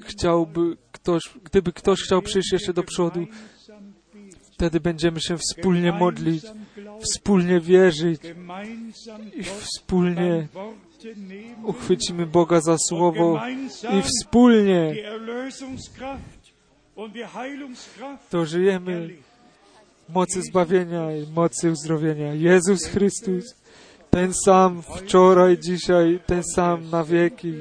Chciałby 0.00 0.76
ktoś, 0.92 1.22
gdyby 1.44 1.72
ktoś 1.72 2.02
chciał 2.02 2.22
przyjść 2.22 2.52
jeszcze 2.52 2.72
do 2.72 2.82
przodu, 2.82 3.26
wtedy 4.52 4.80
będziemy 4.80 5.20
się 5.20 5.36
wspólnie 5.38 5.92
modlić, 5.92 6.44
wspólnie 7.00 7.60
wierzyć 7.60 8.20
i 9.34 9.42
wspólnie 9.44 10.48
uchwycimy 11.64 12.26
Boga 12.26 12.60
za 12.60 12.76
słowo 12.78 13.40
i 13.98 14.02
wspólnie 14.02 14.92
die 14.94 15.10
Erlösungskraft 15.12 16.52
und 16.96 17.12
die 17.12 17.26
Heilungskraft 17.26 18.30
to 18.30 18.46
żyjemy 18.46 18.92
erleben. 18.92 19.30
mocy 20.08 20.42
zbawienia 20.42 21.16
i 21.16 21.26
mocy 21.26 21.70
uzdrowienia. 21.70 22.34
Jezus 22.34 22.86
Chrystus, 22.86 23.44
ten 24.10 24.32
sam 24.44 24.82
wczoraj, 24.82 25.58
dzisiaj, 25.58 26.20
ten 26.26 26.42
sam 26.54 26.90
na 26.90 27.04
wieki. 27.04 27.54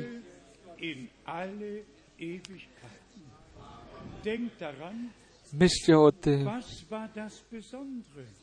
Myślcie 5.54 6.00
o 6.00 6.12
tym, 6.12 6.50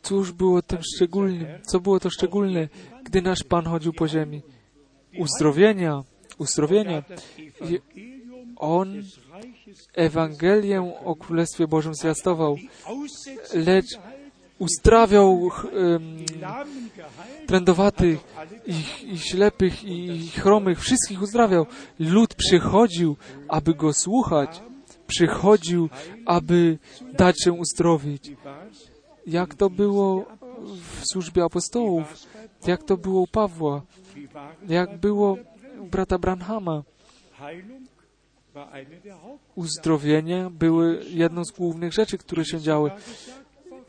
cóż 0.03 0.33
było 0.33 0.63
tym 0.63 0.79
szczególnym, 0.95 1.47
co 1.63 1.81
było 1.81 2.01
to 2.01 2.11
szczególne, 2.11 2.69
gdy 3.05 3.23
nasz 3.23 3.43
Pan 3.43 3.65
chodził 3.65 3.93
po 3.93 4.09
ziemi. 4.09 4.43
Uzdrowienia, 5.19 6.03
uzdrowienia. 6.39 7.03
Evangelium 7.61 8.57
On 8.57 9.03
Ewangelię 9.95 10.95
o 11.05 11.17
Królestwie 11.17 11.67
Bożym 11.67 11.95
zwiastował, 11.95 12.57
lecz 13.55 13.99
uzdrawiał 14.59 15.51
geheilt, 16.41 17.47
trędowatych, 17.47 18.19
i, 18.67 19.13
i 19.13 19.19
ślepych, 19.19 19.85
i 19.85 20.29
chromych, 20.29 20.81
wszystkich 20.81 21.23
uzdrawiał. 21.23 21.67
Lud 21.99 22.35
przychodził, 22.35 23.17
aby 23.49 23.75
go 23.75 23.93
słuchać, 23.93 24.63
przychodził, 25.07 25.89
aby 26.27 26.79
dać 27.13 27.45
się 27.45 27.53
uzdrowić. 27.53 28.33
Jak 29.27 29.55
to 29.55 29.71
było 29.71 30.27
w 31.01 31.03
służbie 31.13 31.45
apostołów, 31.45 32.27
jak 32.67 32.83
to 32.83 32.97
było 32.97 33.21
u 33.21 33.27
Pawła, 33.27 33.83
jak 34.69 34.99
było 34.99 35.37
u 35.81 35.87
brata 35.87 36.19
Branhama. 36.19 36.83
Uzdrowienia 39.55 40.51
były 40.51 41.05
jedną 41.09 41.45
z 41.45 41.51
głównych 41.51 41.93
rzeczy, 41.93 42.19
które 42.19 42.45
się 42.45 42.61
działy. 42.61 42.91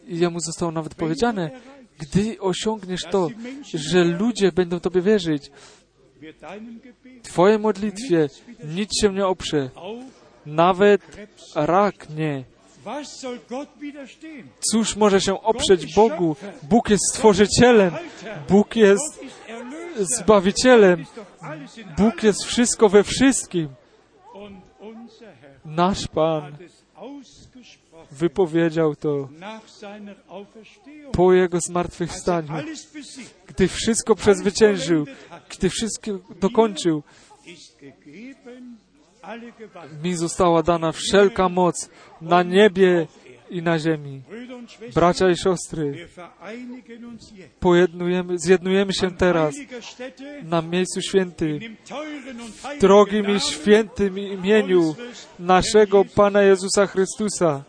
I 0.08 0.20
jemu 0.20 0.40
zostało 0.40 0.72
nawet 0.72 0.96
powiedziane, 0.96 1.52
gdy 2.00 2.40
osiągniesz 2.40 3.04
to, 3.12 3.30
że 3.74 4.04
ludzie 4.04 4.52
będą 4.52 4.80
Tobie 4.80 5.02
wierzyć, 5.02 5.52
wird 6.20 6.40
deinem 6.40 6.80
Gebet 6.80 7.24
Twoje 7.24 7.58
modlitwie 7.58 8.30
nic 8.64 8.90
się 9.02 9.14
nie 9.14 9.26
oprze, 9.28 9.70
nawet 10.48 11.02
rak 11.56 12.10
nie. 12.10 12.44
Cóż 14.72 14.96
może 14.96 15.22
się 15.22 15.42
oprzeć 15.42 15.96
Bogu? 15.96 16.36
Bóg 16.64 16.90
jest 16.90 17.04
stworzycielem, 17.10 17.94
Bóg 18.50 18.76
jest 18.76 19.24
zbawicielem, 20.00 21.06
Bóg 21.98 22.24
jest 22.24 22.44
wszystko 22.44 22.90
we 22.90 23.04
wszystkim. 23.04 23.70
Nasz 25.66 26.08
Pan 26.08 26.58
wypowiedział 28.12 28.96
to 28.96 29.30
po 31.12 31.34
Jego 31.34 31.58
er 31.58 31.64
zmartwychwstaniu, 31.64 32.48
besiegt, 32.94 33.36
gdy 33.48 33.68
wszystko 33.68 34.16
przezwyciężył, 34.16 35.06
gdy 35.50 35.70
wszystko 35.70 36.12
dokończył. 36.40 37.04
Mi 40.04 40.16
została 40.16 40.64
dana 40.64 40.92
wszelka 40.92 41.50
moc 41.50 41.90
na 42.22 42.44
niebie 42.44 43.08
i 43.50 43.62
na 43.62 43.80
ziemi. 43.80 44.22
Bracia 44.94 45.30
i 45.30 45.38
siostry, 45.38 46.08
pojednujemy, 47.60 48.40
zjednujemy 48.40 48.94
się 48.94 49.12
teraz 49.12 49.56
na 50.44 50.62
miejscu 50.62 51.02
świętym, 51.02 51.60
heiligen 51.90 52.38
drogim 52.82 53.36
i 53.36 53.40
świętym 53.40 54.20
imieniu 54.20 54.96
naszego 55.40 56.06
Pana 56.06 56.42
Jezusa 56.42 56.88
Chrystusa. 56.88 57.64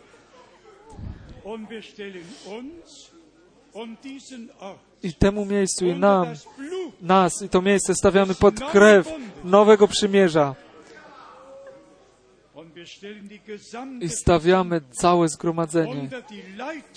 I 5.03 5.13
temu 5.13 5.45
miejscu 5.45 5.85
i 5.85 5.93
nam, 5.93 6.27
nas 7.01 7.41
i 7.41 7.49
to 7.49 7.61
miejsce 7.61 7.93
stawiamy 7.95 8.35
pod 8.35 8.59
krew 8.59 9.11
nowego 9.43 9.87
przymierza 9.87 10.55
i 14.01 14.09
stawiamy 14.09 14.81
całe 14.91 15.29
zgromadzenie 15.29 16.09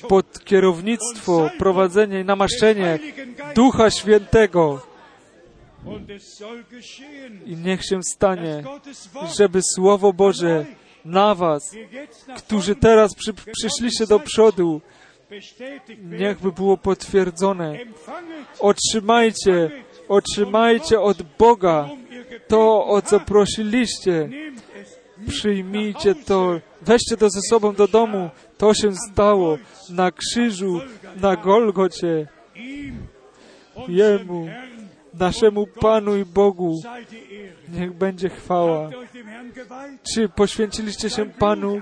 pod 0.09 0.44
kierownictwo, 0.44 1.50
prowadzenie 1.59 2.20
i 2.20 2.24
namaszczenie. 2.24 2.98
Ducha 3.54 3.90
Świętego. 3.90 4.82
I 7.46 7.56
niech 7.56 7.84
się 7.84 8.00
stanie, 8.14 8.62
żeby 9.38 9.60
Słowo 9.74 10.12
Boże 10.12 10.66
na 11.04 11.34
Was, 11.34 11.76
którzy 12.36 12.74
teraz 12.74 13.14
przy, 13.14 13.34
przyszliście 13.52 14.06
do 14.06 14.20
przodu, 14.20 14.80
niechby 16.02 16.52
było 16.52 16.76
potwierdzone. 16.76 17.78
Otrzymajcie, 18.59 19.70
otrzymajcie 20.09 21.00
od 21.00 21.22
Boga 21.38 21.88
to, 22.48 22.86
o 22.86 23.02
co 23.02 23.20
prosiliście. 23.20 24.28
Przyjmijcie 25.28 26.14
to, 26.14 26.60
weźcie 26.82 27.16
to 27.16 27.30
ze 27.30 27.40
sobą 27.50 27.74
do 27.74 27.88
domu. 27.88 28.30
To 28.58 28.74
się 28.74 28.92
stało 29.12 29.58
na 29.90 30.10
krzyżu, 30.10 30.80
na 31.16 31.36
Golgocie. 31.36 32.26
Jemu, 33.88 34.48
naszemu 35.14 35.66
Panu 35.66 36.16
i 36.16 36.24
Bogu, 36.24 36.80
niech 37.68 37.92
będzie 37.92 38.28
chwała. 38.28 38.90
Czy 40.14 40.28
poświęciliście 40.28 41.10
się 41.10 41.26
Panu? 41.26 41.80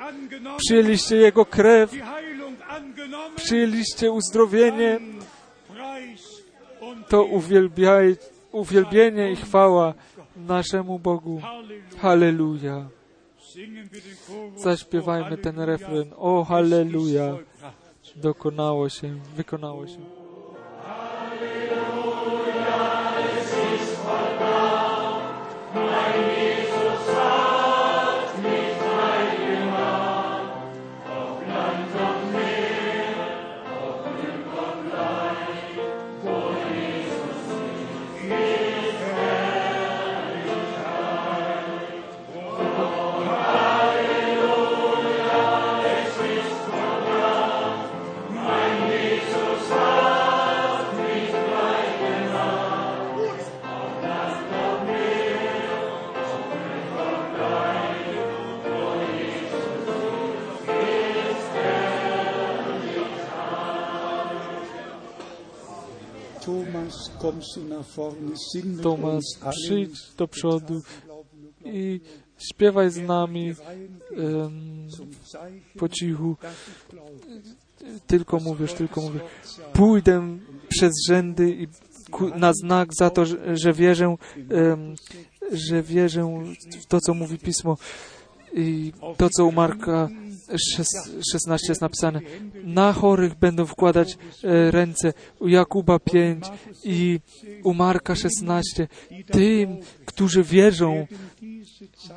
Przyjęliście 0.56 1.16
Jego 1.16 1.44
krew? 1.44 1.92
Przyjęliście 3.36 4.10
uzdrowienie? 4.10 4.98
To 7.08 7.24
uwielbiaj, 7.24 8.16
uwielbienie 8.52 9.32
i 9.32 9.36
chwała 9.36 9.94
naszemu 10.36 10.98
Bogu. 10.98 11.40
Halleluja. 11.98 12.99
Zaśpiewajmy 14.56 15.38
ten 15.38 15.60
refren. 15.60 16.12
O, 16.16 16.44
halleluja. 16.44 17.38
Dokonało 18.16 18.88
się, 18.88 19.20
wykonało 19.36 19.86
się. 19.86 20.19
Tomasz, 68.82 69.24
przyjdź 69.50 70.14
do 70.16 70.28
przodu 70.28 70.82
i 71.64 72.00
śpiewaj 72.38 72.90
z 72.90 72.96
nami 72.96 73.54
Zeichen, 73.54 74.88
po 75.78 75.88
cichu. 75.88 76.36
Tylko 78.06 78.38
mówisz, 78.40 78.72
tylko 78.72 79.00
mówisz. 79.00 79.22
Pójdę 79.72 80.38
przez 80.68 80.92
rzędy 81.06 81.50
i 81.50 81.68
na 82.36 82.52
znak 82.52 82.88
za 82.94 83.10
to, 83.10 83.24
że, 83.24 83.56
że 83.56 83.72
wierzę, 83.72 84.16
em, 84.50 84.94
że 85.52 85.82
wierzę 85.82 86.42
w 86.82 86.86
to, 86.86 87.00
co 87.00 87.14
mówi 87.14 87.38
Pismo. 87.38 87.76
I 88.54 88.92
to, 89.16 89.28
co 89.30 89.44
u 89.44 89.52
Marka 89.52 90.08
16 91.32 91.66
jest 91.68 91.80
napisane. 91.80 92.20
Na 92.64 92.92
chorych 92.92 93.34
będą 93.34 93.66
wkładać 93.66 94.18
e, 94.44 94.70
ręce. 94.70 95.12
U 95.40 95.48
Jakuba 95.48 95.98
5 95.98 96.44
i 96.84 97.20
u 97.64 97.74
Marka 97.74 98.14
16. 98.14 98.88
Tym, 99.32 99.76
którzy 100.06 100.42
wierzą, 100.42 101.06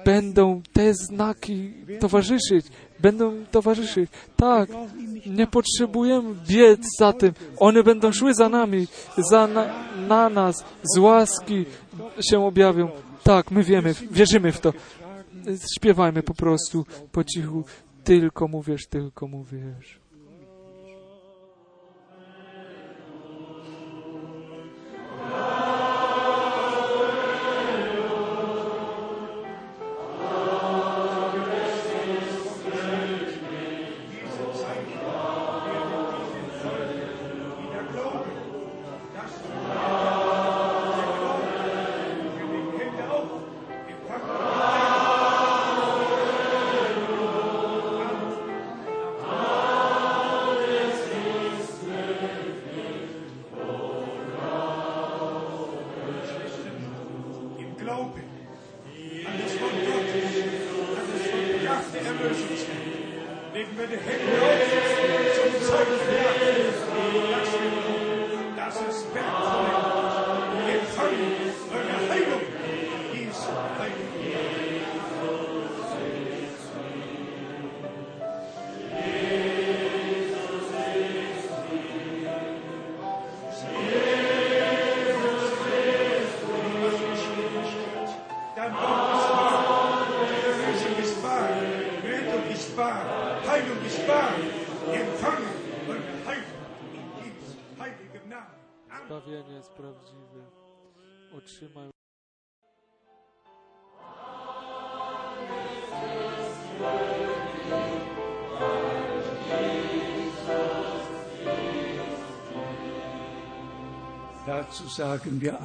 będą 0.05 0.61
te 0.73 0.93
znaki 0.93 1.73
towarzyszyć. 1.99 2.65
Będą 2.99 3.45
towarzyszyć. 3.51 4.09
Tak, 4.35 4.69
nie 5.25 5.47
potrzebujemy 5.47 6.35
biec 6.47 6.81
za 6.99 7.13
tym. 7.13 7.33
One 7.57 7.83
będą 7.83 8.11
szły 8.11 8.33
za 8.33 8.49
nami, 8.49 8.87
za 9.29 9.47
na, 9.47 9.89
na 10.07 10.29
nas, 10.29 10.63
z 10.95 10.97
łaski 10.97 11.65
się 12.29 12.45
objawią. 12.45 12.89
Tak, 13.23 13.51
my 13.51 13.63
wiemy, 13.63 13.93
wierzymy 14.11 14.51
w 14.51 14.59
to. 14.59 14.73
Śpiewajmy 15.75 16.23
po 16.23 16.33
prostu 16.33 16.85
po 17.11 17.23
cichu. 17.23 17.63
Tylko 18.03 18.47
mówisz, 18.47 18.87
tylko 18.87 19.27
mówisz. 19.27 20.02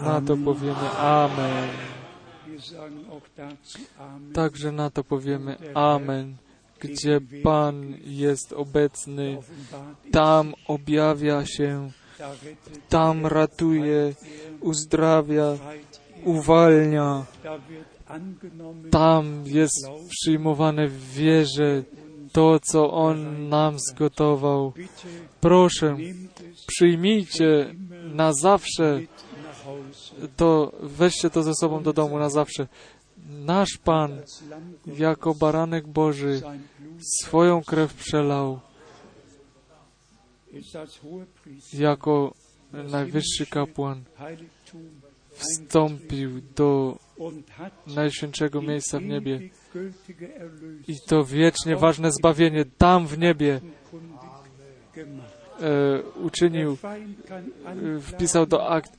Na 0.03 0.21
to 0.21 0.37
powiemy 0.37 0.91
Amen. 0.99 1.69
Także 4.35 4.73
na 4.73 4.91
to 4.91 5.05
powiemy 5.05 5.57
Amen. 5.75 6.37
Gdzie 6.81 7.21
Pan 7.43 7.95
jest 8.05 8.53
obecny, 8.53 9.39
tam 10.13 10.55
objawia 10.67 11.47
się, 11.47 11.91
tam 12.89 13.27
ratuje, 13.27 14.15
uzdrawia, 14.61 15.57
uwalnia. 16.25 17.27
Tam 18.91 19.43
jest 19.47 19.89
przyjmowane 20.11 20.89
w 20.89 21.13
wierze 21.13 21.83
to, 22.33 22.61
co 22.61 22.91
On 22.93 23.49
nam 23.49 23.79
zgotował. 23.79 24.73
Proszę, 25.41 25.97
przyjmijcie 26.67 27.75
na 28.19 28.33
zawsze 28.33 29.01
to, 30.37 30.73
weźcie 30.81 31.31
to 31.31 31.43
ze 31.43 31.55
sobą 31.55 31.83
do 31.83 31.93
domu 31.93 32.19
na 32.19 32.31
zawsze. 32.31 32.67
Nasz 33.29 33.79
Pan, 33.85 34.11
jako 34.87 35.35
baranek 35.35 35.87
Boży, 35.87 36.43
swoją 37.21 37.63
krew 37.63 37.95
przelał, 37.95 38.61
jako 41.73 42.35
najwyższy 42.73 43.47
kapłan 43.47 44.05
wstąpił 45.31 46.31
do 46.57 46.99
najświętszego 47.87 48.63
miejsca 48.63 48.99
w 48.99 49.03
niebie. 49.03 49.51
I 50.89 50.95
to 51.07 51.25
wiecznie 51.25 51.77
ważne 51.77 52.13
zbawienie 52.13 52.65
tam 52.79 53.07
w 53.07 53.19
niebie 53.19 53.61
uczynił, 56.23 56.77
Feind 56.77 57.27
kann 57.27 57.51
e, 57.97 58.01
wpisał 58.01 58.47
do 58.47 58.69
akt. 58.69 58.99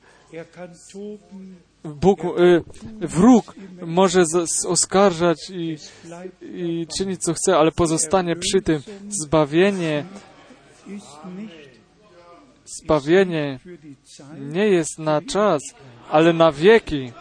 Bóg, 1.84 2.20
e, 2.24 2.62
wróg 3.00 3.54
może 3.86 4.22
oskarżać 4.66 5.50
i, 5.50 5.76
i 6.42 6.86
czynić 6.98 7.20
co 7.20 7.34
chce, 7.34 7.56
ale 7.56 7.72
pozostanie 7.72 8.36
przy 8.36 8.62
tym. 8.62 8.82
Zbawienie, 9.08 10.04
zbawienie 12.64 13.60
nie 14.38 14.66
jest 14.66 14.98
na 14.98 15.22
czas, 15.22 15.62
ale 16.10 16.32
na 16.32 16.52
wieki. 16.52 17.12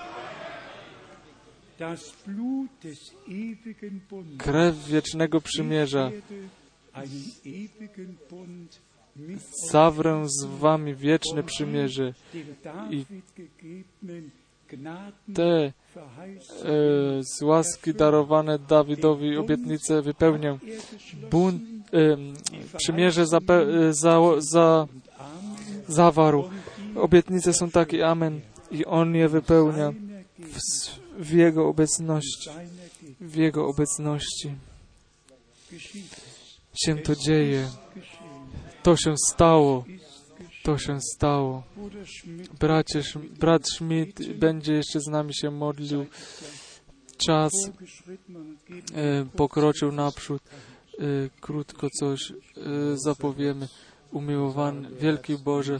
Krew 4.37 4.87
wiecznego 4.87 5.41
przymierza. 5.41 6.11
Zawrę 9.71 10.23
z 10.27 10.45
wami 10.45 10.95
wieczne 10.95 11.43
przymierze. 11.43 12.13
Gnaden 14.69 15.35
Te 15.35 15.65
e, 15.65 15.71
z 17.23 17.41
łaski 17.41 17.93
darowane 17.93 18.59
Dawidowi 18.59 19.37
obietnice 19.37 20.01
wypełnię. 20.01 20.57
Bunt, 21.31 21.61
e, 21.93 22.17
przymierze 22.77 23.27
zape, 23.27 23.53
e, 23.53 23.93
za, 23.93 24.19
za, 24.37 24.87
zawarł. 25.87 26.49
Obietnice 26.95 27.53
są 27.53 27.69
takie, 27.69 28.07
amen. 28.07 28.41
I 28.71 28.85
On 28.85 29.15
je 29.15 29.29
wypełnia 29.29 29.93
w, 30.39 30.59
w 31.19 31.31
Jego 31.31 31.67
obecności. 31.67 32.49
W 33.21 33.35
Jego 33.35 33.67
obecności 33.67 34.51
się 36.85 36.95
to 36.95 37.15
dzieje. 37.15 37.67
To 38.89 38.97
się 38.97 39.15
stało. 39.17 39.85
To 40.63 40.77
się 40.77 40.99
stało. 41.01 41.63
Bracie, 42.59 43.01
brat 43.39 43.69
Schmidt 43.69 44.33
będzie 44.33 44.73
jeszcze 44.73 44.99
z 44.99 45.07
nami 45.07 45.33
się 45.33 45.51
modlił. 45.51 46.05
Czas 47.17 47.51
e, 48.93 49.25
pokroczył 49.35 49.91
naprzód. 49.91 50.41
E, 50.43 51.03
krótko 51.41 51.89
coś 51.89 52.31
e, 52.31 52.33
zapowiemy. 52.95 53.67
Umiłowany, 54.11 54.89
wielki 54.99 55.37
Boże, 55.37 55.79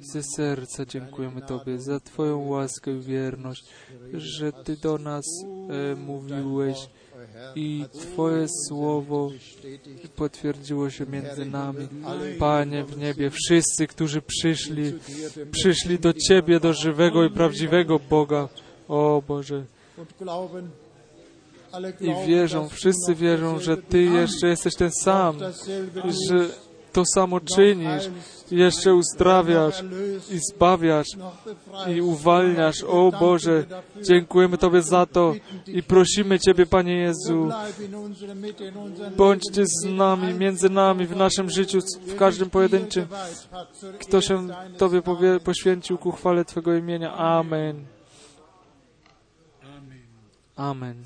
ze 0.00 0.22
serca 0.22 0.86
dziękujemy 0.86 1.42
Tobie 1.42 1.78
za 1.78 2.00
Twoją 2.00 2.46
łaskę 2.46 2.96
i 2.96 3.00
wierność, 3.00 3.64
że 4.12 4.52
Ty 4.52 4.76
do 4.76 4.98
nas 4.98 5.24
e, 5.44 5.96
mówiłeś 5.96 6.88
i 7.54 7.84
Twoje 8.00 8.46
słowo 8.68 9.30
potwierdziło 10.16 10.90
się 10.90 11.06
między 11.06 11.44
nami. 11.44 11.88
Panie 12.38 12.84
w 12.84 12.98
niebie, 12.98 13.30
wszyscy, 13.30 13.86
którzy 13.86 14.22
przyszli, 14.22 14.92
przyszli 15.50 15.98
do 15.98 16.12
Ciebie, 16.12 16.60
do 16.60 16.72
żywego 16.72 17.24
i 17.24 17.30
prawdziwego 17.30 17.98
Boga. 18.10 18.48
O 18.88 19.22
Boże. 19.28 19.64
I 22.00 22.26
wierzą, 22.26 22.68
wszyscy 22.68 23.14
wierzą, 23.14 23.60
że 23.60 23.76
Ty 23.76 24.02
jeszcze 24.02 24.48
jesteś 24.48 24.74
ten 24.74 24.90
sam, 24.92 25.38
że 26.30 26.48
to 26.92 27.04
samo 27.14 27.40
czynisz, 27.40 28.10
jeszcze 28.50 28.94
uzdrawiasz 28.94 29.84
i 30.30 30.38
zbawiasz 30.38 31.06
i 31.96 32.00
uwalniasz. 32.00 32.82
O 32.82 33.12
Boże, 33.20 33.64
dziękujemy 34.02 34.58
Tobie 34.58 34.82
za 34.82 35.06
to 35.06 35.34
i 35.66 35.82
prosimy 35.82 36.38
Ciebie, 36.38 36.66
Panie 36.66 36.96
Jezu, 36.96 37.50
bądźcie 39.16 39.66
z 39.66 39.84
nami, 39.84 40.34
między 40.34 40.70
nami, 40.70 41.06
w 41.06 41.16
naszym 41.16 41.50
życiu, 41.50 41.78
w 42.06 42.16
każdym 42.16 42.50
pojedynczym, 42.50 43.06
kto 44.00 44.20
się 44.20 44.46
Tobie 44.78 45.02
powie, 45.02 45.40
poświęcił 45.40 45.98
ku 45.98 46.12
chwale 46.12 46.44
Twego 46.44 46.74
imienia. 46.74 47.14
Amen. 47.14 47.84
Amen. 50.56 51.04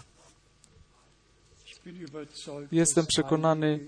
Jestem 2.72 3.06
przekonany, 3.06 3.80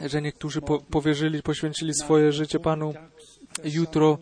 że 0.00 0.22
niektórzy 0.22 0.60
po, 0.60 0.78
powierzyli, 0.78 1.42
poświęcili 1.42 1.94
swoje 1.94 2.32
życie 2.32 2.58
Panu. 2.58 2.94
Jutro 3.64 4.18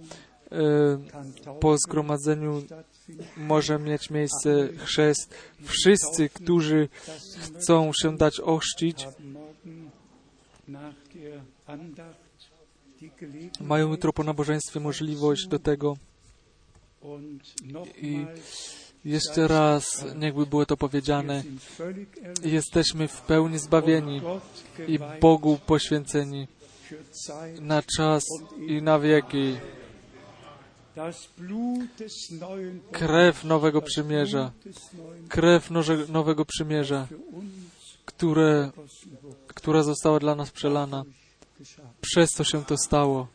e, 0.52 1.55
po 1.61 1.78
zgromadzeniu 1.78 2.62
może 3.36 3.78
mieć 3.78 4.11
miejsce 4.11 4.69
chrzest. 4.77 5.35
Wszyscy, 5.62 6.28
którzy 6.28 6.89
chcą 7.40 7.90
się 8.02 8.16
dać 8.16 8.40
ochrzcić, 8.40 9.07
mają 13.61 13.90
jutro 13.90 14.12
po 14.12 14.24
nabożeństwie 14.24 14.81
możliwość 14.81 15.47
do 15.47 15.59
tego. 15.59 15.97
I 18.02 18.27
jeszcze 19.05 19.48
raz, 19.48 19.85
niechby 20.16 20.47
było 20.47 20.66
to 20.66 20.77
powiedziane, 20.77 21.43
jesteśmy 22.44 23.09
w 23.09 23.20
pełni 23.20 23.59
zbawieni 23.59 24.20
i 24.89 24.98
Bogu 25.20 25.59
poświęceni 25.66 26.48
na 27.60 27.82
czas 27.82 28.24
i 28.66 28.82
na 28.82 28.98
wieki. 28.98 29.56
Krew 32.93 33.44
nowego 33.44 33.82
przymierza, 33.82 34.52
krew 35.28 35.70
nowego 36.09 36.44
przymierza, 36.44 37.09
które, 38.05 38.70
która 39.47 39.82
została 39.82 40.18
dla 40.18 40.35
nas 40.35 40.51
przelana. 40.51 41.05
Przez 42.01 42.31
to 42.31 42.44
się 42.44 42.64
to 42.64 42.77
stało. 42.77 43.28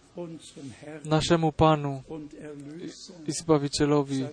Naszemu 1.05 1.51
Panu 1.51 2.03
i 3.27 3.31
Zbawicielowi 3.31 4.25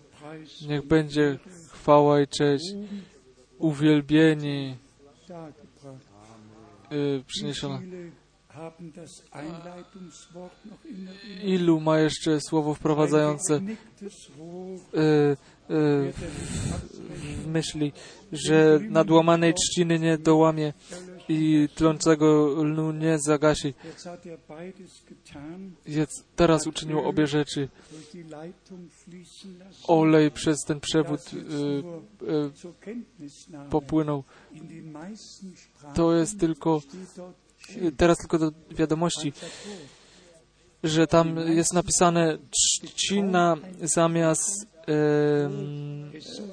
niech 0.69 0.87
będzie 0.87 1.39
chwała 1.71 2.21
i 2.21 2.29
cześć, 2.29 2.65
uwielbieni, 3.59 4.77
y, 6.93 7.25
przyniesiona. 7.27 7.81
Ilu 11.43 11.81
ma 11.81 11.99
jeszcze 11.99 12.41
słowo 12.41 12.75
wprowadzające 12.75 13.55
y, 13.55 13.61
y, 15.71 16.13
w 17.15 17.47
myśli, 17.47 17.93
że 18.33 18.81
nadłamanej 18.89 19.55
trzciny 19.55 19.99
nie 19.99 20.19
dołamie 20.19 20.73
i 21.33 21.69
tlącego 21.75 22.55
lnu 22.65 22.93
nie 22.93 23.19
zagasi. 23.19 23.75
Er 25.87 26.07
teraz 26.37 26.67
uczynił 26.67 26.99
obie 26.99 27.27
rzeczy. 27.27 27.69
Olej 29.87 30.31
przez 30.31 30.59
ten 30.67 30.81
przewód 30.81 31.21
zur 32.55 32.79
Kenntnisnahme. 32.81 33.71
popłynął. 33.71 34.25
To 35.95 36.15
jest 36.15 36.41
tylko, 36.41 36.81
y, 37.77 37.93
teraz 37.93 38.19
tylko 38.19 38.39
do 38.39 38.53
wiadomości, 38.71 39.33
że 40.85 41.07
tam 41.07 41.37
jest 41.37 41.73
napisane 41.73 42.39
trzcina 42.51 43.57
zamiast 43.83 44.67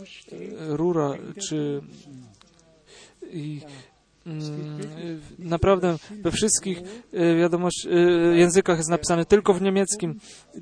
steht, 0.05 0.53
rura, 0.69 1.17
czy 1.49 1.81
i 3.31 3.61
naprawdę 5.39 5.97
we 6.21 6.31
wszystkich 6.31 6.81
wiadomość, 7.39 7.87
e, 7.87 7.89
językach 8.37 8.77
jest 8.77 8.89
napisane 8.89 9.25
tylko 9.25 9.53
w 9.53 9.61
niemieckim. 9.61 10.19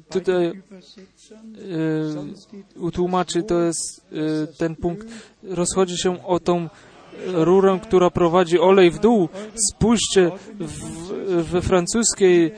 Tutaj 0.09 0.51
Übersetzern, 0.51 1.55
e, 2.75 2.79
u 2.79 2.91
tłumaczy 2.91 3.43
to 3.43 3.61
jest 3.61 4.01
ten 4.57 4.75
punkt. 4.75 5.07
Rozchodzi 5.43 5.97
się 5.97 6.25
o 6.25 6.39
tą 6.39 6.69
rurę, 7.25 7.79
która 7.83 8.09
prowadzi 8.09 8.59
olej 8.59 8.91
w 8.91 8.99
dół. 8.99 9.29
Spójrzcie 9.71 10.31
w, 10.59 11.43
we 11.43 11.61
francuskiej, 11.61 12.51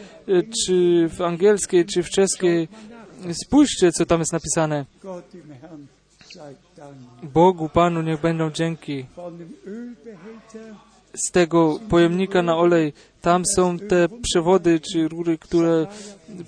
czy 0.65 1.07
w 1.09 1.21
angielskiej, 1.21 1.85
czy 1.85 2.03
w 2.03 2.09
czeskiej. 2.09 2.67
Spójrzcie, 3.45 3.91
co 3.91 4.05
tam 4.05 4.19
jest 4.19 4.33
napisane. 4.33 4.85
Bogu, 7.23 7.69
Panu, 7.69 8.01
niech 8.01 8.21
będą 8.21 8.51
dzięki. 8.51 9.05
Z 11.13 11.31
tego 11.31 11.79
pojemnika 11.89 12.41
na 12.41 12.57
olej, 12.57 12.93
tam 13.21 13.43
są 13.55 13.79
te 13.79 14.07
przewody 14.21 14.79
czy 14.79 15.07
rury, 15.07 15.37
które 15.37 15.87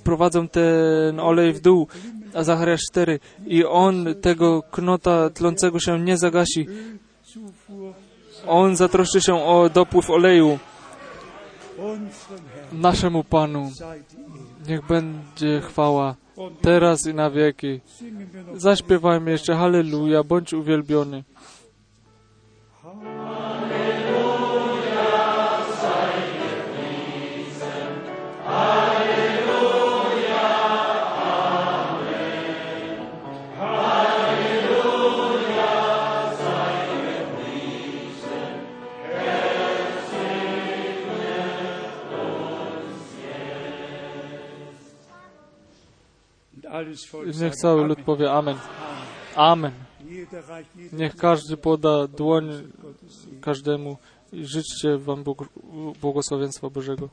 prowadzą 0.03 0.47
ten 0.47 1.19
olej 1.19 1.53
w 1.53 1.61
dół, 1.61 1.88
a 2.33 2.43
Zachariasz 2.43 2.81
4 2.91 3.19
i 3.47 3.65
on 3.65 4.05
tego 4.21 4.63
knota 4.71 5.29
tlącego 5.29 5.79
się 5.79 5.99
nie 5.99 6.17
zagasi. 6.17 6.67
On 8.47 8.75
zatroszczy 8.75 9.21
się 9.21 9.33
o 9.33 9.69
dopływ 9.69 10.09
oleju 10.09 10.59
naszemu 12.73 13.23
Panu. 13.23 13.71
Niech 14.67 14.88
będzie 14.88 15.61
chwała 15.61 16.15
teraz 16.61 17.07
i 17.07 17.13
na 17.13 17.29
wieki. 17.29 17.79
Zaśpiewajmy 18.55 19.31
jeszcze 19.31 19.55
Halleluja, 19.55 20.23
bądź 20.23 20.53
uwielbiony. 20.53 21.23
Niech 47.41 47.55
cały 47.55 47.85
lud 47.85 47.99
powie 48.01 48.31
Amen. 48.31 48.57
Amen. 49.35 49.71
Niech 50.93 51.15
każdy 51.15 51.57
poda 51.57 52.07
dłoń 52.07 52.71
każdemu 53.41 53.97
i 54.33 54.45
życzcie 54.45 54.97
Wam 54.97 55.23
błogosławieństwa 56.01 56.69
Bożego. 56.69 57.09